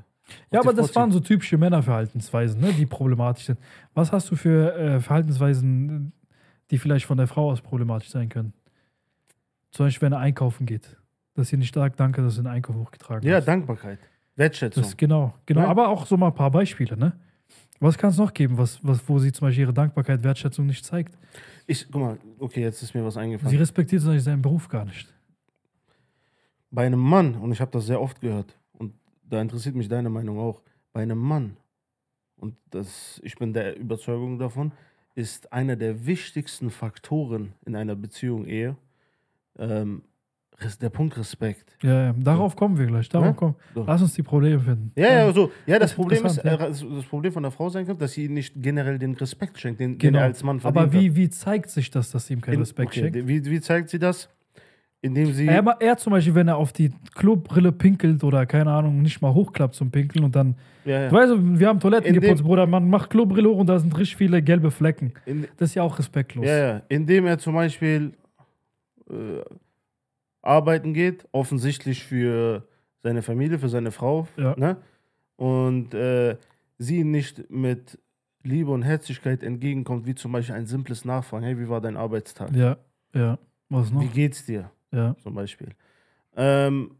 Ja, 0.52 0.60
aber 0.60 0.72
das 0.72 0.94
waren 0.94 1.10
so 1.12 1.20
typische 1.20 1.58
Männerverhaltensweisen, 1.58 2.60
ne, 2.60 2.72
die 2.72 2.86
problematisch 2.86 3.46
sind. 3.46 3.58
Was 3.94 4.12
hast 4.12 4.30
du 4.30 4.36
für 4.36 4.74
äh, 4.76 5.00
Verhaltensweisen, 5.00 6.12
die 6.70 6.78
vielleicht 6.78 7.06
von 7.06 7.16
der 7.18 7.26
Frau 7.26 7.50
aus 7.50 7.60
problematisch 7.60 8.10
sein 8.10 8.28
können? 8.28 8.52
Zum 9.70 9.86
Beispiel, 9.86 10.06
wenn 10.06 10.12
er 10.12 10.18
einkaufen 10.20 10.66
geht. 10.66 10.96
Dass 11.34 11.48
sie 11.48 11.56
nicht 11.56 11.74
sagt, 11.74 11.98
danke, 12.00 12.22
dass 12.22 12.36
du 12.36 12.42
den 12.42 12.48
Einkauf 12.50 12.74
hochgetragen 12.76 13.28
Ja, 13.28 13.36
hast. 13.36 13.46
Dankbarkeit. 13.46 13.98
Wertschätzung. 14.36 14.82
Das, 14.82 14.96
genau, 14.96 15.34
genau. 15.46 15.62
Ja. 15.62 15.68
Aber 15.68 15.88
auch 15.88 16.06
so 16.06 16.16
mal 16.16 16.28
ein 16.28 16.34
paar 16.34 16.50
Beispiele, 16.50 16.96
ne? 16.96 17.12
Was 17.78 17.96
kann 17.96 18.10
es 18.10 18.18
noch 18.18 18.34
geben, 18.34 18.58
was, 18.58 18.78
was, 18.82 19.08
wo 19.08 19.18
sie 19.18 19.32
zum 19.32 19.46
Beispiel 19.48 19.62
ihre 19.64 19.72
Dankbarkeit, 19.72 20.22
Wertschätzung 20.22 20.66
nicht 20.66 20.84
zeigt? 20.84 21.16
ich, 21.66 21.86
guck 21.90 22.00
mal, 22.00 22.18
okay, 22.38 22.60
jetzt 22.62 22.82
ist 22.82 22.94
mir 22.94 23.04
was 23.04 23.14
Sie 23.14 23.20
eingefallen. 23.20 23.56
respektiert 23.56 24.02
zum 24.02 24.10
Beispiel 24.10 24.20
seinen 24.24 24.42
Beruf 24.42 24.68
gar 24.68 24.84
nicht. 24.84 25.12
Bei 26.70 26.84
einem 26.86 27.00
Mann, 27.00 27.36
und 27.36 27.52
ich 27.52 27.60
habe 27.60 27.70
das 27.70 27.86
sehr 27.86 28.00
oft 28.00 28.20
gehört, 28.20 28.56
da 29.30 29.40
interessiert 29.40 29.74
mich 29.74 29.88
deine 29.88 30.10
Meinung 30.10 30.38
auch, 30.38 30.62
bei 30.92 31.02
einem 31.02 31.18
Mann, 31.18 31.56
und 32.36 32.56
das, 32.70 33.20
ich 33.24 33.36
bin 33.36 33.52
der 33.52 33.76
Überzeugung 33.78 34.38
davon, 34.38 34.72
ist 35.14 35.52
einer 35.52 35.76
der 35.76 36.06
wichtigsten 36.06 36.70
Faktoren 36.70 37.52
in 37.66 37.76
einer 37.76 37.94
Beziehung, 37.94 38.46
Ehe, 38.46 38.76
ähm, 39.58 40.02
der 40.82 40.90
Punkt 40.90 41.16
Respekt. 41.16 41.76
Ja, 41.82 42.06
ja. 42.06 42.12
darauf 42.12 42.54
kommen 42.54 42.76
wir 42.76 42.84
gleich. 42.86 43.08
Darauf 43.08 43.28
Ja? 43.28 43.32
kommen. 43.32 43.54
So. 43.74 43.84
Lass 43.84 44.02
uns 44.02 44.12
die 44.14 44.22
Probleme 44.22 44.60
finden. 44.60 44.92
Ja, 44.94 45.06
ja, 45.26 45.32
so. 45.32 45.50
Ja, 45.66 45.78
das 45.78 45.90
Das 45.90 45.94
Problem 45.94 46.26
ist, 46.26 46.36
äh, 46.38 46.58
das 46.58 46.82
Problem 47.08 47.32
von 47.32 47.42
der 47.42 47.50
Frau 47.52 47.70
sein 47.70 47.86
könnte, 47.86 48.00
dass 48.00 48.12
sie 48.12 48.28
nicht 48.28 48.54
generell 48.56 48.98
den 48.98 49.14
Respekt 49.14 49.58
schenkt, 49.58 49.80
den, 49.80 49.92
den 49.92 49.98
Genau. 49.98 50.18
er 50.18 50.24
als 50.24 50.42
Mann 50.42 50.60
verdient 50.60 50.84
Aber 50.84 50.92
wie, 50.92 51.16
wie 51.16 51.30
zeigt 51.30 51.70
sich 51.70 51.90
das, 51.90 52.10
dass 52.10 52.26
sie 52.26 52.34
ihm 52.34 52.42
keinen 52.42 52.54
In- 52.54 52.60
Respekt 52.60 52.88
okay, 52.90 53.00
schenkt? 53.00 53.26
Wie, 53.26 53.42
wie 53.46 53.60
zeigt 53.62 53.88
sie 53.88 53.98
das? 53.98 54.28
Indem 55.02 55.32
sie. 55.32 55.46
Er, 55.46 55.64
er 55.80 55.96
zum 55.96 56.10
Beispiel, 56.12 56.34
wenn 56.34 56.48
er 56.48 56.56
auf 56.58 56.72
die 56.74 56.90
Klobrille 57.14 57.72
pinkelt 57.72 58.22
oder 58.22 58.44
keine 58.44 58.70
Ahnung, 58.70 59.00
nicht 59.00 59.22
mal 59.22 59.32
hochklappt 59.32 59.74
zum 59.74 59.90
Pinkeln 59.90 60.24
und 60.24 60.36
dann. 60.36 60.56
ja, 60.84 61.08
Du 61.08 61.16
ja. 61.16 61.22
weißt, 61.22 61.32
wir 61.58 61.68
haben 61.68 61.80
Toiletten 61.80 62.06
In 62.06 62.14
dem- 62.14 62.20
geputzt, 62.22 62.42
Bruder. 62.44 62.66
Man 62.66 62.90
macht 62.90 63.08
Klobrille 63.10 63.48
hoch 63.48 63.58
und 63.58 63.66
da 63.66 63.78
sind 63.78 63.96
richtig 63.96 64.16
viele 64.16 64.42
gelbe 64.42 64.70
Flecken. 64.70 65.14
In, 65.24 65.46
Das 65.56 65.70
ist 65.70 65.74
ja 65.76 65.82
auch 65.84 65.98
respektlos. 65.98 66.44
Ja, 66.46 66.56
ja. 66.58 66.82
Indem 66.90 67.24
er 67.26 67.38
zum 67.38 67.54
Beispiel 67.54 68.12
äh, 69.10 69.40
arbeiten 70.42 70.92
geht, 70.94 71.26
offensichtlich 71.32 72.04
für 72.04 72.66
seine 73.02 73.22
Familie, 73.22 73.58
für 73.58 73.68
seine 73.70 73.90
Frau, 73.92 74.28
Ja. 74.36 74.54
ne? 74.58 74.76
Und 75.36 75.94
äh, 75.94 76.36
sie 76.76 76.98
ihm 76.98 77.10
nicht 77.10 77.50
mit 77.50 77.98
Liebe 78.42 78.70
und 78.70 78.82
Herzlichkeit 78.82 79.42
entgegenkommt, 79.42 80.04
wie 80.06 80.14
zum 80.14 80.32
Beispiel 80.32 80.54
ein 80.54 80.66
simples 80.66 81.06
Nachfragen. 81.06 81.44
Hey, 81.44 81.58
wie 81.58 81.68
war 81.70 81.80
dein 81.80 81.96
Arbeitstag? 81.96 82.54
ja. 82.54 82.76
ja. 83.14 83.38
Was 83.70 83.90
noch? 83.92 84.02
Wie 84.02 84.08
geht's 84.08 84.44
dir? 84.44 84.70
Ja. 84.92 85.16
Zum 85.22 85.34
Beispiel. 85.34 85.68
Ähm, 86.36 86.96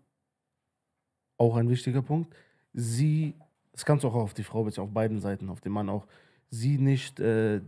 auch 1.38 1.56
ein 1.56 1.68
wichtiger 1.68 2.02
Punkt. 2.02 2.34
Sie, 2.72 3.34
das 3.72 3.84
kannst 3.84 4.04
du 4.04 4.08
auch 4.08 4.14
auf 4.14 4.34
die 4.34 4.44
Frau 4.44 4.64
beziehen, 4.64 4.84
auf 4.84 4.90
beiden 4.92 5.20
Seiten, 5.20 5.48
auf 5.48 5.60
den 5.60 5.72
Mann 5.72 5.88
auch, 5.88 6.06
sie 6.48 6.78
nicht 6.78 7.20
äh, 7.20 7.60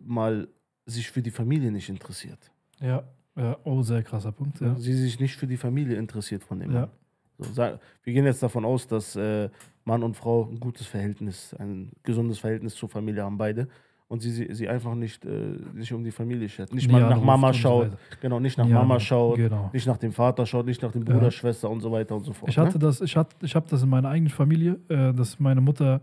mal 0.00 0.48
sich 0.86 1.10
für 1.10 1.22
die 1.22 1.30
Familie 1.30 1.70
nicht 1.72 1.88
interessiert. 1.88 2.50
Ja. 2.80 3.04
Ja, 3.36 3.56
oh, 3.62 3.82
sehr 3.82 4.02
krasser 4.02 4.32
Punkt. 4.32 4.60
Ja. 4.60 4.74
Sie 4.74 4.94
sich 4.94 5.20
nicht 5.20 5.36
für 5.36 5.46
die 5.46 5.56
Familie 5.56 5.96
interessiert 5.96 6.42
von 6.42 6.58
dem 6.58 6.72
Ja. 6.72 6.80
Mann. 6.80 6.90
So, 7.38 7.62
wir 8.02 8.12
gehen 8.12 8.24
jetzt 8.24 8.42
davon 8.42 8.64
aus, 8.64 8.88
dass 8.88 9.14
äh, 9.14 9.48
Mann 9.84 10.02
und 10.02 10.16
Frau 10.16 10.48
ein 10.50 10.58
gutes 10.58 10.88
Verhältnis, 10.88 11.54
ein 11.54 11.92
gesundes 12.02 12.40
Verhältnis 12.40 12.74
zur 12.74 12.88
Familie 12.88 13.22
haben 13.22 13.38
beide. 13.38 13.68
Und 14.10 14.20
sie, 14.20 14.30
sie, 14.30 14.48
sie 14.54 14.68
einfach 14.68 14.94
nicht 14.94 15.24
äh, 15.26 15.54
sich 15.74 15.92
um 15.92 16.02
die 16.02 16.10
Familie 16.10 16.48
schert. 16.48 16.72
Nicht 16.72 16.90
mal 16.90 17.00
nach 17.00 17.10
anruft 17.10 17.26
Mama 17.26 17.52
so 17.52 17.58
schaut. 17.58 17.90
genau, 18.22 18.40
nicht 18.40 18.56
nach 18.56 18.64
Nie 18.64 18.72
Mama 18.72 18.94
anruft, 18.94 19.06
schaut. 19.06 19.36
Genau. 19.36 19.68
Nicht 19.70 19.86
nach 19.86 19.98
dem 19.98 20.12
Vater 20.12 20.46
schaut, 20.46 20.64
nicht 20.64 20.82
nach 20.82 20.92
dem 20.92 21.04
Bruder, 21.04 21.24
Ja. 21.24 21.30
Schwester 21.30 21.68
und 21.68 21.80
so 21.80 21.92
weiter 21.92 22.14
und 22.14 22.24
so 22.24 22.32
fort. 22.32 22.50
Ich 22.50 22.56
hatte 22.56 22.78
ne? 22.78 22.84
das, 22.84 23.02
ich 23.02 23.16
hatte, 23.16 23.36
ich 23.42 23.54
habe 23.54 23.66
das 23.68 23.82
in 23.82 23.90
meiner 23.90 24.08
eigenen 24.08 24.30
Familie, 24.30 24.78
äh, 24.88 25.12
dass 25.12 25.38
meine 25.38 25.60
Mutter 25.60 26.00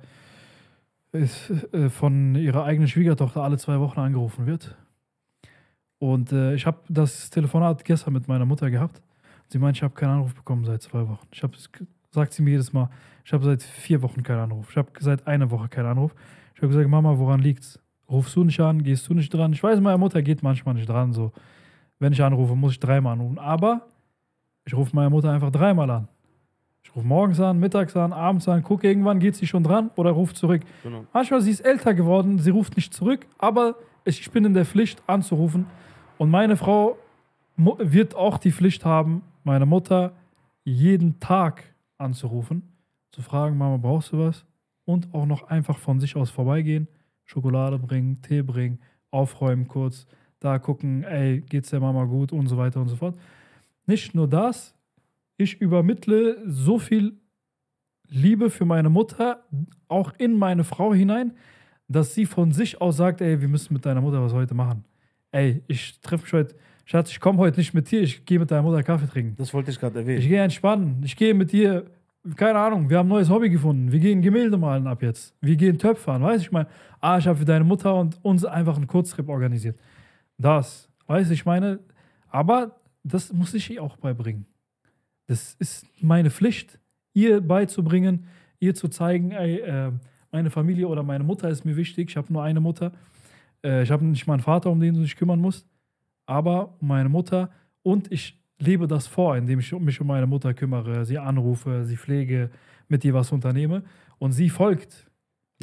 ist, 1.13 1.49
äh, 1.73 1.89
von 1.89 2.35
ihrer 2.35 2.63
eigenen 2.63 2.87
Schwiegertochter 2.87 3.41
alle 3.41 3.57
zwei 3.57 3.79
Wochen 3.79 3.99
angerufen 3.99 4.45
wird. 4.45 4.75
Und 5.97 6.31
äh, 6.31 6.53
ich 6.53 6.67
habe 6.67 6.77
das 6.89 7.31
Telefonat 7.31 7.83
gestern 7.85 8.13
mit 8.13 8.27
meiner 8.27 8.45
Mutter 8.45 8.69
gehabt. 8.69 9.01
Sie 9.47 9.57
meint, 9.57 9.77
ich 9.77 9.83
habe 9.83 9.95
keinen 9.95 10.11
Anruf 10.11 10.35
bekommen 10.35 10.65
seit 10.65 10.83
zwei 10.83 11.07
Wochen. 11.07 11.25
Ich 11.31 11.41
habe, 11.41 11.53
sagt 12.11 12.33
sie 12.33 12.43
mir 12.43 12.51
jedes 12.51 12.71
Mal, 12.71 12.89
ich 13.23 13.33
habe 13.33 13.43
seit 13.43 13.63
vier 13.63 14.03
Wochen 14.03 14.21
keinen 14.21 14.41
Anruf. 14.41 14.69
Ich 14.69 14.77
habe 14.77 14.89
seit 14.99 15.25
einer 15.25 15.49
Woche 15.49 15.69
keinen 15.69 15.87
Anruf. 15.87 16.13
Ich 16.53 16.61
habe 16.61 16.67
gesagt, 16.67 16.87
Mama, 16.87 17.17
woran 17.17 17.39
liegt's? 17.39 17.79
Rufst 18.09 18.35
du 18.35 18.43
nicht 18.43 18.59
an? 18.59 18.83
Gehst 18.83 19.09
du 19.09 19.13
nicht 19.13 19.33
dran? 19.33 19.53
Ich 19.53 19.63
weiß, 19.63 19.79
meine 19.79 19.97
Mutter 19.97 20.21
geht 20.21 20.43
manchmal 20.43 20.75
nicht 20.75 20.87
dran. 20.87 21.13
So, 21.13 21.31
wenn 21.99 22.13
ich 22.13 22.21
anrufe, 22.21 22.55
muss 22.55 22.73
ich 22.73 22.79
dreimal 22.79 23.13
anrufen. 23.13 23.39
Aber 23.39 23.87
ich 24.65 24.75
rufe 24.75 24.95
meine 24.95 25.09
Mutter 25.09 25.31
einfach 25.31 25.51
dreimal 25.51 25.89
an. 25.89 26.07
Ich 26.83 26.95
rufe 26.95 27.07
morgens 27.07 27.39
an, 27.39 27.59
mittags 27.59 27.95
an, 27.95 28.13
abends 28.13 28.47
an, 28.47 28.61
gucke 28.61 28.87
irgendwann, 28.87 29.19
geht 29.19 29.35
sie 29.35 29.47
schon 29.47 29.63
dran 29.63 29.89
oder 29.95 30.11
ruft 30.11 30.37
zurück. 30.37 30.61
Genau. 30.83 31.05
Manchmal 31.13 31.41
sie 31.41 31.49
ist 31.49 31.61
älter 31.61 31.95
geworden, 31.95 32.37
sie 32.37 32.51
ruft 32.51 32.75
nicht 32.75 32.93
zurück, 32.93 33.25
aber 33.39 33.75
ich 34.03 34.29
bin 34.29 34.45
in 34.45 34.53
der 34.53 34.65
Pflicht 34.65 35.01
anzurufen. 35.07 35.65
Und 36.19 36.29
meine 36.29 36.57
Frau 36.57 36.97
wird 37.57 38.15
auch 38.15 38.37
die 38.37 38.51
Pflicht 38.51 38.85
haben, 38.85 39.23
meine 39.43 39.65
Mutter 39.65 40.13
jeden 40.63 41.19
Tag 41.19 41.63
anzurufen, 41.97 42.61
zu 43.11 43.21
fragen, 43.21 43.57
Mama, 43.57 43.77
brauchst 43.77 44.11
du 44.11 44.19
was? 44.19 44.45
Und 44.85 45.13
auch 45.13 45.25
noch 45.25 45.49
einfach 45.49 45.79
von 45.79 45.99
sich 45.99 46.15
aus 46.15 46.29
vorbeigehen, 46.29 46.87
Schokolade 47.25 47.77
bringen, 47.79 48.21
Tee 48.21 48.41
bringen, 48.41 48.79
aufräumen 49.11 49.67
kurz, 49.67 50.05
da 50.39 50.59
gucken, 50.59 51.03
ey, 51.03 51.41
geht's 51.41 51.69
der 51.71 51.79
Mama 51.79 52.05
gut 52.05 52.31
und 52.31 52.47
so 52.47 52.57
weiter 52.57 52.79
und 52.79 52.87
so 52.87 52.95
fort. 52.95 53.17
Nicht 53.87 54.15
nur 54.15 54.27
das, 54.27 54.75
ich 55.37 55.59
übermittle 55.59 56.37
so 56.45 56.79
viel 56.79 57.17
Liebe 58.07 58.49
für 58.49 58.65
meine 58.65 58.89
Mutter 58.89 59.43
auch 59.87 60.13
in 60.17 60.37
meine 60.37 60.63
Frau 60.63 60.93
hinein, 60.93 61.33
dass 61.87 62.13
sie 62.13 62.25
von 62.25 62.51
sich 62.51 62.81
aus 62.81 62.97
sagt, 62.97 63.21
ey, 63.21 63.41
wir 63.41 63.47
müssen 63.47 63.73
mit 63.73 63.85
deiner 63.85 64.01
Mutter 64.01 64.21
was 64.21 64.33
heute 64.33 64.53
machen. 64.53 64.85
Ey, 65.31 65.61
ich 65.67 65.99
treffe 66.01 66.23
mich 66.23 66.33
heute, 66.33 66.55
Schatz, 66.85 67.09
ich 67.11 67.19
komme 67.19 67.39
heute 67.39 67.59
nicht 67.59 67.73
mit 67.73 67.89
dir, 67.89 68.01
ich 68.01 68.25
gehe 68.25 68.39
mit 68.39 68.51
deiner 68.51 68.61
Mutter 68.61 68.83
Kaffee 68.83 69.07
trinken. 69.07 69.35
Das 69.37 69.53
wollte 69.53 69.71
ich 69.71 69.79
gerade 69.79 69.99
Ich 70.01 70.07
erwähnen. 70.07 70.27
gehe 70.27 70.41
entspannen, 70.43 71.01
ich 71.03 71.15
gehe 71.15 71.33
mit 71.33 71.51
dir, 71.51 71.85
keine 72.35 72.59
Ahnung, 72.59 72.89
wir 72.89 72.97
haben 72.97 73.07
ein 73.07 73.09
neues 73.09 73.29
Hobby 73.29 73.49
gefunden, 73.49 73.91
wir 73.91 73.99
gehen 73.99 74.21
Gemälde 74.21 74.57
malen 74.57 74.87
ab 74.87 75.03
jetzt, 75.03 75.35
wir 75.41 75.55
gehen 75.55 75.77
Töpfern, 75.77 76.23
weiß 76.23 76.41
ich 76.41 76.51
meine, 76.51 76.67
ah, 76.99 77.17
ich 77.17 77.27
habe 77.27 77.37
für 77.37 77.45
deine 77.45 77.63
Mutter 77.63 77.95
und 77.95 78.17
uns 78.23 78.43
einfach 78.45 78.77
einen 78.77 78.87
Kurztrip 78.87 79.29
organisiert. 79.29 79.79
Das, 80.37 80.89
weiß 81.07 81.29
ich 81.29 81.45
meine, 81.45 81.79
aber 82.29 82.79
das 83.03 83.31
muss 83.31 83.53
ich 83.53 83.69
ihr 83.69 83.83
auch 83.83 83.97
beibringen. 83.97 84.45
Das 85.27 85.55
ist 85.55 85.87
meine 86.01 86.31
Pflicht, 86.31 86.79
ihr 87.13 87.41
beizubringen, 87.41 88.25
ihr 88.59 88.73
zu 88.75 88.87
zeigen, 88.87 89.31
ey, 89.31 89.59
äh, 89.59 89.91
meine 90.31 90.49
Familie 90.49 90.87
oder 90.87 91.03
meine 91.03 91.23
Mutter 91.23 91.49
ist 91.49 91.63
mir 91.63 91.77
wichtig. 91.77 92.09
Ich 92.09 92.17
habe 92.17 92.31
nur 92.33 92.43
eine 92.43 92.59
Mutter. 92.59 92.91
Äh, 93.63 93.83
ich 93.83 93.91
habe 93.91 94.03
nicht 94.03 94.27
mal 94.27 94.33
einen 94.33 94.43
Vater, 94.43 94.69
um 94.69 94.79
den 94.79 94.95
du 94.95 95.01
dich 95.01 95.15
kümmern 95.15 95.39
musst. 95.39 95.67
Aber 96.25 96.75
meine 96.81 97.09
Mutter 97.09 97.51
und 97.83 98.11
ich 98.11 98.37
lebe 98.59 98.87
das 98.87 99.07
vor, 99.07 99.35
indem 99.37 99.59
ich 99.59 99.71
mich 99.71 100.01
um 100.01 100.07
meine 100.07 100.27
Mutter 100.27 100.53
kümmere, 100.53 101.05
sie 101.05 101.17
anrufe, 101.17 101.83
sie 101.85 101.97
pflege, 101.97 102.49
mit 102.87 103.03
ihr 103.03 103.13
was 103.13 103.31
unternehme 103.31 103.83
und 104.19 104.31
sie 104.31 104.49
folgt. 104.49 105.09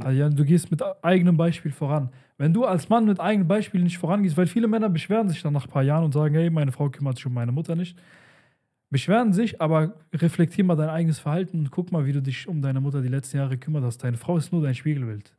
Also 0.01 0.29
du 0.31 0.45
gehst 0.45 0.71
mit 0.71 0.83
eigenem 1.03 1.37
Beispiel 1.37 1.71
voran. 1.71 2.11
Wenn 2.39 2.53
du 2.53 2.65
als 2.65 2.89
Mann 2.89 3.05
mit 3.05 3.21
eigenem 3.21 3.47
Beispiel 3.47 3.83
nicht 3.83 3.99
vorangehst, 3.99 4.37
weil 4.37 4.47
viele 4.47 4.67
Männer 4.67 4.89
beschweren 4.89 5.29
sich 5.29 5.43
dann 5.43 5.53
nach 5.53 5.67
ein 5.67 5.71
paar 5.71 5.83
Jahren 5.83 6.05
und 6.05 6.13
sagen, 6.13 6.35
hey, 6.35 6.51
meine 6.51 6.73
Frau 6.73 6.89
kümmert 6.89 7.17
sich 7.17 7.27
um 7.27 7.35
meine 7.35 7.53
Mutter 7.53 7.77
nicht. 7.77 7.97
Beschweren 8.91 9.33
sich, 9.33 9.61
aber 9.61 9.95
reflektier 10.13 10.65
mal 10.65 10.77
dein 10.77 10.89
eigenes 10.89 11.19
Verhalten 11.19 11.59
und 11.59 11.71
guck 11.71 11.93
mal, 11.93 12.05
wie 12.05 12.13
du 12.13 12.21
dich 12.21 12.49
um 12.49 12.61
deine 12.61 12.81
Mutter 12.81 13.01
die 13.01 13.09
letzten 13.09 13.39
Jahre 13.39 13.57
kümmert 13.57 13.85
hast. 13.85 13.99
Deine 13.99 14.17
Frau 14.17 14.37
ist 14.37 14.53
nur 14.53 14.63
dein 14.63 14.75
Spiegelbild. 14.75 15.33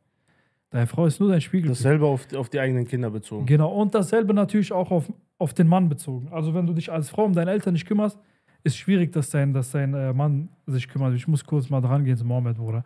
Deine 0.70 0.88
Frau 0.88 1.06
ist 1.06 1.20
nur 1.20 1.28
dein 1.30 1.40
Spiegelbild. 1.40 1.78
Dasselbe 1.78 2.06
auf, 2.06 2.32
auf 2.34 2.48
die 2.48 2.58
eigenen 2.58 2.86
Kinder 2.86 3.10
bezogen. 3.10 3.46
Genau, 3.46 3.72
und 3.72 3.94
dasselbe 3.94 4.34
natürlich 4.34 4.72
auch 4.72 4.90
auf, 4.90 5.12
auf 5.38 5.54
den 5.54 5.68
Mann 5.68 5.88
bezogen. 5.88 6.28
Also 6.30 6.54
wenn 6.54 6.66
du 6.66 6.72
dich 6.72 6.90
als 6.90 7.10
Frau 7.10 7.24
um 7.24 7.32
deine 7.32 7.50
Eltern 7.50 7.72
nicht 7.74 7.86
kümmerst, 7.86 8.18
ist 8.62 8.76
schwierig, 8.76 9.12
dass 9.12 9.30
dein, 9.30 9.52
dass 9.52 9.70
dein 9.72 9.94
äh, 9.94 10.12
Mann 10.12 10.48
sich 10.66 10.88
kümmert. 10.88 11.14
Ich 11.14 11.28
muss 11.28 11.44
kurz 11.44 11.68
mal 11.68 11.80
dran 11.80 12.04
gehen 12.04 12.16
zu 12.16 12.24
Mohammed, 12.24 12.56
Bruder. 12.56 12.84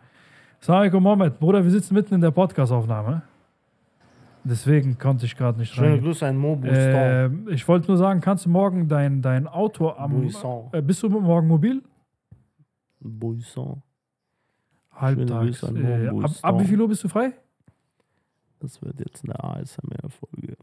Salam 0.59 0.81
alaikum, 0.81 1.01
Mohammed. 1.01 1.39
Bruder, 1.39 1.63
wir 1.63 1.71
sitzen 1.71 1.93
mitten 1.93 2.15
in 2.15 2.21
der 2.21 2.31
Podcast-Aufnahme. 2.31 3.21
Deswegen 4.43 4.97
konnte 4.97 5.25
ich 5.25 5.35
gerade 5.35 5.59
nicht 5.59 5.77
rein. 5.77 6.01
Grüße 6.01 6.25
an 6.25 6.37
Mo. 6.37 6.59
Äh, 6.63 7.27
ich 7.51 7.67
wollte 7.67 7.87
nur 7.87 7.97
sagen, 7.97 8.19
kannst 8.19 8.45
du 8.45 8.49
morgen 8.49 8.87
dein, 8.87 9.21
dein 9.21 9.47
Auto 9.47 9.91
am... 9.91 10.11
Buisson. 10.11 10.69
Äh, 10.71 10.81
bist 10.81 11.03
du 11.03 11.09
morgen 11.09 11.47
mobil? 11.47 11.83
Buisson. 12.99 13.81
Halbtags. 14.91 15.63
Äh, 15.63 16.07
ab, 16.07 16.31
ab 16.41 16.59
wie 16.59 16.65
viel 16.65 16.81
Uhr 16.81 16.87
bist 16.89 17.03
du 17.03 17.09
frei? 17.09 17.33
Das 18.59 18.81
wird 18.81 18.99
jetzt 18.99 19.23
eine 19.23 19.41
ASMR-Folge. 19.41 20.57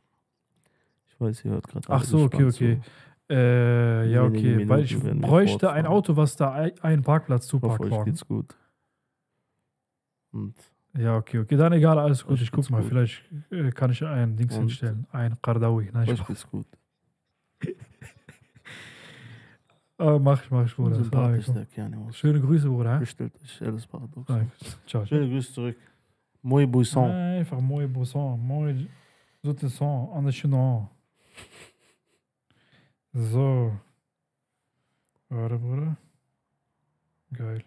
Ich 1.17 1.21
weiß, 1.21 1.45
ihr 1.47 1.53
hört 1.53 1.67
gerade. 1.67 1.87
Ach 1.89 2.05
so, 2.05 2.25
okay, 2.25 2.45
okay. 2.45 2.81
Äh, 3.31 4.11
ja, 4.11 4.23
okay. 4.23 4.69
Weil 4.69 4.85
ich 4.85 4.91
Minuten 4.93 5.07
werden 5.07 5.21
wir 5.23 5.29
bräuchte 5.29 5.73
ein. 5.73 5.87
Auto, 5.87 6.15
was 6.17 6.37
da 6.37 6.53
ein- 6.53 6.79
einen 6.83 7.03
Parkplatz 7.03 7.47
zu. 7.49 7.57
Ich 7.57 7.63
zupackt 7.63 7.81
euch 7.91 8.05
geht's 8.05 8.27
gut. 8.27 8.55
Und 10.31 10.55
Ja, 10.97 11.17
okay, 11.17 11.39
okay. 11.41 11.57
Dann 11.57 11.73
egal, 11.73 11.99
alles 11.99 12.25
gut. 12.25 12.41
Ich 12.41 12.51
guck 12.53 12.69
mal, 12.71 12.81
gut. 12.83 12.89
vielleicht 12.89 13.25
äh, 13.51 13.71
kann 13.71 13.91
ich 13.91 14.05
ein 14.05 14.37
Dings 14.37 14.55
Und- 14.55 14.61
hinstellen. 14.61 15.07
Ein 15.11 15.37
Qardawi. 15.43 15.91
Nein, 15.93 16.07
Spaß. 16.17 16.27
geht's 16.27 16.47
gut. 16.51 16.67
Äh, 19.99 20.19
mach 20.21 20.43
ich, 20.45 20.51
mach 20.51 20.65
ich, 20.67 20.77
Bruder. 20.77 21.03
Schöne 22.13 22.41
Grüße, 22.41 22.69
Bruder. 22.69 22.99
Bestellt 22.99 23.33
euch 23.43 23.63
alles 23.67 23.87
Paradox. 23.87 24.27
Ciao, 24.27 24.45
ciao. 24.87 25.07
Schöne 25.07 25.29
Grüße 25.29 25.53
zurück. 25.53 25.77
Moi 26.43 26.67
Buisson. 26.67 27.11
Einfach 27.11 27.61
moi 27.61 27.87
Bousson, 27.89 28.39
moi 28.47 28.75
Soutesson, 29.43 30.11
an 30.15 30.25
der 30.25 30.33
Chenon. 30.33 30.89
So. 33.19 33.73
Warte, 35.31 35.57
Bruder. 35.59 35.97
Geil. 37.33 37.65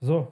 So. 0.00 0.28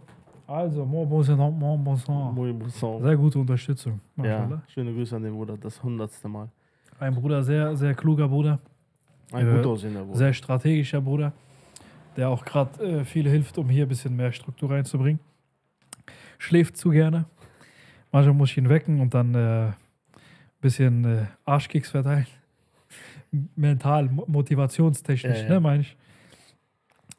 Also. 0.46 0.84
Moi 0.84 1.06
Buisson. 1.06 3.02
Sehr 3.02 3.16
gute 3.16 3.38
Unterstützung. 3.38 3.98
Ja, 4.16 4.62
schöne 4.68 4.92
Grüße 4.92 5.16
an 5.16 5.22
den 5.22 5.32
Bruder. 5.32 5.56
Das 5.56 5.82
hundertste 5.82 6.28
Mal. 6.28 6.50
Ein 7.00 7.14
Bruder, 7.14 7.42
sehr, 7.42 7.74
sehr 7.76 7.94
kluger 7.94 8.28
Bruder. 8.28 8.58
Ein 9.32 9.46
Ja. 9.46 9.56
gut 9.56 9.66
aussehender 9.66 10.04
Bruder. 10.04 10.18
Sehr 10.18 10.34
strategischer 10.34 11.00
Bruder, 11.00 11.32
der 12.16 12.28
auch 12.28 12.44
gerade 12.44 12.84
äh, 13.00 13.04
viel 13.06 13.26
hilft, 13.28 13.56
um 13.56 13.70
hier 13.70 13.86
ein 13.86 13.88
bisschen 13.88 14.14
mehr 14.14 14.32
Struktur 14.32 14.70
reinzubringen. 14.70 15.20
Schläft 16.36 16.76
zu 16.76 16.90
gerne. 16.90 17.24
Manchmal 18.10 18.34
muss 18.34 18.50
ich 18.50 18.58
ihn 18.58 18.68
wecken 18.68 19.00
und 19.00 19.14
dann 19.14 19.34
ein 19.34 19.68
äh, 19.68 19.72
bisschen 20.60 21.04
äh, 21.06 21.26
Arschkicks 21.46 21.90
verteilen. 21.90 22.26
Mental, 23.56 24.08
mo- 24.08 24.24
motivationstechnisch, 24.28 25.42
ja. 25.42 25.48
ne, 25.48 25.60
meine 25.60 25.82
ich. 25.82 25.96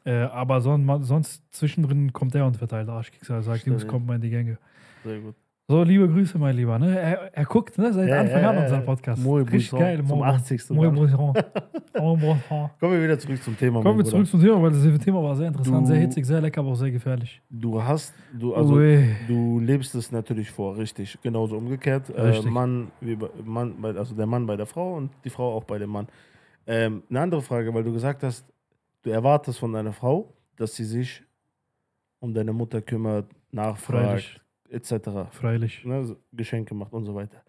Äh, 0.04 0.22
aber 0.24 0.60
son, 0.60 1.02
sonst 1.02 1.42
zwischendrin 1.50 2.12
kommt 2.12 2.34
er 2.34 2.46
und 2.46 2.56
verteilt 2.56 2.88
Arschkicks. 2.88 3.28
Er 3.30 3.42
sagt, 3.42 3.66
Jungs, 3.66 3.86
kommt 3.86 4.06
mal 4.06 4.16
in 4.16 4.20
die 4.20 4.30
Gänge. 4.30 4.58
Sehr 5.02 5.20
gut. 5.20 5.34
So, 5.66 5.82
liebe 5.82 6.06
Grüße, 6.06 6.36
mein 6.38 6.54
Lieber. 6.56 6.78
Ne? 6.78 6.98
Er, 6.98 7.34
er 7.34 7.44
guckt 7.46 7.78
ne, 7.78 7.90
seit 7.90 8.06
Ja, 8.06 8.20
Anfang 8.20 8.42
ja, 8.42 8.50
an 8.50 8.58
unseren. 8.58 8.84
Podcast. 8.84 9.22
Moi 9.22 9.40
Richtig 9.40 9.70
Buisson. 9.70 9.78
geil. 9.80 10.04
Zum 10.06 10.18
Moi- 10.18 10.26
80. 10.28 10.70
Moi 10.70 10.86
Mal. 10.86 10.94
Buisson. 10.94 11.32
Moi 11.98 12.16
Buisson. 12.16 12.70
Kommen 12.78 12.92
wir 12.92 13.02
wieder 13.02 13.18
zurück 13.18 13.42
zum 13.42 13.56
Thema. 13.56 13.80
Kommen 13.82 13.96
wir 13.98 14.04
zurück 14.04 14.26
zum 14.26 14.42
Thema, 14.42 14.60
weil 14.62 14.72
das 14.72 14.98
Thema 15.02 15.22
war 15.22 15.34
sehr 15.36 15.48
interessant, 15.48 15.84
Du- 15.84 15.86
sehr 15.86 16.00
hitzig, 16.00 16.26
sehr 16.26 16.42
lecker, 16.42 16.60
aber 16.60 16.72
auch 16.72 16.74
sehr 16.74 16.90
gefährlich. 16.90 17.40
Du 17.48 17.82
hast, 17.82 18.12
du, 18.38 18.54
also, 18.54 18.74
Ui. 18.74 19.08
du 19.26 19.58
lebst 19.58 19.94
es 19.94 20.12
natürlich 20.12 20.50
vor, 20.50 20.76
richtig. 20.76 21.16
Genauso 21.22 21.56
umgekehrt. 21.56 22.10
Äh, 22.10 22.20
Richtig. 22.20 22.50
Mann, 22.50 22.90
wie 23.00 23.16
Mann 23.42 23.80
bei, 23.80 23.94
also 23.96 24.14
der 24.14 24.26
Mann 24.26 24.44
bei 24.44 24.56
der 24.56 24.66
Frau 24.66 24.96
und 24.96 25.12
die 25.24 25.30
Frau 25.30 25.54
auch 25.56 25.64
bei 25.64 25.78
dem 25.78 25.88
Mann. 25.88 26.08
Ähm, 26.66 27.04
eine 27.08 27.20
andere 27.20 27.40
Frage, 27.40 27.72
weil 27.72 27.84
du 27.84 27.92
gesagt 27.94 28.22
hast, 28.22 28.44
du 29.02 29.08
erwartest 29.08 29.58
von 29.60 29.72
deiner 29.72 29.94
Frau, 29.94 30.30
dass 30.56 30.74
sie 30.76 30.84
sich 30.84 31.22
um 32.20 32.34
deine 32.34 32.52
Mutter 32.52 32.82
kümmert, 32.82 33.26
nachfragt, 33.50 34.04
Freilich. 34.04 34.40
Etc. 34.74 35.30
Freilich. 35.30 35.84
ne, 35.84 36.16
Geschenke 36.32 36.74
macht 36.74 36.92
und 36.92 37.04
so 37.04 37.14
weiter. 37.14 37.42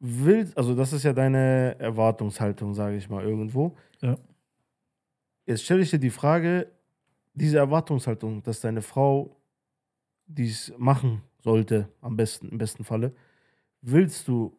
Willst, 0.00 0.56
also 0.56 0.74
das 0.74 0.92
ist 0.92 1.02
ja 1.02 1.12
deine 1.12 1.76
Erwartungshaltung, 1.78 2.74
sage 2.74 2.96
ich 2.96 3.08
mal, 3.08 3.24
irgendwo. 3.24 3.76
Ja. 4.00 4.16
Jetzt 5.46 5.64
stelle 5.64 5.82
ich 5.82 5.90
dir 5.90 5.98
die 5.98 6.10
Frage, 6.10 6.70
diese 7.34 7.58
Erwartungshaltung, 7.58 8.42
dass 8.42 8.60
deine 8.60 8.82
Frau 8.82 9.36
dies 10.26 10.72
machen 10.76 11.22
sollte, 11.42 11.88
am 12.00 12.16
besten, 12.16 12.48
im 12.50 12.58
besten 12.58 12.84
Falle, 12.84 13.12
willst 13.80 14.28
du 14.28 14.58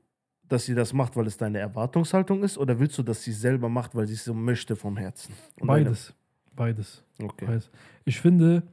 dass 0.50 0.66
sie 0.66 0.74
das 0.74 0.94
macht, 0.94 1.16
weil 1.16 1.28
es 1.28 1.38
deine 1.38 1.60
Erwartungshaltung 1.60 2.44
ist? 2.44 2.58
Oder 2.58 2.80
willst 2.80 2.98
du, 2.98 3.04
dass 3.04 3.24
sie 3.24 3.32
es 3.32 3.40
selber 3.40 3.70
macht, 3.70 3.96
weil 3.96 4.08
sie 4.08 4.16
es 4.16 4.26
so 4.26 4.34
möchte 4.34 4.76
vom 4.76 4.98
Herzen? 4.98 5.34
Und 5.60 5.68
Beides. 5.68 6.14
Beides. 6.56 7.04
Okay. 7.22 7.46
Beides. 7.46 7.70
Ich 8.04 8.20
finde, 8.20 8.64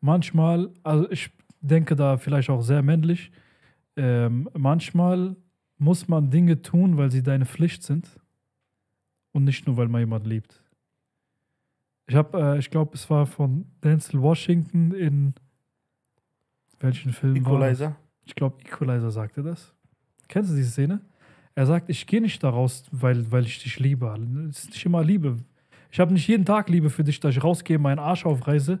manchmal, 0.00 0.70
also 0.82 1.10
ich 1.10 1.30
denke 1.66 1.96
da 1.96 2.16
vielleicht 2.18 2.50
auch 2.50 2.62
sehr 2.62 2.82
männlich, 2.82 3.30
ähm, 3.96 4.48
manchmal 4.56 5.36
muss 5.78 6.08
man 6.08 6.30
Dinge 6.30 6.62
tun, 6.62 6.96
weil 6.96 7.10
sie 7.10 7.22
deine 7.22 7.46
Pflicht 7.46 7.82
sind 7.82 8.08
und 9.32 9.44
nicht 9.44 9.66
nur, 9.66 9.76
weil 9.76 9.88
man 9.88 10.00
jemand 10.00 10.26
liebt. 10.26 10.62
Ich 12.08 12.14
habe, 12.14 12.38
äh, 12.38 12.58
ich 12.58 12.70
glaube, 12.70 12.92
es 12.94 13.08
war 13.10 13.26
von 13.26 13.66
Denzel 13.82 14.22
Washington 14.22 14.92
in 14.92 15.34
welchen 16.78 17.12
Film 17.12 17.44
war? 17.44 17.54
Equalizer? 17.54 17.96
Ich 18.24 18.34
glaube, 18.34 18.56
Equalizer 18.64 19.10
sagte 19.10 19.42
das. 19.42 19.74
Kennst 20.28 20.50
du 20.50 20.56
diese 20.56 20.70
Szene? 20.70 21.00
Er 21.54 21.66
sagt, 21.66 21.88
ich 21.88 22.06
gehe 22.06 22.20
nicht 22.20 22.42
daraus, 22.42 22.84
weil, 22.92 23.30
weil 23.32 23.44
ich 23.44 23.62
dich 23.62 23.78
liebe. 23.78 24.14
Es 24.50 24.64
ist 24.64 24.70
nicht 24.70 24.84
immer 24.84 25.02
Liebe. 25.02 25.38
Ich 25.90 26.00
habe 26.00 26.12
nicht 26.12 26.28
jeden 26.28 26.44
Tag 26.44 26.68
Liebe 26.68 26.90
für 26.90 27.04
dich, 27.04 27.18
dass 27.18 27.34
ich 27.34 27.42
rausgehe, 27.42 27.78
meinen 27.78 27.98
Arsch 27.98 28.26
aufreiße. 28.26 28.78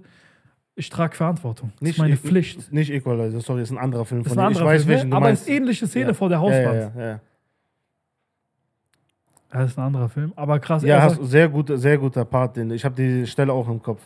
Ich 0.78 0.90
trage 0.90 1.16
Verantwortung. 1.16 1.72
Das 1.80 1.88
ist 1.90 1.98
meine 1.98 2.14
Equ- 2.14 2.18
Pflicht. 2.28 2.70
Nicht 2.72 2.90
Equalizer, 2.92 3.40
sorry, 3.40 3.60
das 3.60 3.70
ist 3.70 3.76
ein 3.76 3.82
anderer 3.82 4.04
Film 4.04 4.24
von 4.24 4.36
dir. 4.36 4.50
Ich 4.50 4.60
weiß, 4.60 4.82
Film, 4.82 4.88
welchen 4.88 5.08
ne? 5.08 5.10
du 5.10 5.16
aber 5.16 5.26
es 5.30 5.38
meinst. 5.40 5.48
ist 5.48 5.54
ähnliche 5.56 5.86
Szene 5.86 6.06
Ja. 6.08 6.14
vor 6.14 6.28
der 6.28 6.38
Hauswand. 6.40 6.74
ja, 6.74 6.92
ja, 6.94 7.06
ja. 7.12 7.20
Das 9.50 9.70
ist 9.70 9.78
ein 9.78 9.84
anderer 9.84 10.08
Film. 10.08 10.32
Aber 10.36 10.58
krass, 10.58 10.82
ja 10.82 11.00
hast, 11.02 11.16
sagt, 11.16 11.26
sehr, 11.26 11.48
guter, 11.48 11.78
sehr 11.78 11.96
guter 11.96 12.24
Part. 12.26 12.56
Den, 12.56 12.70
ich 12.72 12.84
habe 12.84 12.94
die 12.94 13.26
Stelle 13.26 13.52
auch 13.52 13.68
im 13.68 13.82
Kopf. 13.82 14.02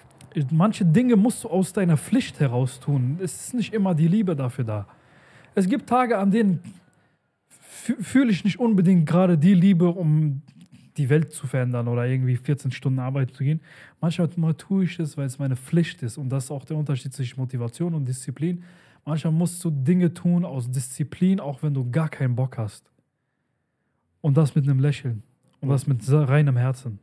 manche 0.53 0.85
Dinge 0.85 1.17
musst 1.17 1.43
du 1.43 1.49
aus 1.49 1.73
deiner 1.73 1.97
Pflicht 1.97 2.39
heraus 2.39 2.79
tun. 2.79 3.19
Es 3.23 3.47
ist 3.47 3.55
nicht 3.55 3.73
immer 3.75 3.95
die 3.95 4.07
Liebe 4.07 4.37
dafür 4.37 4.65
da. 4.65 4.87
Es 5.57 5.69
gibt 5.69 5.89
Tage, 5.89 6.19
an 6.19 6.31
denen 6.31 6.61
fü- 7.85 8.01
fühle 8.01 8.31
ich 8.31 8.45
nicht 8.45 8.61
unbedingt 8.61 9.07
gerade 9.07 9.37
die 9.37 9.55
Liebe, 9.55 9.89
um 9.89 10.43
die 11.01 11.09
Welt 11.09 11.33
zu 11.33 11.47
verändern 11.47 11.89
oder 11.89 12.07
irgendwie 12.07 12.37
14 12.37 12.71
Stunden 12.71 12.99
arbeiten 12.99 13.33
zu 13.33 13.43
gehen. 13.43 13.61
Manchmal 14.01 14.29
mal 14.37 14.55
tue 14.55 14.85
ich 14.85 14.99
es, 14.99 15.17
weil 15.17 15.27
es 15.27 15.39
meine 15.39 15.57
Pflicht 15.57 16.03
ist. 16.03 16.19
Und 16.19 16.29
das 16.29 16.45
ist 16.45 16.51
auch 16.51 16.65
der 16.65 16.77
Unterschied 16.77 17.13
zwischen 17.15 17.41
Motivation 17.41 17.95
und 17.95 18.07
Disziplin. 18.07 18.63
Manchmal 19.05 19.33
musst 19.33 19.65
du 19.65 19.71
Dinge 19.71 20.13
tun 20.13 20.45
aus 20.45 20.71
Disziplin, 20.71 21.41
auch 21.41 21.63
wenn 21.63 21.73
du 21.73 21.91
gar 21.91 22.09
keinen 22.09 22.37
Bock 22.37 22.59
hast. 22.59 22.91
Und 24.21 24.37
das 24.37 24.55
mit 24.55 24.69
einem 24.69 24.81
Lächeln. 24.81 25.23
Und 25.61 25.71
das 25.71 25.87
mit 25.87 26.01
reinem 26.11 26.57
Herzen. 26.57 26.99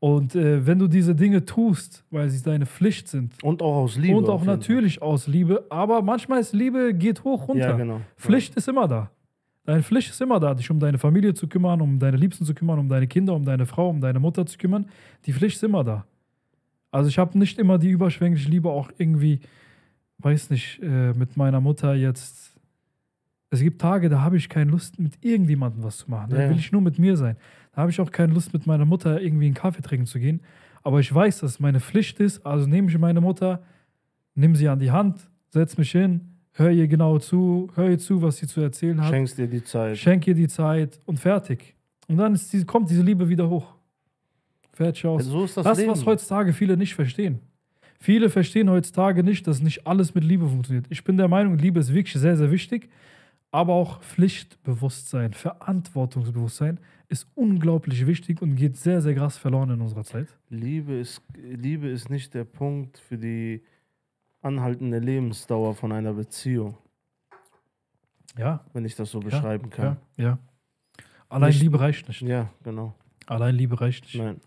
Und 0.00 0.34
äh, 0.36 0.64
wenn 0.64 0.78
du 0.78 0.86
diese 0.86 1.14
Dinge 1.14 1.44
tust, 1.44 2.04
weil 2.10 2.28
sie 2.30 2.42
deine 2.42 2.66
Pflicht 2.66 3.08
sind, 3.08 3.42
Und 3.42 3.62
auch 3.62 3.76
aus 3.76 3.96
Liebe. 3.96 4.16
und 4.16 4.28
auch 4.28 4.44
natürlich 4.44 5.02
aus 5.02 5.26
Liebe, 5.26 5.66
aber 5.70 6.02
manchmal 6.02 6.40
ist 6.40 6.52
Liebe 6.52 6.94
geht 6.94 7.24
hoch 7.24 7.48
runter. 7.48 7.70
Ja, 7.70 7.76
genau. 7.76 8.00
Pflicht 8.16 8.54
ist 8.56 8.68
immer 8.68 8.86
da. 8.86 9.10
Deine 9.68 9.82
Pflicht 9.82 10.08
ist 10.08 10.22
immer 10.22 10.40
da, 10.40 10.54
dich 10.54 10.70
um 10.70 10.80
deine 10.80 10.96
Familie 10.96 11.34
zu 11.34 11.46
kümmern, 11.46 11.82
um 11.82 11.98
deine 11.98 12.16
Liebsten 12.16 12.46
zu 12.46 12.54
kümmern, 12.54 12.78
um 12.78 12.88
deine 12.88 13.06
Kinder, 13.06 13.34
um 13.34 13.44
deine 13.44 13.66
Frau, 13.66 13.90
um 13.90 14.00
deine 14.00 14.18
Mutter 14.18 14.46
zu 14.46 14.56
kümmern. 14.56 14.86
Die 15.26 15.32
Pflicht 15.34 15.56
ist 15.56 15.62
immer 15.62 15.84
da. 15.84 16.06
Also 16.90 17.10
ich 17.10 17.18
habe 17.18 17.38
nicht 17.38 17.58
immer 17.58 17.76
die 17.76 17.90
überschwängliche 17.90 18.48
Liebe 18.48 18.70
auch 18.70 18.90
irgendwie, 18.96 19.40
weiß 20.20 20.48
nicht, 20.48 20.80
äh, 20.82 21.12
mit 21.12 21.36
meiner 21.36 21.60
Mutter 21.60 21.94
jetzt. 21.94 22.58
Es 23.50 23.60
gibt 23.60 23.78
Tage, 23.78 24.08
da 24.08 24.22
habe 24.22 24.38
ich 24.38 24.48
keine 24.48 24.70
Lust, 24.70 24.98
mit 24.98 25.22
irgendjemandem 25.22 25.82
was 25.82 25.98
zu 25.98 26.10
machen. 26.10 26.30
Da 26.30 26.44
Ja. 26.44 26.48
will 26.48 26.56
ich 26.56 26.72
nur 26.72 26.80
mit 26.80 26.98
mir 26.98 27.18
sein. 27.18 27.36
Da 27.72 27.82
habe 27.82 27.90
ich 27.90 28.00
auch 28.00 28.10
keine 28.10 28.32
Lust, 28.32 28.54
mit 28.54 28.66
meiner 28.66 28.86
Mutter 28.86 29.20
irgendwie 29.20 29.44
einen 29.44 29.54
Kaffee 29.54 29.82
trinken 29.82 30.06
zu 30.06 30.18
gehen. 30.18 30.40
Aber 30.82 30.98
ich 31.00 31.14
weiß, 31.14 31.40
dass 31.40 31.50
es 31.50 31.60
meine 31.60 31.80
Pflicht 31.80 32.20
ist. 32.20 32.46
Also 32.46 32.66
nehme 32.66 32.88
ich 32.88 32.96
meine 32.96 33.20
Mutter, 33.20 33.62
nimm 34.34 34.56
sie 34.56 34.66
an 34.66 34.78
die 34.78 34.92
Hand, 34.92 35.28
setz 35.50 35.76
mich 35.76 35.90
hin, 35.90 36.37
hör 36.58 36.70
ihr 36.70 36.88
genau 36.88 37.18
zu, 37.18 37.70
hör 37.74 37.88
ihr 37.88 37.98
zu, 37.98 38.20
was 38.20 38.38
sie 38.38 38.46
zu 38.46 38.60
erzählen 38.60 39.00
hat. 39.00 39.10
Schenkst 39.10 39.38
dir 39.38 39.46
die 39.46 39.62
Zeit. 39.62 39.96
Schenk 39.96 40.26
ihr 40.26 40.34
die 40.34 40.48
Zeit 40.48 41.00
und 41.06 41.18
fertig. 41.18 41.74
Und 42.08 42.16
dann 42.16 42.38
die, 42.52 42.64
kommt 42.64 42.90
diese 42.90 43.02
Liebe 43.02 43.28
wieder 43.28 43.48
hoch. 43.48 43.74
Fertig 44.72 45.06
aus. 45.06 45.24
so 45.24 45.44
ist 45.44 45.56
das, 45.56 45.64
das, 45.64 45.78
Leben. 45.78 45.90
was 45.90 46.04
heutzutage 46.06 46.52
viele 46.52 46.76
nicht 46.76 46.94
verstehen. 46.94 47.40
Viele 48.00 48.30
verstehen 48.30 48.70
heutzutage 48.70 49.24
nicht, 49.24 49.46
dass 49.46 49.60
nicht 49.60 49.86
alles 49.86 50.14
mit 50.14 50.24
Liebe 50.24 50.48
funktioniert. 50.48 50.86
Ich 50.88 51.02
bin 51.02 51.16
der 51.16 51.28
Meinung, 51.28 51.58
Liebe 51.58 51.80
ist 51.80 51.92
wirklich 51.92 52.14
sehr, 52.14 52.36
sehr 52.36 52.50
wichtig. 52.50 52.88
Aber 53.50 53.72
auch 53.72 54.02
Pflichtbewusstsein, 54.02 55.32
Verantwortungsbewusstsein 55.32 56.80
ist 57.08 57.26
unglaublich 57.34 58.06
wichtig 58.06 58.42
und 58.42 58.56
geht 58.56 58.76
sehr, 58.76 59.00
sehr 59.00 59.14
krass 59.14 59.38
verloren 59.38 59.70
in 59.70 59.80
unserer 59.80 60.04
Zeit. 60.04 60.28
Liebe 60.50 60.94
ist, 60.94 61.22
Liebe 61.34 61.88
ist 61.88 62.10
nicht 62.10 62.34
der 62.34 62.44
Punkt 62.44 62.98
für 62.98 63.16
die 63.16 63.62
anhaltende 64.48 64.98
Lebensdauer 64.98 65.74
von 65.74 65.92
einer 65.92 66.12
Beziehung, 66.14 66.76
Ja, 68.36 68.64
wenn 68.72 68.84
ich 68.84 68.94
das 68.96 69.10
so 69.10 69.18
ja, 69.20 69.24
beschreiben 69.24 69.70
ja, 69.70 69.76
kann. 69.76 69.96
ja. 70.16 70.38
Allein 71.28 71.50
Nicht- 71.50 71.60
Liebe 71.62 71.78
reicht 71.80 72.08
nicht. 72.08 72.22
Ja, 72.22 72.50
genau. 72.62 72.94
Allein 73.26 73.54
Liebe 73.54 73.80
reicht 73.80 74.04
nicht. 74.04 74.16
Nein. 74.16 74.40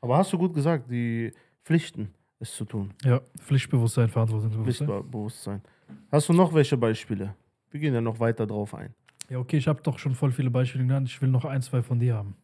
Aber 0.00 0.16
hast 0.16 0.32
du 0.32 0.38
gut 0.38 0.54
gesagt, 0.54 0.90
die 0.90 1.32
Pflichten, 1.64 2.14
es 2.38 2.54
zu 2.54 2.64
tun. 2.64 2.94
Ja, 3.04 3.20
Pflichtbewusstsein, 3.38 4.08
Verantwortungsbewusstsein. 4.08 4.86
Pflichtbewusstsein. 4.88 5.62
Hast 6.10 6.28
du 6.28 6.32
noch 6.32 6.54
welche 6.54 6.76
Beispiele? 6.76 7.34
Wir 7.70 7.80
gehen 7.80 7.92
ja 7.94 8.00
noch 8.00 8.18
weiter 8.20 8.46
drauf 8.46 8.74
ein. 8.74 8.94
Ja, 9.28 9.38
okay, 9.38 9.56
ich 9.58 9.68
habe 9.68 9.82
doch 9.82 9.98
schon 9.98 10.14
voll 10.14 10.32
viele 10.32 10.50
Beispiele 10.50 10.84
genannt. 10.84 11.08
Ich 11.08 11.20
will 11.20 11.28
noch 11.28 11.44
ein, 11.44 11.60
zwei 11.60 11.82
von 11.82 11.98
dir 11.98 12.14
haben. 12.14 12.36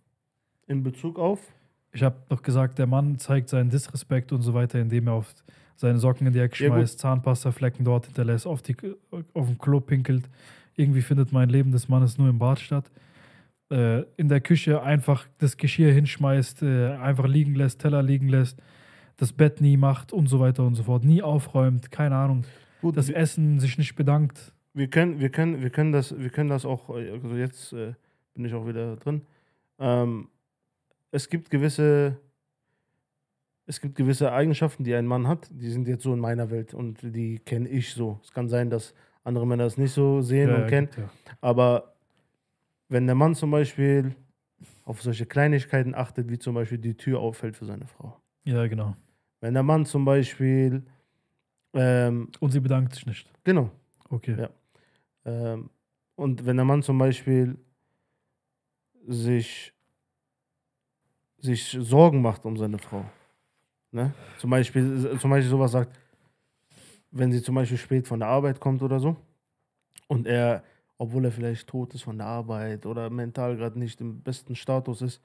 In 0.66 0.82
Bezug 0.82 1.18
auf? 1.18 1.40
Ich 1.92 2.02
habe 2.02 2.16
doch 2.28 2.42
gesagt, 2.42 2.78
der 2.78 2.86
Mann 2.86 3.18
zeigt 3.18 3.48
seinen 3.48 3.70
Disrespekt 3.70 4.32
und 4.32 4.42
so 4.42 4.52
weiter, 4.54 4.80
indem 4.80 5.06
er 5.08 5.14
auf 5.14 5.34
seine 5.76 5.98
Socken 5.98 6.26
in 6.26 6.32
die 6.32 6.38
Ecke 6.38 6.64
Ja, 6.64 6.70
schmeißt, 6.70 6.98
Zahnpastaflecken 6.98 7.84
dort 7.84 8.06
hinterlässt, 8.06 8.46
auf, 8.46 8.62
die, 8.62 8.76
auf 9.10 9.46
dem 9.46 9.58
Klo 9.58 9.80
pinkelt. 9.80 10.28
Irgendwie 10.76 11.02
findet 11.02 11.32
mein 11.32 11.48
Leben 11.48 11.72
des 11.72 11.88
Mannes 11.88 12.18
nur 12.18 12.28
im 12.28 12.38
Bad 12.38 12.60
statt. 12.60 12.90
Äh, 13.70 14.02
in 14.16 14.28
der 14.28 14.40
Küche 14.40 14.82
einfach 14.82 15.26
das 15.38 15.56
Geschirr 15.56 15.92
hinschmeißt, 15.92 16.62
äh, 16.62 16.92
einfach 16.96 17.26
liegen 17.26 17.54
lässt, 17.54 17.80
Teller 17.80 18.02
liegen 18.02 18.28
lässt, 18.28 18.60
das 19.16 19.32
Bett 19.32 19.60
nie 19.60 19.76
macht 19.76 20.12
und 20.12 20.26
so 20.28 20.40
weiter 20.40 20.64
und 20.64 20.74
so 20.74 20.82
fort. 20.82 21.04
Nie 21.04 21.22
aufräumt, 21.22 21.90
keine 21.90 22.16
Ahnung. 22.16 22.44
Gut, 22.80 22.96
Das 22.96 23.08
Essen 23.08 23.60
sich 23.60 23.78
nicht 23.78 23.94
bedankt. 23.94 24.52
wir, 24.74 24.88
können, 24.88 25.20
wir, 25.20 25.30
können, 25.30 25.62
wir, 25.62 25.70
können 25.70 25.92
das, 25.92 26.18
wir 26.18 26.30
können 26.30 26.50
das 26.50 26.64
auch, 26.64 26.90
äh, 26.90 27.10
also 27.10 27.36
jetzt 27.36 27.72
äh, 27.72 27.94
bin 28.34 28.44
ich 28.44 28.54
auch 28.54 28.66
wieder 28.66 28.96
drin. 28.96 29.22
Ähm, 29.78 30.28
es 31.10 31.28
gibt 31.28 31.50
gewisse, 31.50 32.16
es 33.72 33.80
gibt 33.80 33.94
gewisse 33.96 34.32
Eigenschaften, 34.32 34.84
die 34.84 34.94
ein 34.94 35.06
Mann 35.06 35.26
hat, 35.26 35.48
die 35.50 35.70
sind 35.70 35.88
jetzt 35.88 36.02
so 36.02 36.12
in 36.12 36.20
meiner 36.20 36.50
Welt 36.50 36.74
und 36.74 37.00
die 37.02 37.38
kenne 37.38 37.68
ich 37.70 37.94
so. 37.94 38.20
Es 38.22 38.30
kann 38.30 38.48
sein, 38.50 38.68
dass 38.68 38.92
andere 39.24 39.46
Männer 39.46 39.64
es 39.64 39.78
nicht 39.78 39.92
so 39.92 40.20
sehen 40.20 40.50
Ja, 40.50 40.56
und 40.56 40.66
kennen, 40.66 40.88
ja. 40.96 41.10
aber 41.40 41.94
wenn 42.88 43.06
der 43.06 43.14
Mann 43.14 43.34
zum 43.34 43.50
Beispiel 43.50 44.14
auf 44.84 45.00
solche 45.00 45.24
Kleinigkeiten 45.24 45.94
achtet, 45.94 46.28
wie 46.28 46.38
zum 46.38 46.54
Beispiel 46.54 46.76
die 46.78 46.96
Tür 46.96 47.20
auffällt 47.20 47.56
für 47.56 47.64
seine 47.64 47.86
Frau. 47.86 48.20
Ja, 48.44 48.66
genau. 48.66 48.94
Wenn 49.40 49.54
der 49.54 49.62
Mann 49.62 49.86
zum 49.86 50.04
Beispiel, 50.04 50.84
ähm, 51.72 52.28
Und 52.40 52.50
sie 52.50 52.60
bedankt 52.60 52.94
sich 52.94 53.06
nicht. 53.06 53.30
genau, 53.42 53.70
Okay. 54.10 54.36
Ja. 54.38 54.50
ähm, 55.24 55.70
und 56.16 56.44
wenn 56.44 56.56
der 56.56 56.66
Mann 56.66 56.82
zum 56.82 56.98
Beispiel 56.98 57.56
sich, 59.08 59.72
sich 61.38 61.70
Sorgen 61.80 62.20
macht 62.20 62.44
um 62.44 62.58
seine 62.58 62.78
Frau, 62.78 63.06
ne? 63.92 64.12
zum, 64.38 64.50
Beispiel, 64.50 65.18
zum 65.18 65.30
Beispiel 65.30 65.50
sowas 65.50 65.72
sagt, 65.72 65.98
wenn 67.10 67.30
sie 67.30 67.42
zum 67.42 67.54
Beispiel 67.54 67.78
spät 67.78 68.08
von 68.08 68.20
der 68.20 68.28
Arbeit 68.28 68.58
kommt 68.58 68.82
oder 68.82 68.98
so 68.98 69.16
und 70.08 70.26
er, 70.26 70.62
obwohl 70.98 71.24
er 71.24 71.32
vielleicht 71.32 71.68
tot 71.68 71.94
ist 71.94 72.02
von 72.02 72.18
der 72.18 72.26
Arbeit 72.26 72.86
oder 72.86 73.10
mental 73.10 73.56
gerade 73.56 73.78
nicht 73.78 74.00
im 74.00 74.22
besten 74.22 74.54
Status 74.56 75.02
ist, 75.02 75.20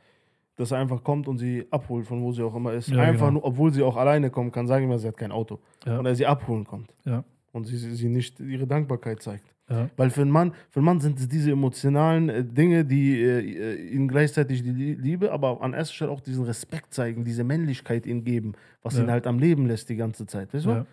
dass 0.58 0.72
er 0.72 0.80
einfach 0.80 1.04
kommt 1.04 1.28
und 1.28 1.38
sie 1.38 1.66
abholt, 1.70 2.06
von 2.06 2.22
wo 2.22 2.32
sie 2.32 2.44
auch 2.44 2.56
immer 2.56 2.74
ist. 2.74 2.90
Ja, 2.90 3.02
einfach 3.02 3.28
genau. 3.28 3.40
nur, 3.40 3.46
obwohl 3.46 3.72
sie 3.72 3.84
auch 3.84 3.96
alleine 3.96 4.30
kommen 4.30 4.52
kann, 4.52 4.68
sagen 4.68 4.90
wir, 4.90 4.98
sie 4.98 5.08
hat 5.08 5.18
kein 5.18 5.32
Auto. 5.32 5.60
Ja. 5.86 6.00
Und 6.00 6.06
er 6.06 6.16
sie 6.16 6.26
abholen 6.26 6.66
kommt. 6.66 6.94
Ja. 7.06 7.24
Und 7.52 7.66
sie, 7.66 7.78
sie 7.78 7.94
sie 7.94 8.10
nicht 8.10 8.40
ihre 8.40 8.66
Dankbarkeit 8.66 9.22
zeigt. 9.22 9.54
Ja. 9.70 9.90
Weil 9.98 10.10
für 10.12 10.22
einen 10.22 10.32
Mann, 10.32 10.54
für 10.70 10.80
einen 10.80 10.86
Mann 10.86 11.00
sind 11.02 11.20
es 11.20 11.28
diese 11.28 11.52
emotionalen 11.52 12.30
äh, 12.30 12.44
Dinge, 12.46 12.86
die 12.86 13.22
äh, 13.22 13.76
ihm 13.90 14.08
gleichzeitig 14.08 14.64
die 14.64 14.72
Lie- 14.72 14.94
Liebe, 14.96 15.32
aber 15.32 15.62
an 15.62 15.74
erster 15.74 15.94
Stelle 15.94 16.12
auch 16.12 16.22
diesen 16.22 16.46
Respekt 16.46 16.94
zeigen, 16.94 17.26
diese 17.26 17.44
Männlichkeit 17.44 18.06
ihm 18.06 18.24
geben, 18.24 18.54
was 18.82 18.96
Ja. 18.96 19.04
ihn 19.04 19.12
halt 19.12 19.28
am 19.28 19.40
Leben 19.40 19.66
lässt 19.68 19.90
die 19.90 19.98
ganze 19.98 20.26
Zeit. 20.26 20.54
Weißt 20.54 20.66
du? 20.66 20.70
Ja. 20.70 20.86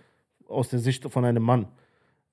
Aus 0.48 0.70
der 0.70 0.80
Sicht 0.80 1.08
von 1.08 1.24
einem 1.24 1.42
Mann. 1.44 1.66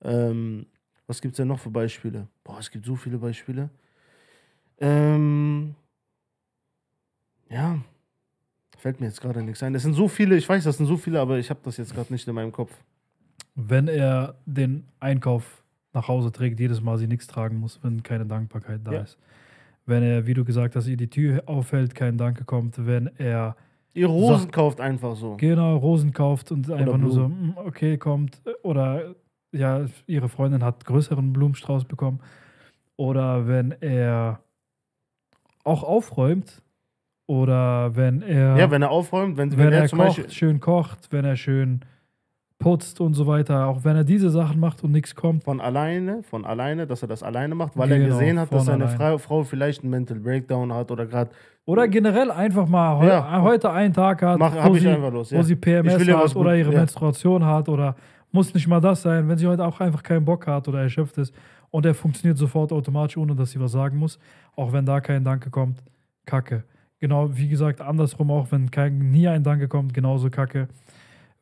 Ähm, 0.02 0.66
was 1.06 1.20
gibt 1.20 1.34
es 1.34 1.36
denn 1.36 1.46
noch 1.48 1.60
für 1.60 1.70
Beispiele? 1.70 2.26
Boah, 2.42 2.58
es 2.58 2.70
gibt 2.70 2.86
so 2.86 2.96
viele 2.96 3.18
Beispiele. 3.18 3.70
Ähm, 4.80 5.74
ja, 7.48 7.78
fällt 8.78 8.98
mir 9.00 9.06
jetzt 9.06 9.20
gerade 9.20 9.42
nichts 9.42 9.62
ein. 9.62 9.74
Es 9.74 9.82
sind 9.82 9.94
so 9.94 10.08
viele, 10.08 10.36
ich 10.36 10.48
weiß, 10.48 10.64
das 10.64 10.76
sind 10.78 10.86
so 10.86 10.96
viele, 10.96 11.20
aber 11.20 11.38
ich 11.38 11.50
habe 11.50 11.60
das 11.62 11.76
jetzt 11.76 11.94
gerade 11.94 12.12
nicht 12.12 12.26
in 12.26 12.34
meinem 12.34 12.50
Kopf. 12.52 12.72
wenn 13.54 13.86
er 13.86 14.34
den 14.46 14.88
Einkauf 14.98 15.61
nach 15.92 16.08
Hause 16.08 16.32
trägt, 16.32 16.58
jedes 16.60 16.80
Mal 16.80 16.98
sie 16.98 17.06
nichts 17.06 17.26
tragen 17.26 17.58
muss, 17.58 17.78
wenn 17.82 18.02
keine 18.02 18.26
Dankbarkeit 18.26 18.80
da 18.84 18.92
Ja. 18.92 19.00
ist. 19.02 19.18
Wenn 19.84 20.02
er, 20.02 20.26
wie 20.26 20.34
du 20.34 20.44
gesagt 20.44 20.76
hast, 20.76 20.86
ihr 20.86 20.96
die 20.96 21.10
Tür 21.10 21.42
aufhält, 21.46 21.94
kein 21.94 22.16
Danke 22.16 22.44
kommt, 22.44 22.86
wenn 22.86 23.10
er 23.18 23.56
Ihr 23.94 24.06
Rosen 24.06 24.44
Sag- 24.44 24.52
kauft 24.52 24.80
einfach 24.80 25.16
so. 25.16 25.36
genau 25.36 25.76
Rosen 25.76 26.12
kauft 26.14 26.50
und 26.50 26.70
einfach 26.70 26.96
nur 26.96 27.10
so, 27.10 27.28
Blumen. 27.28 27.48
"Mm, 27.48 27.58
okay, 27.66 27.98
kommt, 27.98 28.40
oder 28.62 29.14
ja, 29.52 29.84
ihre 30.06 30.30
Freundin 30.30 30.64
hat 30.64 30.86
größeren 30.86 31.34
Blumenstrauß 31.34 31.84
bekommen 31.84 32.20
oder 32.96 33.46
wenn 33.46 33.72
er 33.82 34.40
auch 35.64 35.82
aufräumt 35.82 36.62
oder 37.26 37.94
wenn 37.94 38.22
er, 38.22 38.56
Ja, 38.56 38.70
wenn 38.70 38.80
er 38.82 38.90
aufräumt, 38.90 39.36
wenn, 39.36 39.50
wenn, 39.52 39.58
wenn, 39.58 39.72
er 39.74 39.82
er 39.82 39.88
kocht, 39.90 40.32
schön 40.32 40.58
kocht, 40.60 41.12
wenn 41.12 41.24
er 41.26 41.36
schön 41.36 41.80
putzt 42.62 43.00
und 43.00 43.14
so 43.14 43.26
weiter, 43.26 43.66
auch 43.66 43.84
wenn 43.84 43.96
er 43.96 44.04
diese 44.04 44.30
Sachen 44.30 44.60
macht 44.60 44.82
und 44.84 44.92
nichts 44.92 45.14
kommt. 45.14 45.44
Von 45.44 45.60
alleine, 45.60 46.22
von 46.22 46.44
alleine, 46.44 46.86
dass 46.86 47.02
er 47.02 47.08
das 47.08 47.22
alleine 47.22 47.54
macht, 47.54 47.76
weil 47.76 47.88
Genau, 47.88 48.04
er 48.04 48.08
gesehen 48.08 48.38
hat, 48.38 48.52
dass 48.52 48.64
seine. 48.66 48.88
Frau, 48.88 49.18
Frau 49.18 49.42
vielleicht 49.42 49.82
einen 49.82 49.90
Mental 49.90 50.18
Breakdown 50.18 50.72
hat 50.72 50.90
oder 50.90 51.06
gerade. 51.06 51.30
Oder 51.64 51.86
generell 51.88 52.30
einfach 52.30 52.66
mal 52.66 52.98
heu 52.98 53.06
Ja. 53.06 53.40
heute 53.42 53.70
einen 53.70 53.92
Tag 53.94 54.22
hat, 54.22 54.38
Mach, 54.38 54.54
wo, 54.66 54.74
sie, 54.74 54.88
einfach 54.88 55.12
los. 55.12 55.30
wo 55.32 55.36
Ja. 55.36 55.42
sie 55.42 55.52
Ich 55.54 55.60
PMS 55.60 56.08
hat 56.08 56.36
oder 56.36 56.56
ihre 56.56 56.72
ja. 56.72 56.78
Menstruation 56.78 57.44
hat 57.44 57.68
oder 57.68 57.94
muss 58.32 58.52
nicht 58.54 58.66
mal 58.66 58.80
das 58.80 59.02
sein, 59.02 59.28
wenn 59.28 59.36
sie 59.38 59.46
heute 59.46 59.64
auch 59.64 59.78
einfach 59.80 60.02
keinen 60.02 60.24
Bock 60.24 60.46
hat 60.46 60.66
oder 60.66 60.80
erschöpft 60.80 61.18
ist 61.18 61.34
und 61.70 61.84
er 61.86 61.94
funktioniert 61.94 62.38
sofort 62.38 62.72
automatisch, 62.72 63.16
ohne 63.16 63.34
dass 63.34 63.50
sie 63.52 63.60
was 63.60 63.72
sagen 63.72 63.96
muss, 63.98 64.18
auch 64.56 64.72
wenn 64.72 64.86
da 64.86 65.00
kein 65.00 65.22
Danke 65.24 65.50
kommt, 65.50 65.82
kacke. 66.26 66.64
Genau, 66.98 67.28
wie 67.36 67.48
gesagt, 67.48 67.80
andersrum 67.80 68.30
auch, 68.30 68.50
wenn 68.52 68.70
kein, 68.70 69.10
nie 69.10 69.26
ein 69.28 69.42
Danke 69.42 69.68
kommt, 69.68 69.92
genauso 69.92 70.30
kacke. 70.30 70.68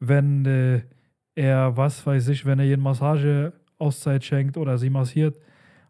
Wenn 0.01 0.45
äh, 0.47 0.81
er, 1.41 1.77
was 1.77 2.07
weiß 2.07 2.29
ich, 2.29 2.45
wenn 2.45 2.59
er 2.59 2.67
jeden 2.67 2.83
Massage 2.83 3.53
Auszeit 3.79 4.23
schenkt 4.23 4.57
oder 4.59 4.77
sie 4.77 4.91
massiert, 4.91 5.39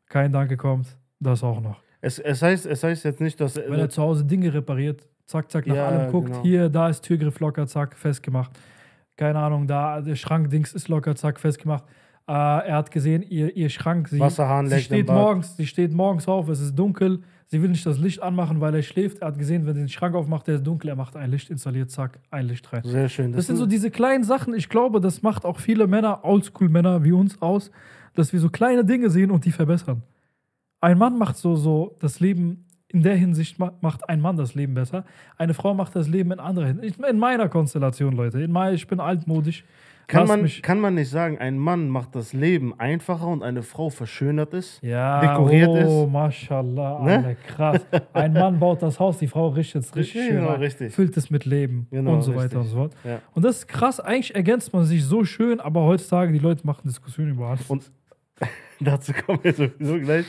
kein 0.09 0.33
Danke 0.33 0.57
kommt, 0.57 0.97
das 1.19 1.43
auch 1.43 1.61
noch. 1.61 1.81
Es, 2.01 2.19
es, 2.19 2.41
heißt, 2.41 2.67
es 2.67 2.83
heißt 2.83 3.05
jetzt 3.05 3.21
nicht, 3.21 3.41
dass. 3.41 3.57
Wenn 3.57 3.81
er 3.81 3.89
zu 3.89 4.01
Hause 4.01 4.25
Dinge 4.25 4.55
repariert, 4.55 5.09
zack, 5.27 5.51
zack, 5.51 5.67
nach 5.67 5.75
Ja, 5.75 5.89
allem 5.89 6.11
guckt, 6.13 6.29
genau. 6.29 6.43
hier, 6.43 6.69
da 6.69 6.89
ist 6.89 7.03
Türgriff 7.03 7.41
locker, 7.41 7.67
zack, 7.67 7.97
festgemacht. 7.97 8.53
Keine 9.17 9.39
Ahnung, 9.41 9.67
da, 9.67 10.01
der 10.01 10.17
Schrankdings 10.17 10.73
ist 10.73 10.89
locker, 10.89 11.15
zack, 11.17 11.39
festgemacht. 11.41 11.85
Äh, 12.31 12.69
er 12.69 12.77
hat 12.77 12.91
gesehen, 12.93 13.23
ihr, 13.29 13.57
ihr 13.57 13.69
Schrank, 13.71 14.07
sie, 14.09 14.21
Wasserhahn 14.21 14.69
sie 14.69 14.81
steht 14.81 15.07
morgens, 15.15 15.57
sie 15.57 15.67
steht 15.67 15.93
morgens 15.93 16.29
auf, 16.29 16.49
es 16.49 16.61
ist 16.61 16.77
dunkel, 16.79 17.23
sie 17.49 17.61
will 17.61 17.71
nicht 17.71 17.85
das 17.85 17.99
Licht 17.99 18.23
anmachen, 18.23 18.61
weil 18.61 18.73
er 18.75 18.83
schläft. 18.83 19.19
Er 19.19 19.29
hat 19.29 19.39
gesehen, 19.39 19.67
wenn 19.67 19.75
sie 19.75 19.81
den 19.81 19.89
Schrank 19.89 20.15
aufmacht, 20.15 20.47
der 20.47 20.55
ist 20.57 20.67
dunkel, 20.67 20.91
er 20.91 20.97
macht 20.97 21.17
ein 21.17 21.29
Licht, 21.31 21.51
installiert, 21.51 21.91
zack, 21.91 22.21
ein 22.31 22.47
Licht 22.47 22.73
rein. 22.73 22.83
Sehr 22.85 23.09
schön. 23.09 23.33
Das 23.33 23.47
sind 23.49 23.57
so 23.57 23.67
diese 23.67 23.91
kleinen 23.91 24.23
Sachen, 24.23 24.55
ich 24.55 24.69
glaube, 24.69 25.01
das 25.01 25.23
macht 25.23 25.45
auch 25.45 25.59
viele 25.59 25.89
Männer, 25.89 26.25
Oldschool-Männer 26.25 27.03
wie 27.03 27.13
uns 27.13 27.43
aus, 27.43 27.73
dass 28.15 28.33
wir 28.33 28.39
so 28.39 28.49
kleine 28.49 28.85
Dinge 28.85 29.11
sehen 29.11 29.31
und 29.33 29.45
die 29.45 29.53
verbessern. 29.53 30.03
Ein 30.81 30.99
Mann 30.99 31.19
macht 31.19 31.37
so, 31.37 31.57
so 31.57 31.97
das 32.01 32.21
Leben, 32.21 32.65
in 32.89 33.03
der 33.03 33.17
Hinsicht 33.17 33.59
ma- 33.59 33.73
macht 33.81 34.09
ein 34.09 34.21
Mann 34.21 34.37
das 34.37 34.55
Leben 34.55 34.75
besser. 34.75 35.05
Eine 35.37 35.55
Frau 35.55 35.75
macht 35.75 35.95
das 35.95 36.09
Leben 36.09 36.33
in 36.33 36.41
anderer 36.41 36.67
Hinsicht. 36.67 36.99
In 37.01 37.19
meiner 37.19 37.49
Konstellation, 37.49 38.15
Leute. 38.15 38.41
In 38.41 38.51
mein, 38.51 38.75
ich 38.75 38.87
bin 38.89 38.99
altmodisch. 39.01 39.65
Kann, 40.11 40.27
man, 40.29 40.43
mich- 40.43 40.63
kann 40.63 40.81
man 40.81 40.95
nicht 40.95 41.09
sagen, 41.09 41.39
ein 41.39 41.59
Mann 41.59 41.89
macht 41.89 42.15
das 42.15 42.33
Leben 42.33 42.79
einfacher 42.79 43.27
und 43.27 43.43
eine 43.43 43.63
Frau 43.63 43.91
verschönert 43.91 44.53
es? 44.55 44.79
ja, 44.83 45.21
dekoriert 45.21 45.69
oh, 45.69 46.05
ist. 46.07 46.13
Mashallah, 46.13 47.03
Ne? 47.05 47.17
Alter, 47.17 47.35
krass. 47.47 47.87
Ein 48.13 48.33
Mann 48.33 48.59
baut 48.59 48.83
das 48.83 48.99
Haus, 49.01 49.19
die 49.19 49.27
Frau 49.29 49.49
richtet 49.49 49.85
es 49.85 49.95
richtig 49.95 50.23
schön 50.27 50.37
Genau, 50.37 50.55
richtig. 50.55 50.93
füllt 50.95 51.17
es 51.17 51.31
mit 51.31 51.45
Leben 51.45 51.87
Genau, 51.91 52.15
und 52.15 52.23
so 52.23 52.33
richtig. 52.33 52.51
weiter 52.51 52.61
und 52.61 52.67
so 52.67 52.77
fort. 52.77 52.93
Ja. 53.05 53.21
Und 53.35 53.45
das 53.45 53.59
ist 53.59 53.69
krass, 53.69 54.01
eigentlich 54.01 54.35
ergänzt 54.35 54.73
man 54.73 54.85
sich 54.85 55.05
so 55.05 55.25
schön, 55.25 55.61
aber 55.61 55.83
heutzutage 55.85 56.33
die 56.33 56.39
Leute 56.39 56.67
machen 56.67 56.83
Diskussionen 56.85 57.31
über 57.33 57.49
alles. 57.49 57.69
Und 57.71 57.91
dazu 58.81 59.13
kommen 59.13 59.41
wir 59.43 59.53
sowieso 59.53 59.99
gleich. 59.99 60.25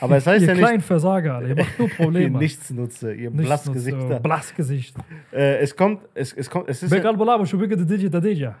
Aber 0.00 0.16
es 0.16 0.26
heißt 0.26 0.42
ihr 0.42 0.48
ja 0.48 0.54
nicht, 0.54 0.62
kleinen 0.64 0.80
Versager, 0.80 1.34
Alter, 1.36 1.48
ihr 1.48 1.56
macht 1.56 1.78
nur 1.78 1.88
ihr 1.88 1.94
Probleme. 1.94 2.38
Nichtsnutze, 2.40 3.12
ihr 3.14 3.30
Nichts 3.30 3.46
Blassgesichter. 3.46 4.20
Blassgesicht. 4.20 4.96
Äh, 5.32 5.58
es 5.58 5.76
kommt, 5.76 6.00
es, 6.14 6.32
es 6.32 6.48
kommt, 6.48 6.68
es 6.68 6.82
ist, 6.82 6.92
ja, 6.92 8.56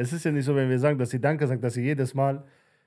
es 0.00 0.12
ist 0.12 0.24
ja 0.24 0.30
nicht 0.30 0.44
so, 0.44 0.54
wenn 0.54 0.70
wir 0.70 0.78
sagen, 0.78 0.98
dass 0.98 1.10
sie 1.10 1.20
Danke 1.20 1.46
sagt, 1.46 1.62
dass 1.62 1.74
sie 1.74 1.82
jedes 1.82 2.14
Mal, 2.14 2.42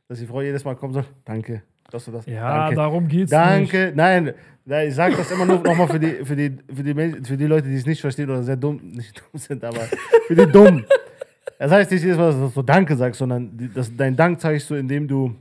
dass 0.07 0.19
die 0.19 0.25
Frau 0.25 0.41
jedes 0.41 0.63
Mal 0.63 0.75
kommt 0.75 0.95
und 0.95 1.03
sagt, 1.03 1.13
danke, 1.25 1.61
dass 1.91 2.05
du 2.05 2.11
das, 2.11 2.25
Ja, 2.25 2.61
danke. 2.61 2.75
darum 2.75 3.07
geht's 3.07 3.31
nicht. 3.31 3.33
Danke, 3.33 3.91
nein, 3.95 4.33
nein, 4.65 4.87
ich 4.87 4.95
sage 4.95 5.15
das 5.17 5.29
immer 5.31 5.45
nur 5.45 5.59
nochmal 5.59 5.87
für 5.87 5.99
die, 5.99 6.23
für, 6.25 6.35
die, 6.35 6.57
für, 6.73 6.83
die, 6.83 6.93
Men- 6.93 7.23
für 7.25 7.35
die 7.37 7.45
Leute, 7.47 7.67
die 7.67 7.75
es 7.75 7.85
nicht 7.85 7.99
verstehen 8.01 8.29
oder 8.29 8.43
sehr 8.43 8.55
dumm, 8.55 8.79
nicht 8.95 9.19
dumm 9.19 9.39
sind, 9.39 9.63
aber 9.63 9.81
für 10.27 10.35
die 10.35 10.51
dumm. 10.51 10.85
Das 11.59 11.71
heißt 11.71 11.91
nicht 11.91 12.01
jedes 12.03 12.17
Mal, 12.17 12.31
dass 12.33 12.53
du 12.53 12.61
Danke 12.61 12.95
sagst, 12.95 13.19
sondern 13.19 13.71
das, 13.75 13.95
dein 13.95 14.15
Dank 14.15 14.39
zeigst 14.39 14.69
du, 14.69 14.75
indem 14.75 15.07
du, 15.07 15.35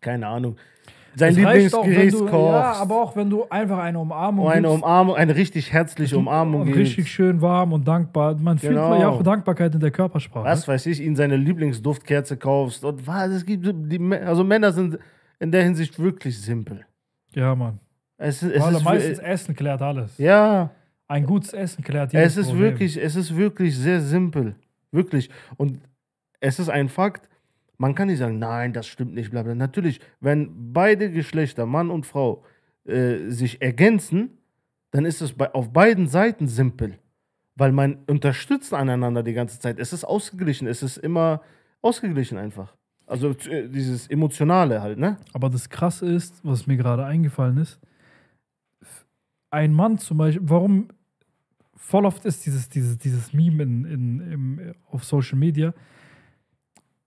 keine 0.00 0.26
Ahnung, 0.26 0.56
sein 1.16 1.34
Lieblingsgericht. 1.34 2.16
Ja, 2.32 2.72
aber 2.74 3.02
auch 3.02 3.16
wenn 3.16 3.28
du 3.30 3.44
einfach 3.50 3.78
eine 3.78 3.98
Umarmung 3.98 4.48
eine 4.48 4.68
gibst. 4.68 4.82
Umarmung, 4.82 5.16
eine 5.16 5.34
richtig 5.34 5.72
herzliche 5.72 6.16
Umarmung 6.16 6.64
gibst. 6.66 6.78
richtig 6.80 7.10
schön 7.10 7.40
warm 7.40 7.72
und 7.72 7.86
dankbar. 7.86 8.36
Man 8.36 8.58
fühlt 8.58 8.72
Genau. 8.72 8.90
man 8.90 9.00
ja 9.00 9.08
auch 9.08 9.22
Dankbarkeit 9.22 9.74
in 9.74 9.80
der 9.80 9.90
Körpersprache. 9.90 10.44
was 10.44 10.66
weiß 10.68 10.86
ich, 10.86 11.00
ihn 11.00 11.16
seine 11.16 11.36
Lieblingsduftkerze 11.36 12.36
kaufst 12.36 12.84
und 12.84 13.06
was, 13.06 13.30
es 13.30 13.44
gibt, 13.44 13.66
die, 13.66 14.00
also 14.24 14.44
Männer 14.44 14.72
sind 14.72 14.98
in 15.38 15.50
der 15.50 15.62
Hinsicht 15.64 15.98
wirklich 15.98 16.40
simpel. 16.40 16.84
Ja, 17.34 17.54
Mann. 17.54 17.78
Es, 18.18 18.42
es 18.42 18.60
Weil 18.62 18.74
ist, 18.74 18.84
meistens 18.84 19.18
wir- 19.18 19.26
Essen 19.26 19.56
klärt 19.56 19.80
alles. 19.82 20.18
ja, 20.18 20.70
Ein 21.08 21.26
gutes 21.26 21.52
Essen 21.52 21.82
klärt 21.82 22.12
jedes 22.12 22.32
es 22.32 22.36
ist 22.36 22.46
Problem. 22.48 22.64
wirklich, 22.70 22.96
es 22.96 23.16
ist 23.16 23.36
wirklich 23.36 23.76
sehr 23.76 24.00
simpel, 24.00 24.54
wirklich. 24.92 25.28
Und 25.56 25.80
es 26.38 26.58
ist 26.60 26.68
ein 26.68 26.88
Fakt. 26.88 27.28
Man 27.80 27.94
kann 27.94 28.08
nicht 28.08 28.18
sagen, 28.18 28.38
nein, 28.38 28.74
das 28.74 28.86
stimmt 28.86 29.14
nicht, 29.14 29.30
bla 29.30 29.42
bla. 29.42 29.54
Natürlich, 29.54 30.00
wenn 30.20 30.74
beide 30.74 31.10
Geschlechter, 31.10 31.64
Mann 31.64 31.88
und 31.88 32.04
Frau, 32.04 32.44
äh, 32.84 33.30
sich 33.30 33.62
ergänzen, 33.62 34.36
dann 34.90 35.06
ist 35.06 35.22
es 35.22 35.32
bei, 35.32 35.50
auf 35.54 35.72
beiden 35.72 36.06
Seiten 36.06 36.46
simpel. 36.46 36.98
Weil 37.56 37.72
man 37.72 38.00
unterstützt 38.06 38.74
aneinander 38.74 39.22
die 39.22 39.32
ganze 39.32 39.58
Zeit. 39.60 39.78
Es 39.78 39.94
ist 39.94 40.04
ausgeglichen, 40.04 40.68
es 40.68 40.82
ist 40.82 40.98
immer 40.98 41.40
ausgeglichen 41.80 42.36
einfach. 42.36 42.76
Also 43.06 43.30
äh, 43.48 43.66
dieses 43.70 44.08
Emotionale 44.08 44.82
halt, 44.82 44.98
ne? 44.98 45.16
Aber 45.32 45.48
das 45.48 45.70
Krasse 45.70 46.04
ist, 46.04 46.44
was 46.44 46.66
mir 46.66 46.76
gerade 46.76 47.06
eingefallen 47.06 47.56
ist, 47.56 47.80
ein 49.50 49.72
Mann 49.72 49.96
zum 49.96 50.18
Beispiel, 50.18 50.46
warum 50.46 50.88
voll 51.76 52.04
oft 52.04 52.26
ist 52.26 52.44
dieses, 52.44 52.68
dieses, 52.68 52.98
dieses 52.98 53.32
Meme 53.32 53.62
in, 53.62 53.84
in, 53.86 54.32
im, 54.32 54.74
auf 54.90 55.02
Social 55.02 55.38
Media, 55.38 55.72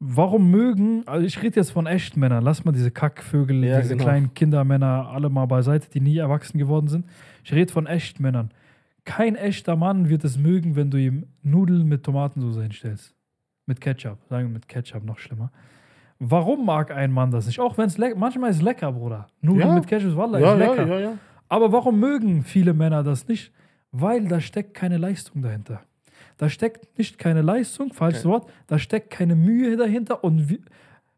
warum 0.06 0.52
mögen, 0.52 1.04
also 1.08 1.26
ich 1.26 1.42
rede 1.42 1.56
jetzt 1.56 1.72
von 1.72 1.88
echten 1.88 2.20
Männern, 2.20 2.44
lass 2.44 2.66
mal 2.66 2.72
diese 2.74 2.92
Kackvögel, 2.92 3.64
Ja, 3.64 3.80
diese 3.80 3.94
genau. 3.94 4.04
kleinen 4.04 4.34
Kindermänner 4.34 5.10
alle 5.10 5.30
mal 5.30 5.46
beiseite, 5.46 5.90
die 5.90 6.02
nie 6.02 6.18
erwachsen 6.18 6.58
geworden 6.58 6.88
sind. 6.88 7.06
Ich 7.44 7.54
rede 7.54 7.72
von 7.72 7.88
echten 7.88 8.22
Männern. 8.22 8.52
Kein 9.06 9.36
echter 9.36 9.76
Mann 9.76 10.10
wird 10.10 10.24
es 10.24 10.38
mögen, 10.38 10.76
wenn 10.76 10.90
du 10.90 10.98
ihm 10.98 11.26
Nudeln 11.42 11.88
mit 11.88 12.04
Tomatensauce 12.04 12.62
hinstellst. 12.62 13.14
Mit 13.66 13.80
Ketchup, 13.82 14.18
sagen 14.30 14.48
wir 14.48 14.54
mit 14.54 14.68
Ketchup, 14.68 15.04
noch 15.06 15.18
schlimmer. 15.20 15.52
Warum 16.20 16.66
mag 16.66 16.92
ein 16.92 17.12
Mann 17.12 17.32
das 17.32 17.48
nicht? 17.48 17.60
Auch 17.60 17.78
wenn 17.78 17.88
es 17.88 17.98
lecker, 17.98 18.18
manchmal 18.18 18.50
ist 18.50 18.58
es 18.58 18.62
lecker, 18.62 18.92
Bruder. 18.92 19.28
Nudeln 19.42 19.68
Ja. 19.70 19.76
mit 19.76 19.88
Ketchup, 19.88 20.16
Wallah, 20.16 20.40
Ja, 20.40 20.54
ist 20.54 20.60
ja, 20.60 20.72
lecker. 20.84 21.00
ja. 21.00 21.14
Aber 21.50 21.72
warum 21.72 22.00
mögen 22.00 22.44
viele 22.44 22.74
Männer 22.74 23.04
das 23.04 23.28
nicht? 23.28 23.52
Weil 23.92 24.28
da 24.28 24.40
steckt 24.42 24.74
keine 24.74 24.98
Leistung 24.98 25.42
dahinter. 25.42 25.82
Da 26.44 26.50
steckt 26.50 26.98
nicht 26.98 27.18
keine 27.18 27.42
Leistung, 27.42 27.94
falsches 27.94 28.26
Okay. 28.26 28.34
Wort, 28.34 28.52
da 28.68 28.78
steckt 28.78 29.12
keine 29.12 29.34
Mühe 29.34 29.78
dahinter 29.78 30.26
und 30.26 30.60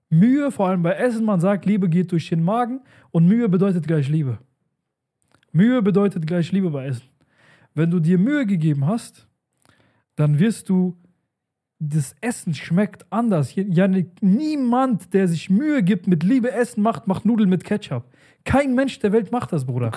Mühe, 0.07 0.51
vor 0.51 0.67
allem 0.67 0.83
bei 0.83 0.91
Essen, 0.91 1.25
man 1.25 1.39
sagt, 1.39 1.65
Liebe 1.65 1.89
geht 1.89 2.11
durch 2.11 2.29
den 2.29 2.43
Magen 2.43 2.81
und 3.09 3.25
Mühe 3.25 3.49
bedeutet 3.49 3.87
gleich 3.87 4.07
Liebe. 4.07 4.37
Mühe 5.51 5.81
bedeutet 5.81 6.27
gleich 6.27 6.51
Liebe 6.51 6.69
bei 6.69 6.85
Essen. 6.85 7.09
Wenn 7.73 7.89
du 7.89 7.99
dir 7.99 8.19
Mühe 8.19 8.45
gegeben 8.45 8.85
hast, 8.85 9.27
dann 10.15 10.37
wirst 10.37 10.69
du, 10.69 10.95
das 11.79 12.15
Essen 12.21 12.53
schmeckt 12.53 13.05
anders. 13.09 13.53
Ja, 13.55 13.87
niemand, 14.21 15.13
der 15.13 15.27
sich 15.27 15.49
Mühe 15.49 15.83
gibt, 15.83 16.07
mit 16.07 16.23
Liebe 16.23 16.51
Essen 16.51 16.81
macht, 16.81 17.07
macht 17.07 17.25
Nudeln 17.25 17.49
mit 17.49 17.63
Ketchup. 17.63 18.03
Kein 18.45 18.75
Mensch 18.75 18.99
der 18.99 19.11
Welt 19.11 19.31
macht 19.31 19.51
das, 19.51 19.65
Bruder. 19.65 19.89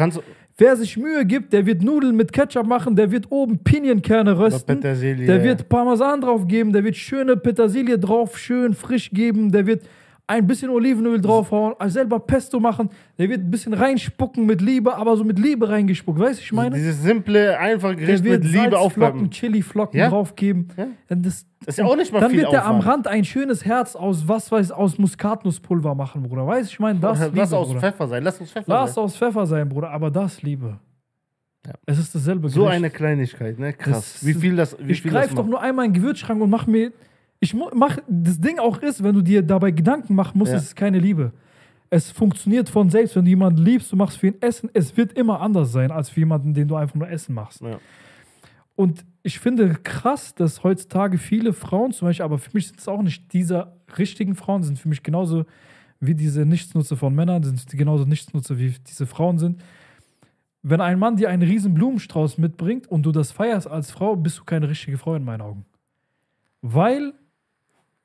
Wer 0.57 0.77
sich 0.77 0.97
Mühe 0.97 1.25
gibt, 1.25 1.53
der 1.53 1.67
wird 1.67 1.83
Nudeln 1.83 2.17
mit 2.17 2.33
Ketchup 2.33 2.67
machen, 2.67 2.97
der 2.97 3.11
wird 3.12 3.31
oben 3.31 3.59
Pinienkerne 3.59 4.38
rösten, 4.38 4.81
der 4.81 5.45
wird 5.45 5.69
Parmesan 5.69 6.21
drauf 6.23 6.47
geben, 6.49 6.73
der 6.73 6.83
wird 6.83 6.97
schöne 6.97 7.37
Petersilie 7.37 7.99
drauf, 7.99 8.38
schön 8.38 8.75
frisch 8.75 9.11
geben, 9.11 9.53
der 9.53 9.67
wird 9.67 9.83
ein 10.29 10.47
bisschen 10.47 10.71
Olivenöl 10.71 11.21
draufhauen, 11.21 11.75
selber 11.87 12.21
Pesto 12.21 12.61
machen, 12.61 12.91
der 13.19 13.29
wird 13.31 13.41
ein 13.41 13.51
bisschen 13.51 13.72
reinspucken 13.74 14.45
mit 14.47 14.61
Liebe, 14.61 14.95
aber 14.95 15.16
so 15.16 15.24
mit 15.24 15.39
Liebe 15.39 15.68
reingespuckt, 15.68 16.20
weißt 16.20 16.39
du, 16.39 16.43
ich 16.45 16.53
meine? 16.53 16.76
Dieses 16.76 17.03
simple, 17.03 17.59
einfache 17.59 17.97
Der 17.97 18.07
Gericht 18.07 18.24
wird 18.24 18.45
mit 18.45 18.53
Liebe 18.53 18.79
aufpeppen. 18.79 19.31
Chiliflocken 19.31 19.99
Ja? 19.99 20.11
draufgeben. 20.11 20.68
Ja? 20.76 20.87
Das, 21.09 21.47
Das 21.61 21.68
ist 21.68 21.79
ja 21.79 21.87
auch 21.87 21.97
nicht 21.97 22.12
mal 22.12 22.20
dann 22.20 22.31
viel 22.31 22.43
wird 22.43 22.53
der 22.53 22.66
am. 22.66 22.81
Rand 22.81 23.07
ein 23.09 23.24
schönes 23.24 23.64
Herz 23.64 23.97
aus, 23.97 24.29
was 24.29 24.53
weiß, 24.53 24.70
aus 24.70 24.99
Muskatnusspulver 24.99 25.95
machen, 25.95 26.22
Bruder. 26.22 26.47
Weißt 26.47 26.68
du, 26.70 26.72
ich 26.74 26.79
meine, 26.79 27.01
das 27.01 27.18
Lass 27.18 27.33
Liebe, 27.33 27.57
aus 27.57 27.66
Bruder. 27.68 27.81
Pfeffer 27.81 28.09
sein. 28.09 28.22
Lass 28.22 28.39
uns 28.39 28.53
Pfeffer 28.53 28.64
Lass 28.72 28.95
sein. 28.95 29.05
aus 29.05 29.16
Pfeffer 29.16 29.47
sein, 29.47 29.68
Bruder, 29.68 29.91
aber 29.91 30.11
das 30.11 30.43
Liebe. 30.43 30.79
Ja. 31.66 31.72
Es 31.87 31.99
ist 31.99 32.14
dasselbe 32.14 32.49
So 32.51 32.61
Gericht. 32.64 32.76
eine 32.76 32.91
Kleinigkeit, 32.91 33.59
ne? 33.59 33.72
Krass. 33.72 34.14
Das- 34.20 34.26
wie 34.26 34.35
viel 34.35 34.57
das, 34.57 34.76
wie 34.79 34.93
ich 34.93 35.03
greife 35.03 35.35
doch 35.35 35.47
nur 35.47 35.61
einmal 35.61 35.87
in 35.87 35.93
den 35.93 36.03
Gewürzschrank 36.03 36.41
und 36.41 36.51
mach 36.51 36.66
mir. 36.66 36.93
Ich 37.41 37.55
mach 37.55 37.99
das 38.09 38.41
Ding 38.41 38.59
auch 38.59 38.78
ist, 38.78 39.03
wenn 39.03 39.14
du 39.14 39.22
dir 39.22 39.43
dabei 39.43 39.70
Gedanken 39.70 40.14
machen 40.14 40.39
musst, 40.39 40.53
Ja. 40.53 40.59
ist 40.59 40.64
es 40.64 40.74
keine 40.74 40.99
Liebe. 40.99 41.32
Es 41.91 42.11
funktioniert 42.11 42.68
von 42.68 42.91
selbst, 42.91 43.16
wenn 43.16 43.24
du 43.24 43.30
jemanden 43.30 43.62
liebst, 43.64 43.91
du 43.93 43.97
machst 43.97 44.18
für 44.18 44.26
ihn 44.28 44.36
Essen, 44.41 44.68
es 44.74 44.97
wird 44.97 45.12
immer 45.14 45.41
anders 45.41 45.72
sein 45.72 45.91
als 45.91 46.11
für 46.11 46.20
jemanden, 46.20 46.53
den 46.53 46.68
du 46.68 46.76
einfach 46.76 46.97
nur 46.97 47.09
Essen 47.09 47.34
machst. 47.34 47.62
Ja. 47.62 47.78
Und 48.74 49.05
ich 49.22 49.39
finde 49.41 49.74
krass, 49.82 50.34
dass 50.34 50.62
heutzutage 50.62 51.18
viele 51.18 51.53
Frauen 51.53 51.93
zum 51.93 52.09
Beispiel, 52.09 52.24
aber 52.24 52.39
für 52.39 52.51
mich 52.53 52.68
sind 52.68 52.78
es 52.78 52.89
auch 52.89 53.03
nicht 53.03 53.32
diese 53.32 53.72
richtigen 53.97 54.34
Frauen, 54.34 54.62
sind 54.62 54.78
für 54.78 54.89
mich 54.89 55.03
genauso 55.03 55.47
wie 56.01 56.14
diese 56.14 56.45
Nichtsnutze 56.45 56.97
von 56.97 57.14
Männern 57.14 57.43
sind, 57.43 57.66
genauso 57.68 58.05
Nichtsnutze 58.05 58.59
wie 58.59 58.74
diese 58.86 59.07
Frauen 59.07 59.39
sind. 59.39 59.61
Wenn 60.62 60.80
ein 60.80 60.99
Mann 60.99 61.16
dir 61.16 61.28
einen 61.30 61.43
riesen 61.43 61.74
Blumenstrauß 61.74 62.39
mitbringt 62.39 62.86
und 62.86 63.03
du 63.05 63.12
das 63.12 63.32
feierst 63.32 63.66
als 63.66 63.91
Frau, 63.91 64.14
bist 64.14 64.39
du 64.39 64.45
keine 64.45 64.68
richtige 64.68 64.99
Frau 64.99 65.14
in 65.14 65.24
meinen 65.24 65.41
Augen. 65.41 65.64
Weil 66.62 67.14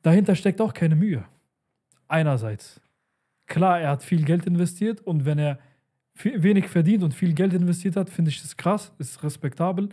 dahinter 0.03 0.35
steckt 0.35 0.61
auch 0.61 0.73
keine 0.73 0.95
Mühe. 0.95 1.25
Einerseits. 2.07 2.79
Klar, 3.47 3.79
er 3.81 3.89
hat 3.89 4.03
viel 4.03 4.23
Geld 4.23 4.45
investiert 4.45 5.01
und 5.01 5.25
wenn 5.25 5.39
er 5.39 5.57
wenig 6.21 6.67
verdient 6.67 7.03
und 7.03 7.13
viel 7.13 7.33
Geld 7.33 7.53
investiert 7.53 7.95
hat, 7.95 8.09
finde 8.09 8.29
ich 8.29 8.41
das 8.41 8.55
krass, 8.55 8.93
ist 8.99 9.23
respektabel. 9.23 9.89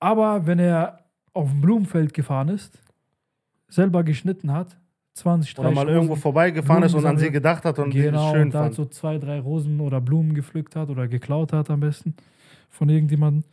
Aber 0.00 0.46
wenn 0.46 0.58
er 0.58 1.04
auf 1.32 1.50
dem 1.50 1.60
Blumenfeld 1.60 2.14
gefahren 2.14 2.48
ist, 2.48 2.78
selber 3.68 4.02
geschnitten 4.04 4.52
hat, 4.52 4.76
20, 5.14 5.54
30 5.54 5.58
Oder 5.66 5.74
mal 5.74 5.88
irgendwo 5.88 6.12
Rosen- 6.12 6.22
vorbeigefahren 6.22 6.82
ist 6.82 6.92
und 6.94 6.98
an 7.04 7.16
Blumen 7.16 7.18
sie 7.18 7.30
gedacht 7.32 7.64
hat 7.64 7.78
und 7.78 7.90
genau, 7.90 8.32
schön 8.32 8.42
und 8.44 8.54
da 8.54 8.62
fand. 8.64 8.74
so 8.74 8.84
zwei, 8.86 9.18
drei 9.18 9.40
Rosen 9.40 9.80
oder 9.80 10.00
Blumen 10.00 10.34
gepflückt 10.34 10.76
hat 10.76 10.90
oder 10.90 11.08
geklaut 11.08 11.52
hat 11.52 11.70
am 11.70 11.80
besten 11.80 12.14
von 12.68 12.88
irgendjemandem, 12.88 13.44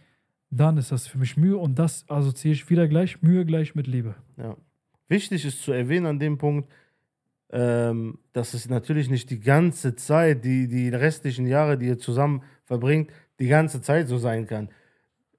dann 0.49 0.77
ist 0.77 0.91
das 0.91 1.07
für 1.07 1.17
mich 1.17 1.37
Mühe 1.37 1.57
und 1.57 1.79
das 1.79 2.05
assoziiere 2.09 2.53
ich 2.55 2.69
wieder 2.69 2.87
gleich, 2.87 3.21
Mühe 3.21 3.45
gleich 3.45 3.75
mit 3.75 3.87
Liebe. 3.87 4.15
Ja. 4.37 4.55
Wichtig 5.09 5.45
ist 5.45 5.61
zu 5.63 5.71
erwähnen 5.71 6.05
an 6.05 6.19
dem 6.19 6.37
Punkt, 6.37 6.69
ähm, 7.51 8.17
dass 8.33 8.53
es 8.53 8.67
natürlich 8.69 9.09
nicht 9.09 9.29
die 9.29 9.39
ganze 9.39 9.95
Zeit, 9.95 10.43
die, 10.43 10.67
die 10.67 10.89
restlichen 10.89 11.45
Jahre, 11.45 11.77
die 11.77 11.87
ihr 11.87 11.99
zusammen 11.99 12.41
verbringt, 12.65 13.11
die 13.39 13.47
ganze 13.47 13.81
Zeit 13.81 14.07
so 14.07 14.17
sein 14.17 14.47
kann. 14.47 14.69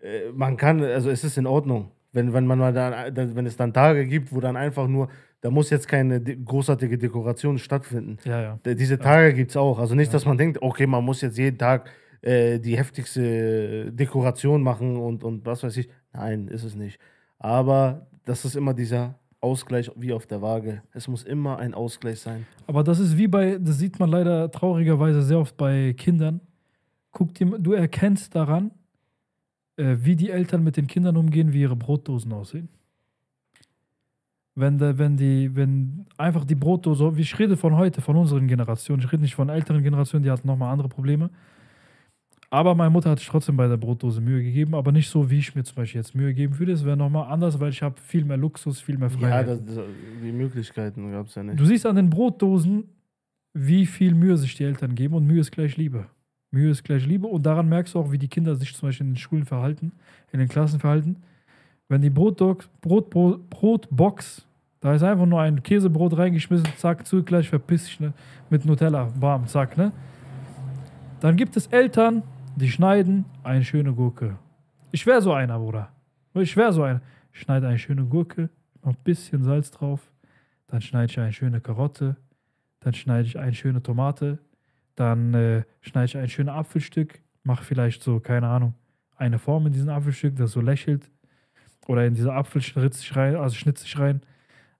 Äh, 0.00 0.30
man 0.32 0.56
kann, 0.56 0.82
also 0.82 1.10
es 1.10 1.24
ist 1.24 1.38
in 1.38 1.46
Ordnung, 1.46 1.90
wenn, 2.12 2.32
wenn 2.32 2.46
man 2.46 2.58
mal 2.58 2.72
da, 2.72 3.08
wenn 3.14 3.46
es 3.46 3.56
dann 3.56 3.72
Tage 3.72 4.06
gibt, 4.06 4.32
wo 4.32 4.40
dann 4.40 4.56
einfach 4.56 4.86
nur, 4.86 5.08
da 5.40 5.50
muss 5.50 5.70
jetzt 5.70 5.88
keine 5.88 6.20
großartige 6.20 6.96
Dekoration 6.96 7.58
stattfinden. 7.58 8.18
Ja, 8.24 8.40
ja. 8.64 8.74
Diese 8.74 8.98
Tage 8.98 9.34
gibt 9.34 9.50
es 9.50 9.56
auch. 9.56 9.78
Also 9.78 9.94
nicht, 9.94 10.06
Ja. 10.08 10.12
dass 10.12 10.24
man 10.24 10.38
denkt, 10.38 10.62
okay, 10.62 10.86
man 10.86 11.04
muss 11.04 11.20
jetzt 11.20 11.36
jeden 11.36 11.58
Tag 11.58 11.90
äh, 12.22 12.60
die 12.60 12.78
heftigste 12.78 13.90
Dekoration 13.92 14.62
machen 14.62 14.96
und, 14.96 15.24
und 15.24 15.44
was 15.44 15.62
weiß 15.64 15.76
ich. 15.78 15.88
Nein, 16.12 16.46
ist 16.48 16.62
es 16.64 16.76
nicht. 16.76 16.98
Aber 17.38 18.06
das 18.24 18.44
ist 18.44 18.54
immer 18.54 18.72
dieser 18.72 19.18
Ausgleich 19.44 19.90
wie 19.94 20.12
auf 20.12 20.26
der 20.26 20.42
Waage. 20.42 20.82
Es 20.92 21.06
muss 21.06 21.22
immer 21.22 21.58
ein 21.58 21.74
Ausgleich 21.74 22.20
sein. 22.20 22.46
Aber 22.66 22.82
das 22.82 22.98
ist 22.98 23.16
wie 23.18 23.28
bei, 23.28 23.58
das 23.58 23.78
sieht 23.78 24.00
man 24.00 24.10
leider 24.10 24.50
traurigerweise 24.50 25.22
sehr 25.22 25.38
oft 25.38 25.56
bei 25.56 25.92
Kindern. 25.92 26.40
Guck 27.12 27.34
dir, 27.34 27.46
du 27.58 27.72
erkennst 27.74 28.34
daran, 28.34 28.72
äh, 29.76 29.96
wie 30.00 30.16
die 30.16 30.30
Eltern 30.30 30.64
mit 30.64 30.76
den 30.76 30.86
Kindern 30.86 31.16
umgehen, 31.16 31.52
wie 31.52 31.60
ihre 31.60 31.76
Brotdosen 31.76 32.32
aussehen. 32.32 32.68
Wenn, 34.56 34.78
da, 34.78 34.96
wenn 34.98 35.16
die, 35.16 35.54
wenn 35.54 36.06
einfach 36.16 36.44
die 36.44 36.54
Brotdose, 36.54 37.12
ich 37.16 37.38
rede 37.38 37.56
von 37.56 37.76
heute, 37.76 38.00
von 38.00 38.16
unseren 38.16 38.46
Generationen, 38.46 39.02
ich 39.02 39.12
rede 39.12 39.22
nicht 39.22 39.34
von 39.34 39.48
älteren 39.48 39.82
Generationen, 39.82 40.22
die 40.22 40.30
hatten 40.30 40.46
nochmal 40.46 40.72
andere 40.72 40.88
Probleme. 40.88 41.28
Aber 42.50 42.74
meine 42.74 42.90
Mutter 42.90 43.10
hat 43.10 43.18
sich 43.18 43.28
trotzdem 43.28 43.56
bei 43.56 43.66
der 43.66 43.76
Brotdose 43.76 44.20
Mühe 44.20 44.42
gegeben, 44.42 44.74
aber 44.74 44.92
nicht 44.92 45.08
so, 45.08 45.30
wie 45.30 45.38
ich 45.38 45.54
mir 45.54 45.64
zum 45.64 45.76
Beispiel 45.76 46.00
jetzt 46.00 46.14
Mühe 46.14 46.32
geben 46.34 46.58
würde. 46.58 46.72
Es 46.72 46.84
wäre 46.84 46.96
nochmal 46.96 47.32
anders, 47.32 47.58
weil 47.58 47.70
ich 47.70 47.82
habe 47.82 47.96
viel 48.00 48.24
mehr 48.24 48.36
Luxus, 48.36 48.80
viel 48.80 48.98
mehr 48.98 49.08
Ja, 49.10 49.18
Freiheit. 49.18 49.48
das, 49.48 49.64
das, 49.64 49.78
die 50.22 50.32
Möglichkeiten 50.32 51.10
gab 51.10 51.26
es 51.26 51.34
ja 51.34 51.42
nicht. 51.42 51.58
Du 51.58 51.64
siehst 51.64 51.84
an 51.86 51.96
den 51.96 52.10
Brotdosen, 52.10 52.84
wie 53.54 53.86
viel 53.86 54.14
Mühe 54.14 54.36
sich 54.36 54.54
die 54.56 54.64
Eltern 54.64 54.94
geben 54.94 55.14
und 55.14 55.26
Mühe 55.26 55.40
ist 55.40 55.52
gleich 55.52 55.76
Liebe. 55.76 56.06
Mühe 56.50 56.70
ist 56.70 56.84
gleich 56.84 57.04
Liebe 57.06 57.26
und 57.26 57.44
daran 57.44 57.68
merkst 57.68 57.94
du 57.94 57.98
auch, 57.98 58.12
wie 58.12 58.18
die 58.18 58.28
Kinder 58.28 58.54
sich 58.54 58.74
zum 58.74 58.88
Beispiel 58.88 59.06
in 59.06 59.12
den 59.12 59.18
Schulen 59.18 59.44
verhalten, 59.44 59.92
in 60.32 60.38
den 60.38 60.48
Klassen 60.48 60.78
verhalten. 60.78 61.16
Wenn 61.88 62.00
die 62.02 62.10
Brotdog, 62.10 62.68
Brot, 62.80 63.10
Brot, 63.10 63.50
Brotbox, 63.50 64.46
da 64.80 64.94
ist 64.94 65.02
einfach 65.02 65.26
nur 65.26 65.40
ein 65.40 65.62
Käsebrot 65.62 66.16
reingeschmissen, 66.16 66.66
zack, 66.76 67.06
zu, 67.06 67.22
gleich 67.22 67.48
verpiss 67.48 67.88
ich 67.88 68.00
ne, 68.00 68.12
mit 68.50 68.64
Nutella, 68.64 69.10
bam, 69.18 69.46
zack, 69.46 69.76
ne? 69.76 69.92
Dann 71.20 71.36
gibt 71.36 71.56
es 71.56 71.66
Eltern, 71.68 72.22
die 72.56 72.70
schneiden 72.70 73.24
eine 73.42 73.64
schöne 73.64 73.92
Gurke. 73.92 74.38
Ich 74.92 75.06
wäre 75.06 75.20
so 75.20 75.32
einer, 75.32 75.58
Bruder. 75.58 75.90
Ich 76.34 76.56
wäre 76.56 76.72
so 76.72 76.82
einer. 76.82 77.00
Ich 77.32 77.40
schneide 77.40 77.66
eine 77.66 77.78
schöne 77.78 78.04
Gurke, 78.04 78.48
noch 78.82 78.92
ein 78.92 79.02
bisschen 79.02 79.42
Salz 79.42 79.70
drauf, 79.72 80.12
dann 80.68 80.80
schneide 80.80 81.10
ich 81.10 81.18
eine 81.18 81.32
schöne 81.32 81.60
Karotte, 81.60 82.16
dann 82.80 82.94
schneide 82.94 83.26
ich 83.26 83.38
eine 83.38 83.54
schöne 83.54 83.82
Tomate, 83.82 84.38
dann 84.94 85.34
äh, 85.34 85.64
schneide 85.80 86.06
ich 86.06 86.16
ein 86.16 86.28
schönes 86.28 86.54
Apfelstück, 86.54 87.20
mache 87.42 87.64
vielleicht 87.64 88.02
so, 88.02 88.20
keine 88.20 88.46
Ahnung, 88.46 88.74
eine 89.16 89.38
Form 89.38 89.66
in 89.66 89.72
diesem 89.72 89.88
Apfelstück, 89.88 90.36
das 90.36 90.52
so 90.52 90.60
lächelt. 90.60 91.10
Oder 91.86 92.06
in 92.06 92.14
diese 92.14 92.32
Apfel 92.32 92.62
schnitze 92.62 93.02
ich 93.02 93.16
rein, 93.16 93.36
also 93.36 93.56
schnitze 93.56 93.84
ich 93.84 93.98
rein. 93.98 94.22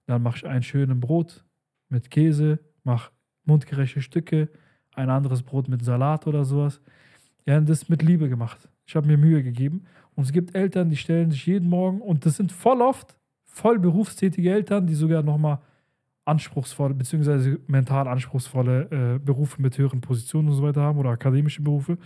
Dann 0.07 0.23
mache 0.23 0.37
ich 0.37 0.45
ein 0.47 0.63
schönes 0.63 0.99
Brot 0.99 1.43
mit 1.89 2.09
Käse, 2.09 2.59
mache 2.83 3.11
mundgerechte 3.43 4.01
Stücke, 4.01 4.49
ein 4.93 5.09
anderes 5.09 5.43
Brot 5.43 5.67
mit 5.67 5.83
Salat 5.83 6.25
oder 6.25 6.45
sowas. 6.45 6.81
Ja, 7.45 7.59
das 7.59 7.89
mit 7.89 8.01
Liebe 8.01 8.29
gemacht. 8.29 8.67
Ich 8.85 8.95
habe 8.95 9.07
mir 9.07 9.17
Mühe 9.17 9.43
gegeben. 9.43 9.85
Und 10.15 10.23
es 10.23 10.31
gibt 10.31 10.55
Eltern, 10.55 10.89
die 10.89 10.97
stellen 10.97 11.31
sich 11.31 11.45
jeden 11.45 11.69
Morgen, 11.69 12.01
und 12.01 12.25
das 12.25 12.37
sind 12.37 12.51
voll 12.51 12.81
oft 12.81 13.15
voll 13.55 13.79
berufstätige 13.79 14.51
Eltern, 14.51 14.85
die 14.85 14.95
sogar 14.95 15.23
nochmal 15.23 15.59
anspruchsvolle, 16.25 16.93
beziehungsweise 16.93 17.57
mental 17.67 18.07
anspruchsvolle 18.07 19.15
äh, 19.15 19.19
Berufe 19.19 19.61
mit 19.61 19.77
höheren 19.77 20.01
Positionen 20.01 20.49
und 20.49 20.55
so 20.55 20.63
weiter 20.63 20.81
haben 20.81 20.99
oder 20.99 21.11
akademische 21.11 21.61
Berufe, 21.61 21.97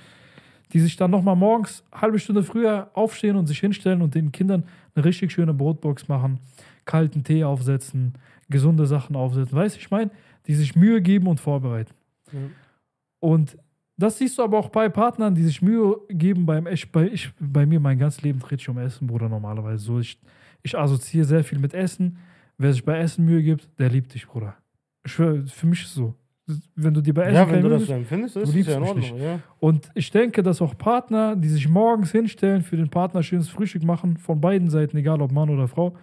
die 0.74 0.80
sich 0.80 0.96
dann 0.96 1.10
nochmal 1.10 1.36
morgens 1.36 1.84
halbe 1.92 2.20
Stunde 2.20 2.44
früher 2.44 2.92
aufstehen 2.94 3.36
und 3.36 3.48
sich 3.48 3.60
hinstellen 3.60 4.04
und 4.04 4.14
den 4.14 4.32
Kindern 4.32 4.64
eine 4.94 5.06
richtig 5.06 5.32
schöne 5.32 5.56
Brotbox 5.56 6.08
machen, 6.08 6.40
kalten 6.86 7.24
Tee 7.24 7.44
aufsetzen, 7.44 8.14
gesunde 8.50 8.86
Sachen 8.86 9.16
aufsetzen. 9.16 9.58
Weißt 9.58 9.76
du, 9.76 9.80
ich 9.80 9.90
meine, 9.90 10.12
die 10.46 10.54
sich 10.54 10.76
Mühe 10.76 11.02
geben 11.02 11.26
und 11.26 11.40
vorbereiten. 11.40 11.96
Ja. 12.32 12.40
Und 13.22 13.58
das 14.00 14.18
siehst 14.18 14.38
du 14.38 14.44
aber 14.44 14.58
auch 14.58 14.70
bei 14.70 14.88
Partnern, 14.88 15.36
die 15.36 15.44
sich 15.44 15.62
Mühe 15.62 15.98
geben 16.08 16.46
beim 16.46 16.68
Essen. 16.68 16.90
Bei, 16.92 17.06
ich, 17.08 17.32
bei 17.38 17.66
mir 17.66 17.82
mein 17.82 18.00
ganzes 18.00 18.22
Leben 18.22 18.40
dreht 18.40 18.60
sich 18.60 18.70
um 18.70 18.78
Essen, 18.78 19.08
Bruder, 19.08 19.28
normalerweise. 19.28 19.84
So, 19.84 20.00
ich, 20.00 20.18
ich 20.64 20.78
assoziiere 20.78 21.26
sehr 21.26 21.44
viel 21.44 21.60
mit 21.60 21.74
Essen. 21.74 22.18
Wer 22.58 22.72
sich 22.72 22.84
bei 22.84 22.98
Essen 22.98 23.26
Mühe 23.26 23.44
gibt, 23.44 23.68
der 23.78 23.90
liebt 23.90 24.14
dich, 24.14 24.26
Bruder. 24.26 24.56
Ich 25.04 25.12
für 25.12 25.44
mich 25.64 25.82
ist 25.82 25.90
es 25.90 25.94
so. 25.96 26.16
Wenn 26.76 26.94
du 26.94 27.02
dir 27.02 27.14
bei 27.14 27.24
Essen 27.24 27.36
Ja, 27.36 27.50
wenn 27.50 27.62
du 27.62 27.68
Mühe 27.68 27.78
das 27.78 27.88
so 27.88 27.94
empfindest, 27.94 28.36
du 28.38 28.40
ist 28.40 28.50
es 28.50 28.56
liebst 28.56 28.72
ja 28.72 28.78
in 28.78 28.84
Ordnung. 28.84 29.18
Ja. 29.18 29.40
Und 29.60 29.92
ich 29.94 30.10
denke, 30.10 30.44
dass 30.44 30.62
auch 30.62 30.78
Partner, 30.78 31.36
die 31.36 31.50
sich 31.50 31.68
morgens 31.68 32.12
hinstellen, 32.12 32.62
für 32.62 32.78
den 32.78 32.90
Partner 32.90 33.22
schönes 33.22 33.50
Frühstück 33.50 33.84
machen, 33.84 34.16
von 34.18 34.40
beiden 34.40 34.70
Seiten, 34.70 34.96
egal 34.96 35.22
ob 35.22 35.34
Mann 35.34 35.50
oder 35.50 35.68
Frau, 35.68 35.96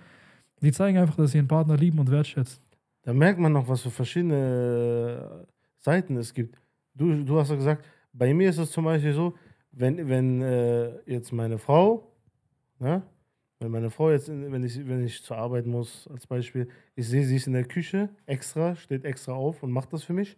die 0.60 0.70
zeigen 0.70 0.98
einfach, 0.98 1.16
dass 1.16 1.30
sie 1.30 1.38
ihren 1.38 1.48
Partner 1.48 1.76
lieben 1.76 1.98
und 1.98 2.10
wertschätzen. 2.10 2.62
Da 3.04 3.14
merkt 3.14 3.38
man 3.38 3.52
noch, 3.52 3.66
was 3.68 3.80
für 3.80 3.90
verschiedene 3.90 5.46
Seiten 5.78 6.16
es 6.18 6.34
gibt. 6.34 6.60
Du, 6.96 7.24
du 7.24 7.38
hast 7.38 7.50
ja 7.50 7.56
gesagt, 7.56 7.84
bei 8.12 8.32
mir 8.32 8.48
ist 8.48 8.58
es 8.58 8.70
zum 8.70 8.84
Beispiel 8.84 9.12
so, 9.12 9.34
wenn, 9.72 10.08
wenn 10.08 10.40
äh, 10.40 10.98
jetzt 11.04 11.32
meine 11.32 11.58
Frau, 11.58 12.10
ne, 12.78 13.02
wenn 13.58 13.70
meine 13.70 13.90
Frau 13.90 14.10
jetzt, 14.10 14.28
in, 14.28 14.50
wenn, 14.50 14.64
ich, 14.64 14.86
wenn 14.86 15.04
ich 15.04 15.22
zur 15.22 15.36
Arbeit 15.36 15.66
muss, 15.66 16.08
als 16.08 16.26
Beispiel, 16.26 16.68
ich 16.94 17.06
sehe, 17.06 17.24
sie 17.24 17.36
ist 17.36 17.46
in 17.46 17.52
der 17.52 17.64
Küche 17.64 18.08
extra, 18.24 18.74
steht 18.76 19.04
extra 19.04 19.32
auf 19.32 19.62
und 19.62 19.70
macht 19.70 19.92
das 19.92 20.02
für 20.02 20.14
mich, 20.14 20.36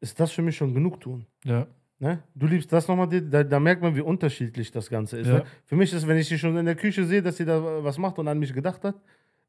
ist 0.00 0.18
das 0.18 0.32
für 0.32 0.42
mich 0.42 0.56
schon 0.56 0.74
genug 0.74 1.00
tun. 1.00 1.26
Ja. 1.44 1.66
Ne? 1.98 2.22
Du 2.34 2.46
liebst 2.46 2.72
das 2.72 2.88
nochmal, 2.88 3.08
da, 3.08 3.42
da 3.42 3.60
merkt 3.60 3.82
man, 3.82 3.94
wie 3.96 4.02
unterschiedlich 4.02 4.70
das 4.70 4.90
Ganze 4.90 5.18
ist. 5.18 5.28
Ja. 5.28 5.38
Ne? 5.38 5.44
Für 5.64 5.76
mich 5.76 5.92
ist, 5.92 6.06
wenn 6.06 6.18
ich 6.18 6.28
sie 6.28 6.38
schon 6.38 6.56
in 6.56 6.66
der 6.66 6.76
Küche 6.76 7.04
sehe, 7.04 7.22
dass 7.22 7.36
sie 7.36 7.44
da 7.44 7.82
was 7.82 7.98
macht 7.98 8.18
und 8.18 8.28
an 8.28 8.38
mich 8.38 8.52
gedacht 8.52 8.84
hat, 8.84 9.00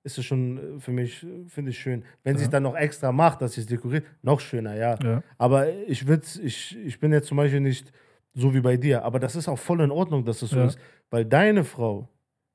ist 0.07 0.17
es 0.17 0.25
schon 0.25 0.77
äh, 0.77 0.79
für 0.79 0.91
mich, 0.91 1.23
äh, 1.23 1.45
finde 1.47 1.71
ich 1.71 1.79
schön. 1.79 2.03
Wenn 2.23 2.35
sie 2.37 2.43
es 2.43 2.47
Ja. 2.47 2.51
dann 2.53 2.63
noch 2.63 2.75
extra 2.75 3.11
macht, 3.11 3.41
dass 3.41 3.53
sie 3.53 3.61
es 3.61 3.67
dekoriert, 3.67 4.05
noch 4.23 4.39
schöner, 4.39 4.75
ja. 4.75 4.97
Ja. 5.03 5.23
Aber 5.37 5.71
ich, 5.87 6.07
würd's, 6.07 6.37
ich, 6.37 6.75
ich 6.83 6.99
bin 6.99 7.11
jetzt 7.11 7.27
zum 7.27 7.37
Beispiel 7.37 7.59
nicht 7.59 7.91
so 8.33 8.53
wie 8.53 8.61
bei 8.61 8.77
dir, 8.77 9.03
aber 9.03 9.19
das 9.19 9.35
ist 9.35 9.47
auch 9.47 9.59
voll 9.59 9.81
in 9.81 9.91
Ordnung, 9.91 10.25
dass 10.25 10.39
das 10.39 10.49
so 10.51 10.57
Ja. 10.57 10.65
ist. 10.65 10.79
Weil 11.09 11.25
deine 11.25 11.63
Frau, 11.63 12.09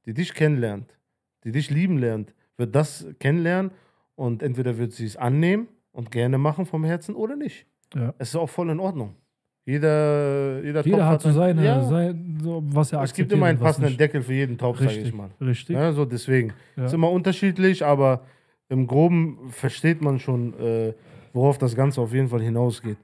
die 0.06 0.14
dich 0.14 0.34
kennenlernt, 0.34 0.96
die 1.44 1.52
dich 1.52 1.70
lieben 1.70 1.98
lernt, 1.98 2.34
wird 2.56 2.74
das 2.74 3.06
kennenlernen 3.18 3.70
und 4.14 4.42
entweder 4.42 4.78
wird 4.78 4.92
sie 4.92 5.06
es 5.06 5.16
annehmen 5.16 5.68
und 5.92 6.10
gerne 6.10 6.38
machen 6.38 6.66
vom 6.66 6.84
Herzen 6.84 7.14
oder 7.14 7.36
nicht. 7.36 7.66
Ja. 7.94 8.14
Es 8.18 8.30
ist 8.30 8.36
auch 8.36 8.48
voll 8.50 8.70
in 8.70 8.80
Ordnung. 8.80 9.16
Jeder, 9.64 10.60
jeder, 10.64 10.84
Jeder 10.84 10.98
Topf 10.98 11.06
hat 11.06 11.22
so 11.22 11.28
ein- 11.28 11.34
seine, 11.34 11.64
Ja, 11.64 11.82
sein, 11.84 12.38
so, 12.42 12.62
was 12.66 12.92
er 12.92 13.02
es 13.02 13.12
gibt 13.14 13.30
immer 13.32 13.46
einen 13.46 13.58
passenden. 13.60 13.96
Deckel 13.96 14.22
für 14.22 14.32
jeden 14.34 14.58
Topf, 14.58 14.78
sage 14.80 14.98
ich 14.98 15.14
mal. 15.14 15.30
richtig. 15.40 15.76
Ja, 15.76 15.92
so 15.92 16.04
deswegen. 16.04 16.52
Ja. 16.76 16.86
Ist 16.86 16.94
immer 16.94 17.10
unterschiedlich, 17.10 17.84
aber 17.84 18.24
im 18.68 18.86
Groben 18.88 19.38
versteht 19.50 20.02
man 20.02 20.18
schon, 20.18 20.58
äh, 20.58 20.94
worauf 21.32 21.58
das 21.58 21.76
Ganze 21.76 22.00
auf 22.00 22.12
jeden 22.12 22.28
Fall 22.28 22.42
hinausgeht. 22.42 22.96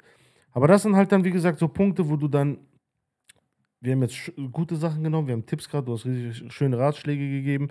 Aber 0.53 0.67
das 0.67 0.83
sind 0.83 0.97
halt 0.97 1.13
dann, 1.13 1.23
wie 1.25 1.31
gesagt, 1.31 1.59
so 1.61 1.69
Punkte, 1.69 2.09
wo 2.09 2.17
du 2.17 2.27
dann. 2.27 2.59
Wir 3.81 3.93
haben 3.93 4.03
jetzt 4.03 4.33
gute 4.51 4.75
Sachen 4.75 5.05
genommen, 5.05 5.29
wir 5.29 5.35
haben 5.35 5.47
Tipps 5.47 5.69
gerade, 5.71 5.87
du 5.87 5.93
hast 5.93 6.05
richtig 6.05 6.53
schöne 6.53 6.77
Ratschläge 6.77 7.29
gegeben. 7.31 7.69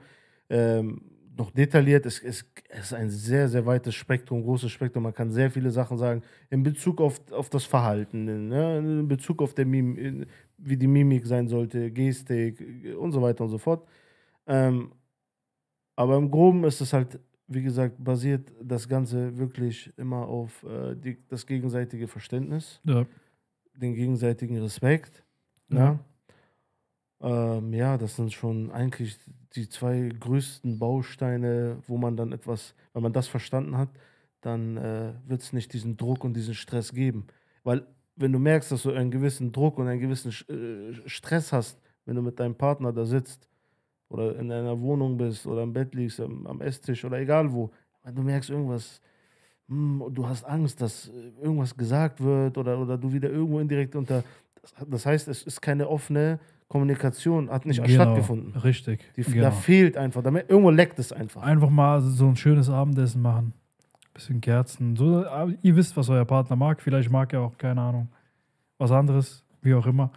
Ähm, 0.50 1.02
noch 1.38 1.52
detailliert, 1.52 2.06
es, 2.06 2.20
es, 2.20 2.46
es 2.70 2.80
ist 2.86 2.94
ein 2.94 3.10
sehr, 3.10 3.48
sehr 3.48 3.66
weites 3.66 3.96
Spektrum, 3.96 4.44
großes 4.44 4.72
Spektrum. 4.72 5.04
Man 5.04 5.14
kann 5.14 5.32
sehr 5.32 5.52
viele 5.52 5.72
Sachen 5.72 5.98
sagen 5.98 6.22
in 6.50 6.64
Bezug 6.64 7.00
auf, 7.00 7.22
auf 7.32 7.50
das 7.50 7.64
Verhalten, 7.66 8.48
ne? 8.48 8.80
in 8.80 9.08
Bezug 9.08 9.42
auf 9.42 9.54
der 9.54 9.66
Mim 9.66 10.26
wie 10.58 10.78
die 10.78 10.88
Mimik 10.88 11.26
sein 11.28 11.48
sollte, 11.48 11.92
Gestik 11.92 12.64
und 12.98 13.12
so 13.12 13.22
weiter 13.22 13.44
und 13.44 13.50
so 13.52 13.58
fort. 13.58 13.88
Ähm, 14.48 14.92
aber 15.96 16.18
im 16.18 16.30
Groben 16.32 16.64
ist 16.64 16.82
es 16.82 16.94
halt 16.94 17.20
wie 17.48 17.64
gesagt, 17.64 17.96
basiert 18.04 18.52
das 18.62 18.88
Ganze 18.88 19.38
wirklich 19.38 19.92
immer 19.98 20.28
auf 20.28 20.64
äh, 20.64 20.96
die, 20.96 21.18
das 21.30 21.46
gegenseitige 21.46 22.08
Verständnis, 22.08 22.82
Ja. 22.84 23.06
den 23.74 23.94
gegenseitigen 23.96 24.58
Respekt. 24.58 25.24
Ja. 25.70 25.98
Ähm, 27.22 27.74
ja, 27.74 27.98
das 27.98 28.16
sind 28.16 28.34
schon 28.34 28.72
eigentlich 28.72 29.18
die 29.54 29.70
zwei 29.70 30.12
größten 30.20 30.78
Bausteine, 30.78 31.78
wo 31.88 31.98
man 31.98 32.16
dann 32.16 32.32
etwas, 32.32 32.76
wenn 32.94 33.04
man 33.04 33.14
das 33.14 33.28
verstanden 33.28 33.78
hat, 33.78 33.90
dann 34.42 34.78
äh, 34.78 35.14
wird 35.26 35.42
es 35.42 35.54
nicht 35.54 35.74
diesen 35.74 35.98
Druck 35.98 36.24
und 36.24 36.34
diesen 36.34 36.54
Stress 36.54 36.94
geben. 36.94 37.26
Weil 37.64 37.88
wenn 38.16 38.32
du 38.32 38.40
merkst, 38.40 38.72
dass 38.72 38.84
du 38.84 38.92
einen 38.92 39.12
gewissen 39.12 39.52
Druck 39.52 39.78
und 39.78 39.88
einen 39.88 40.00
gewissen 40.00 40.32
äh, 40.50 41.10
Stress 41.10 41.52
hast, 41.52 41.80
wenn 42.06 42.16
du 42.16 42.22
mit 42.22 42.40
deinem 42.40 42.56
Partner 42.56 42.94
da 42.94 43.06
sitzt 43.06 43.50
oder 44.10 44.38
in 44.38 44.52
einer 44.52 44.80
Wohnung 44.80 45.18
bist 45.18 45.46
oder 45.48 45.64
im 45.64 45.74
Bett 45.74 45.96
liegst, 45.96 46.20
am, 46.20 46.46
am 46.46 46.62
Esstisch 46.62 47.04
oder 47.04 47.20
egal 47.20 47.52
wo, 47.52 47.72
wenn 48.04 48.16
du 48.16 48.22
merkst 48.22 48.50
irgendwas, 48.50 49.02
hm, 49.68 50.02
und 50.02 50.16
du 50.16 50.28
hast 50.28 50.44
Angst, 50.46 50.82
dass 50.82 51.10
äh, 51.10 51.32
irgendwas 51.42 51.76
gesagt 51.76 52.22
wird 52.22 52.58
oder, 52.58 52.80
oder 52.80 52.98
du 52.98 53.12
wieder 53.12 53.30
irgendwo 53.30 53.60
indirekt 53.60 53.96
unter. 53.96 54.24
Das 54.86 55.06
heißt, 55.06 55.28
es 55.28 55.44
ist 55.44 55.62
keine 55.62 55.88
offene 55.88 56.40
Kommunikation, 56.68 57.50
hat 57.50 57.66
nicht 57.66 57.82
Genau, 57.82 58.04
stattgefunden. 58.04 58.60
Richtig. 58.60 59.00
Die, 59.16 59.24
genau. 59.24 59.44
Da 59.44 59.52
fehlt 59.52 59.96
einfach, 59.98 60.22
da, 60.22 60.32
irgendwo 60.32 60.70
leckt 60.70 61.00
es 61.00 61.14
einfach. 61.14 61.42
Einfach 61.42 61.70
mal 61.70 62.02
so 62.02 62.28
ein 62.28 62.36
schönes 62.36 62.70
Abendessen 62.70 63.22
machen. 63.22 63.54
Bisschen 64.14 64.42
Kerzen. 64.42 64.96
So, 64.96 65.26
aber 65.26 65.54
ihr 65.62 65.76
wisst, 65.76 65.96
was 65.96 66.10
euer 66.10 66.26
Partner 66.26 66.56
mag. 66.56 66.82
Vielleicht 66.82 67.10
mag 67.10 67.32
er 67.32 67.42
auch, 67.42 67.58
keine 67.58 67.82
Ahnung, 67.82 68.10
was 68.78 68.92
anderes, 68.92 69.46
wie 69.62 69.74
auch 69.74 69.86
immer. 69.86 70.12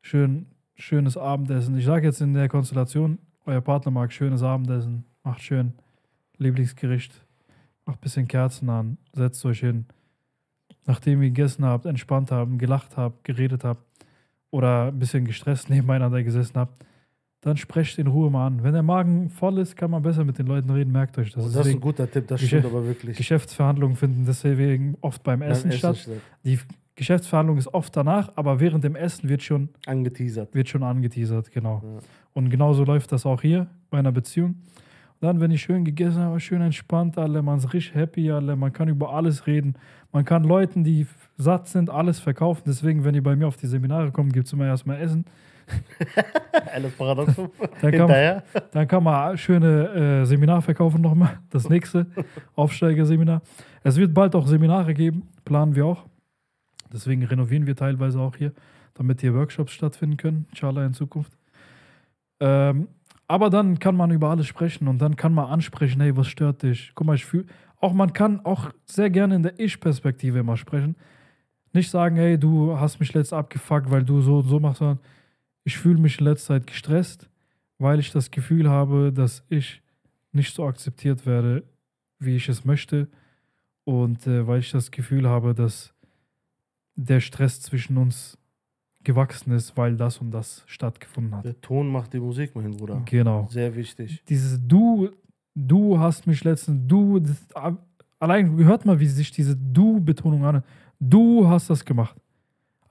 Schön, 0.00 0.46
schönes 0.74 1.18
Abendessen. 1.18 1.76
Ich 1.76 1.84
sage 1.84 2.06
jetzt 2.06 2.22
in 2.22 2.32
der 2.32 2.48
Konstellation, 2.48 3.18
euer 3.44 3.60
Partner 3.60 3.90
mag 3.90 4.12
schönes 4.12 4.42
Abendessen, 4.42 5.04
macht 5.22 5.42
schön 5.42 5.74
Lieblingsgericht, 6.38 7.12
macht 7.84 8.00
bisschen 8.00 8.26
Kerzen 8.26 8.70
an, 8.70 8.96
setzt 9.12 9.44
euch 9.44 9.60
hin. 9.60 9.84
Nachdem 10.86 11.20
ihr 11.22 11.28
gegessen 11.28 11.64
habt, 11.66 11.84
entspannt 11.84 12.30
habt, 12.30 12.58
gelacht 12.58 12.96
habt, 12.96 13.24
geredet 13.24 13.64
habt 13.64 13.82
oder 14.50 14.86
ein 14.88 14.98
bisschen 14.98 15.24
gestresst 15.24 15.70
nebeneinander 15.70 16.22
gesessen 16.22 16.56
habt, 16.56 16.84
dann 17.42 17.56
sprecht 17.56 17.98
in 17.98 18.06
Ruhe 18.06 18.30
mal 18.30 18.46
an. 18.48 18.62
Wenn 18.62 18.74
der 18.74 18.82
Magen 18.82 19.30
voll 19.30 19.58
ist, 19.58 19.74
kann 19.76 19.90
man 19.90 20.02
besser 20.02 20.24
mit 20.24 20.38
den 20.38 20.46
Leuten 20.46 20.68
reden, 20.70 20.92
merkt 20.92 21.16
euch 21.18 21.32
das. 21.32 21.52
das 21.52 21.66
ist 21.66 21.72
ein 21.74 21.80
guter 21.80 22.10
Tipp, 22.10 22.26
das 22.28 22.40
Geschäft- 22.40 22.62
stimmt 22.66 22.74
aber 22.74 22.86
wirklich. 22.86 23.16
Geschäftsverhandlungen 23.16 23.96
finden 23.96 24.24
deswegen 24.26 24.96
oft 25.00 25.22
beim 25.22 25.40
Beim 25.40 25.50
Essen 25.50 25.72
statt. 25.72 26.06
Die 26.44 26.58
Geschäftsverhandlung 26.96 27.56
ist 27.56 27.72
oft 27.72 27.96
danach, 27.96 28.30
aber 28.36 28.60
während 28.60 28.84
dem 28.84 28.94
Essen 28.94 29.30
wird 29.30 29.42
schon, 29.42 29.70
Angeteasert. 29.86 30.54
wird 30.54 30.68
schon 30.68 30.82
angeteasert, 30.82 31.50
genau. 31.50 31.80
Ja. 31.82 32.00
Und 32.34 32.50
genauso 32.50 32.84
läuft 32.84 33.10
das 33.12 33.24
auch 33.24 33.40
hier 33.40 33.68
bei 33.88 33.98
einer 33.98 34.12
Beziehung. 34.12 34.56
Dann, 35.20 35.40
wenn 35.40 35.50
ich 35.50 35.60
schön 35.60 35.84
gegessen 35.84 36.22
habe, 36.22 36.40
schön 36.40 36.62
entspannt, 36.62 37.18
alle, 37.18 37.42
man 37.42 37.58
ist 37.58 37.72
richtig 37.74 37.94
happy, 37.94 38.30
alle, 38.30 38.56
man 38.56 38.72
kann 38.72 38.88
über 38.88 39.12
alles 39.12 39.46
reden. 39.46 39.74
Man 40.12 40.24
kann 40.24 40.44
Leuten, 40.44 40.82
die 40.82 41.06
satt 41.36 41.68
sind, 41.68 41.90
alles 41.90 42.18
verkaufen. 42.20 42.62
Deswegen, 42.66 43.04
wenn 43.04 43.14
ihr 43.14 43.22
bei 43.22 43.36
mir 43.36 43.46
auf 43.46 43.56
die 43.56 43.66
Seminare 43.66 44.12
kommt, 44.12 44.32
gibt 44.32 44.46
es 44.46 44.52
immer 44.52 44.66
erstmal 44.66 45.00
Essen. 45.00 45.26
Alles 46.74 46.92
Paradoxum. 46.94 47.50
Dann 47.58 47.90
kann, 47.92 47.92
Hinterher. 47.92 48.42
dann 48.72 48.88
kann 48.88 49.04
man 49.04 49.38
schöne 49.38 50.22
äh, 50.22 50.24
Seminar 50.24 50.62
verkaufen 50.62 51.00
nochmal. 51.00 51.38
Das 51.50 51.68
nächste 51.68 52.06
Aufsteigerseminar. 52.56 53.42
Es 53.84 53.96
wird 53.96 54.12
bald 54.12 54.34
auch 54.34 54.46
Seminare 54.46 54.94
geben, 54.94 55.28
planen 55.44 55.76
wir 55.76 55.86
auch. 55.86 56.06
Deswegen 56.92 57.22
renovieren 57.22 57.66
wir 57.66 57.76
teilweise 57.76 58.18
auch 58.18 58.34
hier, 58.36 58.52
damit 58.94 59.20
hier 59.20 59.34
Workshops 59.34 59.72
stattfinden 59.72 60.16
können, 60.16 60.46
inshallah 60.50 60.84
in 60.84 60.92
Zukunft. 60.92 61.32
Ähm, 62.40 62.88
aber 63.30 63.48
dann 63.48 63.78
kann 63.78 63.94
man 63.94 64.10
über 64.10 64.28
alles 64.28 64.48
sprechen 64.48 64.88
und 64.88 64.98
dann 64.98 65.14
kann 65.14 65.32
man 65.32 65.44
ansprechen, 65.44 66.00
hey, 66.00 66.16
was 66.16 66.26
stört 66.26 66.64
dich? 66.64 66.90
Guck 66.96 67.06
mal, 67.06 67.14
ich 67.14 67.24
fühle, 67.24 67.46
auch 67.76 67.92
man 67.92 68.12
kann 68.12 68.44
auch 68.44 68.72
sehr 68.86 69.08
gerne 69.08 69.36
in 69.36 69.44
der 69.44 69.60
Ich-Perspektive 69.60 70.40
immer 70.40 70.56
sprechen. 70.56 70.96
Nicht 71.72 71.90
sagen, 71.90 72.16
hey, 72.16 72.36
du 72.36 72.76
hast 72.80 72.98
mich 72.98 73.14
letzt 73.14 73.32
abgefuckt, 73.32 73.88
weil 73.88 74.02
du 74.02 74.20
so 74.20 74.38
und 74.38 74.48
so 74.48 74.58
machst, 74.58 74.80
sondern 74.80 74.98
ich 75.62 75.78
fühle 75.78 76.00
mich 76.00 76.18
in 76.18 76.24
letzter 76.24 76.54
Zeit 76.54 76.66
gestresst, 76.66 77.30
weil 77.78 78.00
ich 78.00 78.10
das 78.10 78.32
Gefühl 78.32 78.68
habe, 78.68 79.12
dass 79.12 79.44
ich 79.48 79.80
nicht 80.32 80.52
so 80.52 80.66
akzeptiert 80.66 81.24
werde, 81.24 81.62
wie 82.18 82.34
ich 82.34 82.48
es 82.48 82.64
möchte. 82.64 83.06
Und 83.84 84.26
äh, 84.26 84.44
weil 84.48 84.58
ich 84.58 84.72
das 84.72 84.90
Gefühl 84.90 85.28
habe, 85.28 85.54
dass 85.54 85.94
der 86.96 87.20
Stress 87.20 87.60
zwischen 87.60 87.96
uns 87.96 88.36
gewachsen 89.04 89.52
ist, 89.52 89.76
weil 89.76 89.96
das 89.96 90.18
und 90.18 90.30
das 90.30 90.62
stattgefunden 90.66 91.34
hat. 91.34 91.44
Der 91.44 91.60
Ton 91.60 91.88
macht 91.88 92.12
die 92.12 92.20
Musik, 92.20 92.54
mein 92.54 92.70
Bruder. 92.76 93.02
Genau. 93.06 93.46
Sehr 93.50 93.74
wichtig. 93.74 94.22
Dieses 94.28 94.60
Du, 94.66 95.10
du 95.54 95.98
hast 95.98 96.26
mich 96.26 96.44
letztens, 96.44 96.86
du, 96.86 97.18
das, 97.18 97.46
allein 98.18 98.56
hört 98.58 98.84
mal, 98.84 99.00
wie 99.00 99.06
sich 99.06 99.30
diese 99.30 99.56
Du-Betonung 99.56 100.44
an. 100.44 100.62
Du 100.98 101.48
hast 101.48 101.70
das 101.70 101.84
gemacht. 101.84 102.14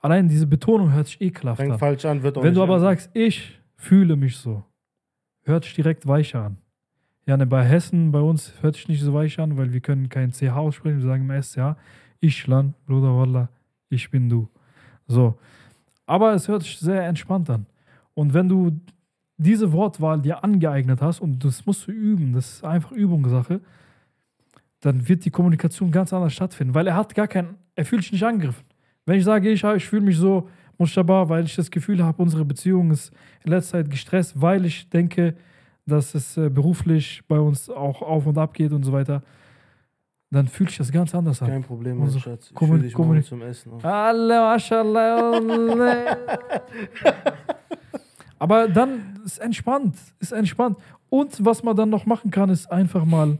Allein 0.00 0.28
diese 0.28 0.46
Betonung 0.46 0.92
hört 0.92 1.06
sich 1.06 1.20
ekelhaft 1.20 1.60
Fängt 1.60 1.74
an. 1.74 1.78
falsch 1.78 2.04
an, 2.04 2.22
wird 2.22 2.38
auch 2.38 2.42
Wenn 2.42 2.54
du 2.54 2.62
aber 2.62 2.74
an. 2.74 2.80
sagst, 2.80 3.10
ich 3.14 3.60
fühle 3.76 4.16
mich 4.16 4.36
so, 4.36 4.64
hört 5.42 5.64
sich 5.64 5.74
direkt 5.74 6.06
weicher 6.06 6.44
an. 6.44 6.56
Ja, 7.26 7.36
ne, 7.36 7.46
bei 7.46 7.62
Hessen, 7.64 8.10
bei 8.10 8.20
uns 8.20 8.54
hört 8.62 8.74
sich 8.74 8.88
nicht 8.88 9.02
so 9.02 9.12
weich 9.14 9.38
an, 9.38 9.56
weil 9.56 9.72
wir 9.72 9.80
können 9.80 10.08
kein 10.08 10.32
CH 10.32 10.56
aussprechen, 10.56 10.98
wir 10.98 11.06
sagen 11.06 11.24
immer 11.24 11.40
SCH. 11.40 11.76
Ich, 12.18 12.46
Lan, 12.46 12.74
Bruder 12.86 13.14
Wallah, 13.14 13.48
ich 13.90 14.10
bin 14.10 14.28
du. 14.28 14.48
So. 15.06 15.38
Aber 16.10 16.34
es 16.34 16.48
hört 16.48 16.64
sich 16.64 16.76
sehr 16.76 17.06
entspannt 17.06 17.48
an. 17.50 17.66
Und 18.14 18.34
wenn 18.34 18.48
du 18.48 18.80
diese 19.36 19.70
Wortwahl 19.72 20.20
dir 20.20 20.42
angeeignet 20.42 21.00
hast 21.00 21.20
und 21.20 21.44
das 21.44 21.64
musst 21.66 21.86
du 21.86 21.92
üben, 21.92 22.32
das 22.32 22.54
ist 22.54 22.64
einfach 22.64 22.90
Übungssache, 22.90 23.60
dann 24.80 25.08
wird 25.08 25.24
die 25.24 25.30
Kommunikation 25.30 25.92
ganz 25.92 26.12
anders 26.12 26.32
stattfinden, 26.32 26.74
weil 26.74 26.88
er 26.88 26.96
hat 26.96 27.14
gar 27.14 27.28
keinen, 27.28 27.54
er 27.76 27.84
fühlt 27.84 28.02
sich 28.02 28.10
nicht 28.10 28.24
angegriffen. 28.24 28.64
Wenn 29.06 29.18
ich 29.18 29.24
sage, 29.24 29.50
ich, 29.50 29.62
ich 29.62 29.86
fühle 29.86 30.02
mich 30.02 30.16
so, 30.16 30.48
Mustafa, 30.78 31.28
weil 31.28 31.44
ich 31.44 31.54
das 31.54 31.70
Gefühl 31.70 32.02
habe, 32.02 32.20
unsere 32.20 32.44
Beziehung 32.44 32.90
ist 32.90 33.12
in 33.44 33.52
letzter 33.52 33.78
Zeit 33.78 33.88
gestresst, 33.88 34.40
weil 34.40 34.64
ich 34.64 34.90
denke, 34.90 35.36
dass 35.86 36.16
es 36.16 36.36
äh, 36.36 36.50
beruflich 36.50 37.22
bei 37.28 37.38
uns 37.38 37.70
auch 37.70 38.02
auf 38.02 38.26
und 38.26 38.36
ab 38.36 38.54
geht 38.54 38.72
und 38.72 38.82
so 38.82 38.90
weiter, 38.90 39.22
dann 40.30 40.46
fühlt 40.46 40.70
sich 40.70 40.78
das 40.78 40.92
ganz 40.92 41.14
anders 41.14 41.42
an. 41.42 41.48
Kein 41.48 41.62
Problem, 41.64 41.96
mein 41.98 42.04
Unsere 42.06 42.22
Schatz. 42.22 42.52
Ich 42.54 42.60
will 42.68 42.80
dich 42.80 42.94
Kommunik- 42.94 43.24
zum 43.26 43.42
Essen. 43.42 43.72
auf. 43.72 43.84
Allah, 43.84 44.52
mashallah. 44.52 46.16
Aber 48.38 48.68
dann 48.68 49.20
ist 49.24 49.38
entspannt, 49.38 49.96
ist 50.18 50.32
entspannt. 50.32 50.78
Und 51.08 51.44
was 51.44 51.62
man 51.62 51.76
dann 51.76 51.90
noch 51.90 52.06
machen 52.06 52.30
kann, 52.30 52.48
ist 52.48 52.70
einfach 52.70 53.04
mal 53.04 53.38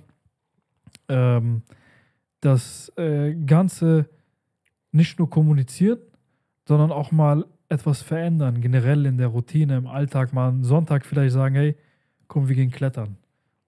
ähm, 1.09 1.62
das 2.41 2.93
äh, 2.97 3.34
Ganze 3.34 4.07
nicht 4.93 5.18
nur 5.18 5.30
kommunizieren, 5.30 5.99
sondern 6.66 6.91
auch 6.93 7.12
mal 7.12 7.47
etwas 7.68 8.03
verändern, 8.03 8.61
generell 8.61 9.07
in 9.07 9.16
der 9.16 9.28
Routine, 9.28 9.76
im 9.76 9.86
Alltag 9.86 10.32
mal 10.32 10.49
einen 10.49 10.64
Sonntag 10.64 11.07
vielleicht 11.07 11.32
sagen, 11.34 11.55
hey, 11.55 11.76
komm, 12.26 12.49
wir 12.49 12.57
gehen 12.57 12.70
klettern. 12.70 13.16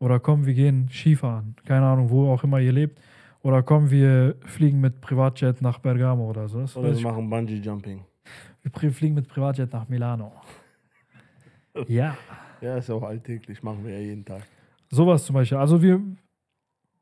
Oder 0.01 0.18
komm, 0.18 0.45
wir 0.47 0.55
gehen 0.55 0.89
Skifahren. 0.91 1.55
Keine 1.64 1.87
Ahnung, 1.87 2.11
wo 2.11 2.29
auch 2.33 2.43
immer 2.43 2.59
ihr 2.59 2.73
lebt. 2.73 3.01
Oder 3.43 3.62
komm, 3.62 3.90
wir 3.90 4.36
fliegen 4.47 4.80
mit 4.80 5.01
Privatjet 5.01 5.61
nach 5.62 5.78
Bergamo 5.78 6.28
oder 6.30 6.49
so. 6.49 6.61
Das 6.61 6.76
Oder 6.76 6.95
wir 6.97 7.03
machen 7.03 7.28
Bungee 7.28 7.57
Jumping. 7.57 8.05
wir 8.62 8.93
fliegen 8.93 9.14
mit 9.14 9.28
Privatjet 9.28 9.72
nach 9.72 9.88
Milano. 9.88 10.32
Ja. 11.88 12.16
Ja, 12.61 12.76
ist 12.76 12.90
auch 12.90 13.03
alltäglich, 13.03 13.62
machen 13.62 13.82
wir 13.84 13.95
ja 13.95 14.01
jeden 14.01 14.24
Tag. 14.26 14.43
Sowas 14.90 15.24
zum 15.24 15.32
Beispiel. 15.34 15.57
Also 15.57 15.80
wir 15.80 16.01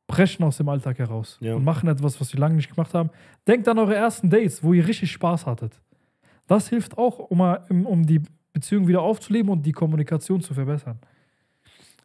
brechen 0.06 0.44
aus 0.44 0.56
dem 0.58 0.68
Alltag 0.68 0.98
heraus 1.00 1.38
Ja. 1.40 1.56
und 1.56 1.64
machen 1.64 1.88
etwas, 1.88 2.20
was 2.20 2.32
wir 2.32 2.38
lange 2.40 2.54
nicht 2.54 2.70
gemacht 2.70 2.94
haben. 2.94 3.10
Denkt 3.48 3.66
an 3.68 3.78
eure 3.80 3.96
ersten 3.96 4.30
Dates, 4.30 4.62
wo 4.62 4.72
ihr 4.72 4.86
richtig 4.86 5.10
Spaß 5.10 5.46
hattet. 5.46 5.80
Das 6.46 6.68
hilft 6.68 6.96
auch, 6.96 7.18
um, 7.18 7.40
um 7.40 7.86
um 7.86 8.06
die 8.06 8.22
Beziehung 8.52 8.86
wieder 8.88 9.02
aufzuleben 9.02 9.50
und 9.50 9.62
die 9.66 9.72
Kommunikation 9.72 10.40
zu 10.40 10.54
verbessern. 10.54 10.98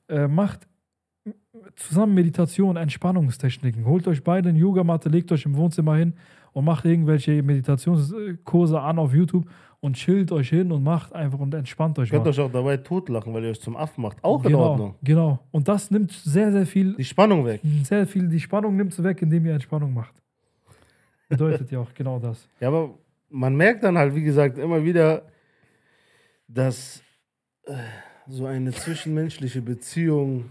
Äh, 0.09 0.27
macht 0.27 0.67
zusammen 1.75 2.13
Meditation, 2.13 2.77
Entspannungstechniken. 2.77 3.85
Holt 3.85 4.07
euch 4.07 4.23
beide 4.23 4.49
eine 4.49 4.59
Yogamatte, 4.59 5.09
legt 5.09 5.31
euch 5.31 5.45
im 5.45 5.55
Wohnzimmer 5.55 5.95
hin 5.95 6.13
und 6.53 6.65
macht 6.65 6.85
irgendwelche 6.85 7.43
Meditationskurse 7.43 8.79
an 8.79 8.99
auf 8.99 9.13
YouTube 9.13 9.45
und 9.81 9.95
chillt 9.95 10.31
euch 10.31 10.49
hin 10.49 10.71
und 10.71 10.83
macht 10.83 11.13
einfach 11.13 11.39
und 11.39 11.53
entspannt 11.53 11.99
euch. 11.99 12.07
Ihr 12.07 12.13
könnt 12.13 12.25
mal. 12.25 12.31
euch 12.31 12.39
auch 12.39 12.51
dabei 12.51 12.77
totlachen, 12.77 13.33
weil 13.33 13.43
ihr 13.43 13.49
euch 13.51 13.61
zum 13.61 13.75
Affen 13.75 14.01
macht. 14.01 14.23
Auch 14.23 14.43
in 14.43 14.51
genau, 14.51 14.69
Ordnung. 14.69 14.95
Genau. 15.03 15.39
Und 15.51 15.67
das 15.67 15.91
nimmt 15.91 16.11
sehr, 16.11 16.51
sehr 16.51 16.65
viel, 16.65 16.95
Die 16.95 17.03
Spannung 17.03 17.45
weg. 17.45 17.61
sehr 17.83 18.07
viel, 18.07 18.27
die 18.27 18.39
Spannung 18.39 18.75
nimmt 18.75 18.93
es 18.93 19.03
weg, 19.03 19.21
indem 19.21 19.45
ihr 19.45 19.53
Entspannung 19.53 19.93
macht. 19.93 20.15
Bedeutet 21.29 21.71
ja 21.71 21.79
auch 21.79 21.93
genau 21.93 22.19
das. 22.19 22.47
Ja, 22.59 22.69
aber 22.69 22.95
man 23.29 23.55
merkt 23.55 23.83
dann 23.83 23.97
halt, 23.97 24.15
wie 24.15 24.23
gesagt, 24.23 24.57
immer 24.57 24.83
wieder, 24.83 25.23
dass 26.47 27.03
äh, 27.65 27.73
so 28.27 28.45
eine 28.45 28.71
zwischenmenschliche 28.71 29.61
Beziehung, 29.61 30.45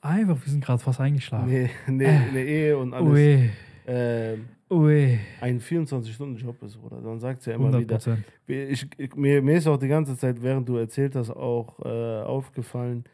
Einfach, 0.00 0.36
wir 0.44 0.50
sind 0.50 0.64
gerade 0.64 0.82
fast 0.82 1.00
eingeschlafen. 1.00 1.48
eine, 1.48 1.70
eine, 1.86 2.06
eine 2.28 2.44
Ehe 2.44 2.78
und 2.78 2.94
alles 2.94 3.08
Ui, 3.12 3.50
äh, 3.86 4.36
ui, 4.70 5.18
ein 5.40 5.60
24-Stunden-Job 5.60 6.62
ist, 6.62 6.78
oder? 6.82 7.00
Dann 7.00 7.18
sagt 7.18 7.42
sie 7.42 7.50
ja 7.50 7.56
immer 7.56 7.66
100 7.66 7.80
wieder. 7.82 7.96
Prozent. 7.96 8.24
Ich, 8.46 8.86
ich, 8.96 9.14
mir, 9.16 9.42
mir 9.42 9.56
ist 9.56 9.66
auch 9.66 9.76
die 9.76 9.88
ganze 9.88 10.16
Zeit, 10.16 10.40
während 10.40 10.68
du 10.68 10.76
erzählt 10.76 11.16
hast, 11.16 11.30
auch 11.30 11.80
äh, 11.84 12.22
aufgefallen, 12.22 13.04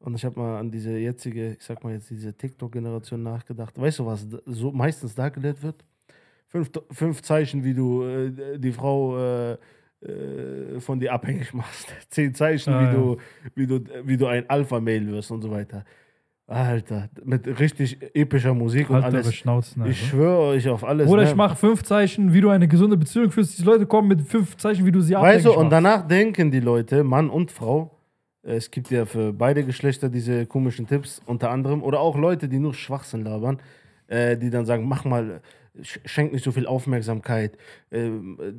Und 0.00 0.14
ich 0.14 0.24
habe 0.24 0.38
mal 0.38 0.58
an 0.58 0.70
diese 0.70 0.96
jetzige, 0.96 1.54
ich 1.54 1.62
sag 1.64 1.82
mal 1.82 1.92
jetzt 1.94 2.08
diese 2.10 2.32
TikTok-Generation 2.32 3.22
nachgedacht. 3.22 3.78
Weißt 3.78 3.98
du, 3.98 4.06
was 4.06 4.28
da- 4.28 4.38
so 4.46 4.70
meistens 4.72 5.14
dargelegt 5.14 5.62
wird? 5.62 5.84
Fünf, 6.46 6.70
fünf 6.90 7.22
Zeichen, 7.22 7.62
wie 7.64 7.74
du 7.74 8.02
äh, 8.04 8.58
die 8.58 8.72
Frau 8.72 9.18
äh, 9.18 9.56
äh, 10.02 10.80
von 10.80 10.98
dir 11.00 11.12
abhängig 11.12 11.52
machst. 11.54 11.88
Zehn 12.08 12.34
Zeichen, 12.34 12.72
Ah, 12.72 12.80
wie, 12.80 12.84
ja. 12.86 12.92
du, 12.92 13.16
wie, 13.56 13.66
du, 13.66 13.80
wie 14.06 14.16
du 14.16 14.26
ein 14.26 14.48
Alpha-Mail 14.48 15.06
wirst 15.08 15.30
und 15.32 15.42
so 15.42 15.50
weiter. 15.50 15.84
Alter, 16.50 17.08
mit 17.24 17.46
richtig 17.60 17.98
epischer 18.14 18.54
Musik 18.54 18.90
und 18.90 18.96
Halt 19.02 19.14
eure 19.14 19.22
alles. 19.22 19.34
Schnauzen. 19.34 19.82
Ich 19.86 19.88
Alter. 20.02 20.06
schwöre 20.08 20.38
euch 20.48 20.68
auf 20.68 20.82
alles. 20.84 21.08
Oder 21.08 21.22
ne? 21.22 21.28
ich 21.30 21.36
mache 21.36 21.54
fünf 21.56 21.82
Zeichen, 21.84 22.32
wie 22.34 22.40
du 22.40 22.48
eine 22.50 22.66
gesunde 22.66 22.96
Beziehung 22.96 23.30
führst. 23.30 23.58
Die 23.58 23.62
Leute 23.62 23.86
kommen 23.86 24.08
mit 24.08 24.22
fünf 24.22 24.56
Zeichen, 24.56 24.84
wie 24.84 24.90
du 24.92 25.00
sie 25.00 25.14
Weißt 25.14 25.44
du, 25.46 25.50
und 25.52 25.56
machst. 25.56 25.72
danach 25.72 26.06
denken 26.08 26.50
die 26.50 26.60
Leute, 26.60 27.04
Mann 27.04 27.30
und 27.30 27.52
Frau, 27.52 27.96
äh, 28.42 28.54
es 28.56 28.70
gibt 28.72 28.90
ja 28.90 29.06
für 29.06 29.32
beide 29.32 29.64
Geschlechter 29.64 30.08
diese 30.08 30.44
komischen 30.46 30.86
Tipps, 30.88 31.22
unter 31.24 31.50
anderem, 31.50 31.82
oder 31.84 32.00
auch 32.00 32.16
Leute, 32.18 32.48
die 32.48 32.58
nur 32.58 32.74
Schwachsinn 32.74 33.22
labern, 33.22 33.58
äh, 34.08 34.36
die 34.36 34.50
dann 34.50 34.66
sagen, 34.66 34.88
mach 34.88 35.04
mal, 35.04 35.40
sch- 35.80 36.00
schenk 36.04 36.32
nicht 36.32 36.44
so 36.44 36.50
viel 36.50 36.66
Aufmerksamkeit, 36.66 37.56
äh, 37.90 38.10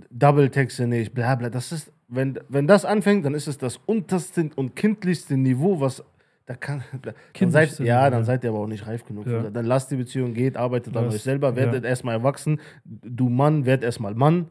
Double-Texte 0.09 0.87
nicht, 0.87 1.13
bla 1.13 1.35
bla. 1.35 1.49
Das 1.49 1.71
ist, 1.71 1.91
wenn, 2.07 2.39
wenn 2.49 2.67
das 2.67 2.85
anfängt, 2.85 3.25
dann 3.25 3.33
ist 3.33 3.47
es 3.47 3.57
das 3.57 3.77
unterste 3.85 4.49
und 4.55 4.75
kindlichste 4.75 5.35
Niveau, 5.37 5.79
was 5.81 6.03
da 6.51 6.57
kann. 6.57 6.83
Da, 7.01 7.13
dann 7.39 7.51
seid, 7.51 7.79
ja, 7.79 8.09
dann 8.09 8.19
ja. 8.19 8.25
seid 8.25 8.43
ihr 8.43 8.49
aber 8.49 8.59
auch 8.59 8.67
nicht 8.67 8.85
reif 8.85 9.05
genug. 9.05 9.25
Ja. 9.27 9.49
Dann 9.49 9.65
lasst 9.65 9.91
die 9.91 9.95
Beziehung 9.95 10.33
geht, 10.33 10.57
arbeitet 10.57 10.95
an 10.95 11.07
euch 11.07 11.21
selber, 11.21 11.55
werdet 11.55 11.83
ja. 11.83 11.89
erstmal 11.89 12.15
erwachsen. 12.15 12.59
Du 12.83 13.29
Mann, 13.29 13.65
werd 13.65 13.83
erstmal 13.83 14.13
Mann. 14.13 14.47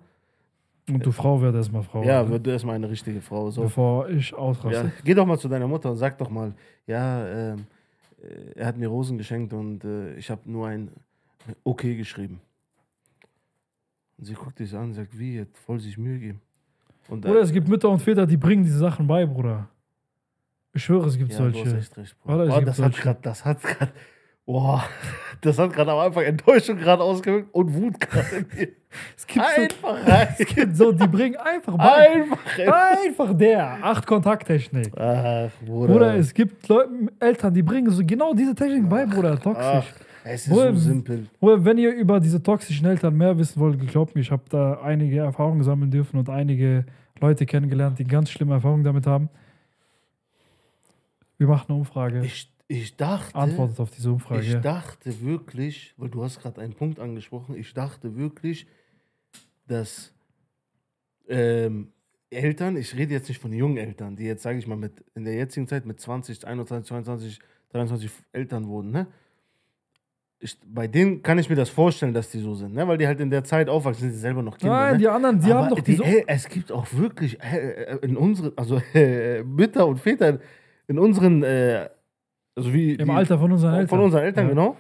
Und 0.89 1.07
du 1.07 1.13
Frau 1.13 1.41
wird 1.41 1.55
erstmal 1.55 1.83
Frau. 1.83 2.03
Ja, 2.03 2.29
wird 2.29 2.47
erstmal 2.47 2.75
eine 2.75 2.91
richtige 2.91 3.21
Frau. 3.21 3.51
So. 3.51 3.63
Bevor 3.63 4.09
ich 4.09 4.31
Ja, 4.31 4.39
ausraste. 4.39 4.93
geh 5.05 5.15
doch 5.15 5.27
mal 5.27 5.39
zu 5.39 5.49
deiner 5.49 5.69
Mutter 5.69 5.91
und 5.91 5.97
sag 5.99 6.19
doch 6.19 6.31
mal, 6.31 6.53
ja, 6.87 7.27
ähm, 7.27 7.67
äh, 8.23 8.59
er 8.59 8.67
hat 8.67 8.77
mir 8.77 8.89
Rosen 8.89 9.19
geschenkt 9.19 9.53
und 9.53 9.85
äh, 9.85 10.15
ich 10.15 10.31
habe 10.31 10.41
nur 10.51 10.67
ein 10.67 10.91
Okay 11.65 11.97
geschrieben. 11.97 12.41
Und 14.19 14.25
sie 14.25 14.35
guckt 14.35 14.59
dich 14.59 14.75
an 14.75 14.85
und 14.85 14.95
sagt, 14.95 15.17
wie, 15.19 15.37
jetzt 15.37 15.59
voll 15.59 15.79
sich 15.79 15.97
Mühe 15.97 16.19
geben. 16.19 16.41
Und, 17.09 17.25
äh, 17.25 17.29
Oder 17.29 17.41
es 17.41 17.53
gibt 17.53 17.69
Mütter 17.69 17.89
und 17.89 18.01
Väter, 18.01 18.27
die 18.27 18.37
bringen 18.37 18.65
diese 18.65 18.79
Sachen 18.79 19.07
bei, 19.07 19.27
Bruder. 19.27 19.69
Ich 20.73 20.85
schwöre, 20.85 21.07
es 21.09 21.19
gibt 21.19 21.33
ja, 21.33 21.39
du 21.39 21.45
hast 21.47 21.55
solche. 21.55 21.79
echt 21.79 21.97
recht, 21.97 22.21
Bruder. 22.21 22.35
Oder 22.45 22.55
gibt 22.57 22.69
das 22.69 22.79
hat 22.79 22.85
solche. 22.85 23.03
gerade, 23.03 23.19
das 23.23 23.45
hat 23.45 23.63
gerade, 23.63 23.93
boah, 24.47 24.85
das 25.41 25.59
hat 25.59 25.73
gerade 25.73 25.91
am 25.91 25.99
Anfang 25.99 26.23
Enttäuschung 26.25 26.77
gerade 26.77 27.03
ausgewirkt 27.03 27.53
und 27.53 27.75
Wut 27.75 27.99
gerade. 28.01 28.47
Es 29.17 29.25
gibt, 29.25 29.47
so, 29.47 29.63
Einfach 29.63 30.09
rein. 30.09 30.29
es 30.39 30.47
gibt 30.49 30.77
so, 30.77 30.91
die 30.91 31.07
bringen 31.07 31.37
einfach 31.37 31.77
bei. 31.77 32.11
Einfach. 32.11 32.39
Einfach 32.59 33.37
der. 33.37 33.79
Acht 33.85 34.05
Kontakttechnik. 34.05 34.91
Ach, 34.99 35.49
Bruder. 35.65 35.93
Bruder, 35.93 36.15
es 36.17 36.35
gibt 36.35 36.67
Leute, 36.67 36.91
Eltern, 37.21 37.55
die 37.55 37.63
bringen 37.63 37.89
so 37.93 38.03
genau 38.05 38.35
diese 38.35 38.53
Technik 38.53 38.89
bei, 38.89 39.07
Bruder. 39.07 39.35
Ach, 39.39 39.43
Toxisch. 39.45 39.95
es 40.25 40.49
ist 40.49 40.53
Bruder, 40.53 40.75
so 40.75 40.81
simpel. 40.81 41.29
Oder 41.39 41.65
wenn 41.65 41.79
ihr 41.79 41.95
über 41.95 42.19
diese 42.19 42.43
toxischen 42.43 42.85
Eltern 42.85 43.17
mehr 43.17 43.39
wissen 43.39 43.61
wollt, 43.61 43.79
glaubt 43.87 44.17
mir, 44.17 44.23
ich 44.23 44.33
habe 44.33 44.43
da 44.51 44.81
einige 44.83 45.21
Erfahrungen 45.21 45.63
sammeln 45.63 45.93
dürfen 45.93 46.19
und 46.19 46.29
einige 46.29 46.85
Leute 47.21 47.47
kennengelernt, 47.47 47.97
die 48.01 48.05
ganz 48.05 48.29
schlimme 48.29 48.55
Erfahrungen 48.55 48.83
damit 48.83 49.07
haben. 49.07 49.29
Wir 51.41 51.47
machen 51.47 51.71
eine 51.71 51.79
Umfrage. 51.79 52.23
Ich, 52.23 52.53
ich 52.69 52.97
dachte, 52.99 53.35
Antwortet 53.35 53.81
auf 53.81 53.91
diese 53.91 54.13
Umfrage. 54.13 54.43
Ich 54.43 54.57
dachte 54.57 55.23
wirklich, 55.23 55.95
weil 55.97 56.11
du 56.11 56.23
hast 56.23 56.39
gerade 56.39 56.61
einen 56.61 56.75
Punkt 56.75 57.01
angesprochen, 57.01 57.57
ich 57.57 57.73
dachte 57.73 58.15
wirklich, 58.15 58.67
dass 59.67 60.13
ähm, 61.29 61.93
Eltern, 62.29 62.77
ich 62.77 62.95
rede 62.95 63.15
jetzt 63.15 63.31
nicht 63.31 63.41
von 63.41 63.55
jungen 63.55 63.79
Eltern, 63.79 64.17
die 64.17 64.25
jetzt, 64.25 64.43
sage 64.43 64.59
ich 64.59 64.67
mal, 64.67 64.77
mit 64.77 65.03
in 65.15 65.25
der 65.25 65.33
jetzigen 65.33 65.67
Zeit 65.67 65.87
mit 65.87 65.99
20, 65.99 66.47
21, 66.47 66.89
22, 66.89 67.39
23 67.71 68.11
Eltern 68.33 68.67
wurden, 68.69 68.91
ne? 68.91 69.07
Ich, 70.43 70.59
bei 70.67 70.89
denen 70.89 71.23
kann 71.23 71.39
ich 71.39 71.49
mir 71.49 71.57
das 71.57 71.71
vorstellen, 71.71 72.13
dass 72.13 72.31
die 72.31 72.41
so 72.41 72.55
sind, 72.55 72.75
ne? 72.75 72.87
Weil 72.87 72.99
die 72.99 73.07
halt 73.07 73.21
in 73.21 73.31
der 73.31 73.45
Zeit 73.45 73.71
aufwachsen, 73.71 74.03
sind 74.03 74.13
sie 74.13 74.19
selber 74.19 74.43
noch 74.43 74.59
Kinder. 74.59 74.75
Nein, 74.75 74.93
ne? 74.93 74.99
die 74.99 75.09
anderen, 75.09 75.41
die 75.41 75.51
Aber 75.51 75.63
haben 75.63 75.71
doch 75.71 75.81
die, 75.81 75.93
diese. 75.93 76.05
ey, 76.05 76.25
es 76.27 76.47
gibt 76.51 76.71
auch 76.71 76.87
wirklich 76.93 77.43
äh, 77.43 77.97
in 78.03 78.19
unseren, 78.19 78.53
also 78.57 78.79
äh, 78.93 79.43
Mütter 79.43 79.87
und 79.87 79.99
Väter 79.99 80.39
in 80.91 80.99
unseren, 80.99 81.43
äh, 81.45 81.89
also 82.57 82.73
wie 82.75 82.95
Im 82.95 83.07
die, 83.07 83.13
Alter 83.13 83.39
von 83.39 83.53
unseren 83.53 83.75
Eltern. 83.75 83.89
von 83.89 84.01
unseren 84.01 84.23
Eltern, 84.25 84.45
Ja. 84.45 84.51
genau. 84.51 84.77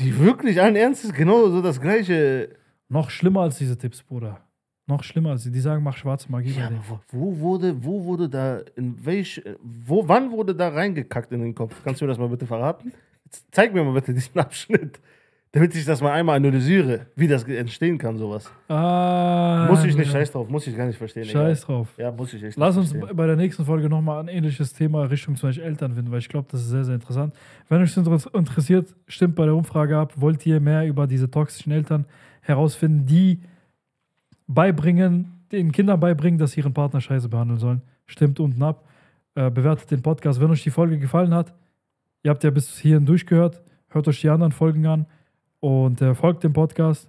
Die 0.00 0.18
wirklich 0.18 0.60
allen 0.60 0.76
Ernstes 0.76 1.12
genau 1.12 1.48
so 1.48 1.62
das 1.62 1.80
gleiche. 1.80 2.56
Noch 2.88 3.10
schlimmer 3.10 3.42
als 3.42 3.58
diese 3.58 3.78
Tipps, 3.78 4.02
Bruder. 4.02 4.40
Noch 4.86 5.04
schlimmer 5.04 5.30
als 5.30 5.44
die. 5.44 5.52
Die 5.52 5.60
sagen, 5.60 5.84
mach 5.84 5.96
schwarze 5.96 6.30
Magie 6.32 6.50
Ja, 6.50 6.64
bei 6.64 6.68
denen. 6.70 6.82
wo, 7.12 7.38
wurde, 7.38 7.84
wo 7.84 8.04
wurde 8.04 8.28
da, 8.28 8.60
in 8.74 8.96
welch, 9.06 9.40
wo, 9.62 10.08
wann 10.08 10.32
wurde 10.32 10.54
da 10.54 10.68
reingekackt 10.70 11.30
in 11.32 11.40
den 11.42 11.54
Kopf? 11.54 11.76
Kannst 11.84 12.00
du 12.00 12.04
mir 12.06 12.08
das 12.08 12.18
mal 12.18 12.28
bitte 12.28 12.46
verraten? 12.46 12.92
Zeig 13.52 13.72
mir 13.72 13.84
mal 13.84 13.92
bitte 13.94 14.12
diesen 14.12 14.36
Abschnitt, 14.40 14.98
damit 15.52 15.74
ich 15.74 15.84
das 15.84 16.00
mal 16.00 16.12
einmal 16.12 16.36
analysiere, 16.36 17.06
wie 17.16 17.26
das 17.26 17.42
entstehen 17.44 17.98
kann, 17.98 18.16
sowas. 18.18 18.50
Ah, 18.68 19.66
muss 19.68 19.84
ich 19.84 19.96
nicht, 19.96 20.06
ja. 20.06 20.12
scheiß 20.12 20.30
drauf, 20.30 20.48
muss 20.48 20.66
ich 20.66 20.76
gar 20.76 20.86
nicht 20.86 20.96
verstehen. 20.98 21.24
Scheiß 21.24 21.62
drauf. 21.62 21.88
egal. 21.96 22.10
Ja, 22.12 22.16
muss 22.16 22.32
ich 22.32 22.42
echt 22.44 22.56
Lass 22.56 22.76
uns 22.76 22.92
verstehen. 22.92 23.16
bei 23.16 23.26
der 23.26 23.34
nächsten 23.36 23.64
Folge 23.64 23.88
nochmal 23.88 24.20
ein 24.20 24.28
ähnliches 24.28 24.72
Thema 24.72 25.02
Richtung 25.04 25.34
zum 25.34 25.48
Beispiel 25.48 25.64
Eltern 25.64 25.92
finden, 25.94 26.10
weil 26.12 26.20
ich 26.20 26.28
glaube, 26.28 26.46
das 26.50 26.60
ist 26.60 26.68
sehr, 26.68 26.84
sehr 26.84 26.94
interessant. 26.94 27.34
Wenn 27.68 27.82
euch 27.82 27.92
das 27.94 28.06
inter- 28.06 28.34
interessiert, 28.38 28.94
stimmt 29.08 29.34
bei 29.34 29.44
der 29.44 29.56
Umfrage 29.56 29.98
ab. 29.98 30.12
Wollt 30.16 30.46
ihr 30.46 30.60
mehr 30.60 30.86
über 30.86 31.06
diese 31.08 31.28
toxischen 31.30 31.72
Eltern 31.72 32.06
herausfinden, 32.42 33.06
die 33.06 33.40
beibringen, 34.46 35.44
den 35.52 35.72
Kindern 35.72 36.00
beibringen, 36.00 36.38
dass 36.38 36.52
sie 36.52 36.60
ihren 36.60 36.74
Partner 36.74 37.00
scheiße 37.00 37.28
behandeln 37.28 37.58
sollen? 37.58 37.82
Stimmt 38.06 38.40
unten 38.40 38.62
ab. 38.62 38.84
Äh, 39.34 39.50
bewertet 39.50 39.90
den 39.90 40.02
Podcast. 40.02 40.40
Wenn 40.40 40.50
euch 40.50 40.62
die 40.62 40.70
Folge 40.70 40.98
gefallen 40.98 41.34
hat, 41.34 41.54
ihr 42.22 42.30
habt 42.30 42.42
ja 42.44 42.50
bis 42.50 42.78
hierhin 42.78 43.06
durchgehört, 43.06 43.62
hört 43.88 44.08
euch 44.08 44.20
die 44.20 44.28
anderen 44.28 44.52
Folgen 44.52 44.86
an 44.86 45.06
und 45.60 46.00
äh, 46.02 46.14
folgt 46.14 46.42
dem 46.44 46.52
Podcast. 46.52 47.08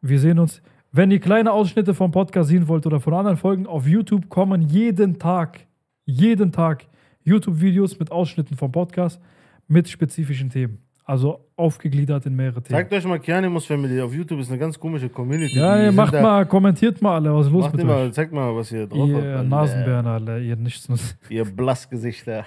Wir 0.00 0.18
sehen 0.18 0.38
uns. 0.38 0.60
Wenn 0.90 1.10
ihr 1.10 1.20
kleine 1.20 1.52
Ausschnitte 1.52 1.94
vom 1.94 2.10
Podcast 2.10 2.50
sehen 2.50 2.68
wollt 2.68 2.84
oder 2.86 3.00
von 3.00 3.14
anderen 3.14 3.36
Folgen, 3.38 3.66
auf 3.66 3.86
YouTube 3.86 4.28
kommen 4.28 4.60
jeden 4.62 5.18
Tag, 5.18 5.60
jeden 6.04 6.52
Tag 6.52 6.84
YouTube-Videos 7.24 7.98
mit 7.98 8.10
Ausschnitten 8.10 8.56
vom 8.56 8.70
Podcast 8.72 9.20
mit 9.68 9.88
spezifischen 9.88 10.50
Themen. 10.50 10.78
Also 11.04 11.40
aufgegliedert 11.56 12.26
in 12.26 12.36
mehrere 12.36 12.62
Themen. 12.62 12.76
Zeigt 12.78 12.92
euch 12.92 13.04
mal 13.06 13.18
Kianimus 13.18 13.64
Family 13.66 14.00
auf 14.00 14.14
YouTube, 14.14 14.40
ist 14.40 14.50
eine 14.50 14.58
ganz 14.58 14.78
komische 14.78 15.08
Community. 15.08 15.56
ja, 15.58 15.82
ihr 15.82 15.92
macht 15.92 16.12
mal, 16.12 16.44
kommentiert 16.46 17.00
mal 17.00 17.14
alle, 17.14 17.34
was 17.34 17.46
ist 17.46 17.52
los 17.52 17.62
Macht 17.64 17.72
mit 17.74 17.82
ihr 17.82 17.86
mal, 17.86 18.06
euch? 18.06 18.12
zeigt 18.12 18.32
mal, 18.32 18.54
was 18.54 18.70
ihr 18.70 18.86
drauf 18.86 19.08
Ihr 19.08 19.38
habt. 19.38 19.48
Nasenbären 19.48 20.06
alle, 20.06 20.40
ihr 20.42 20.56
Nichtsnutz. 20.56 21.16
Ihr 21.28 21.44
Blassgesichter. 21.44 22.44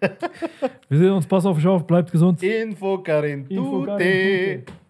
Wir 0.88 0.98
sehen 0.98 1.12
uns, 1.12 1.26
pass 1.26 1.46
auf 1.46 1.56
euch 1.56 1.66
auf, 1.66 1.86
bleibt 1.86 2.10
gesund. 2.12 2.42
Info 2.42 2.98
Karin 2.98 3.46
Info, 3.46 3.80
Tute. 3.80 3.86
Karin, 3.86 4.60
Tute. 4.64 4.83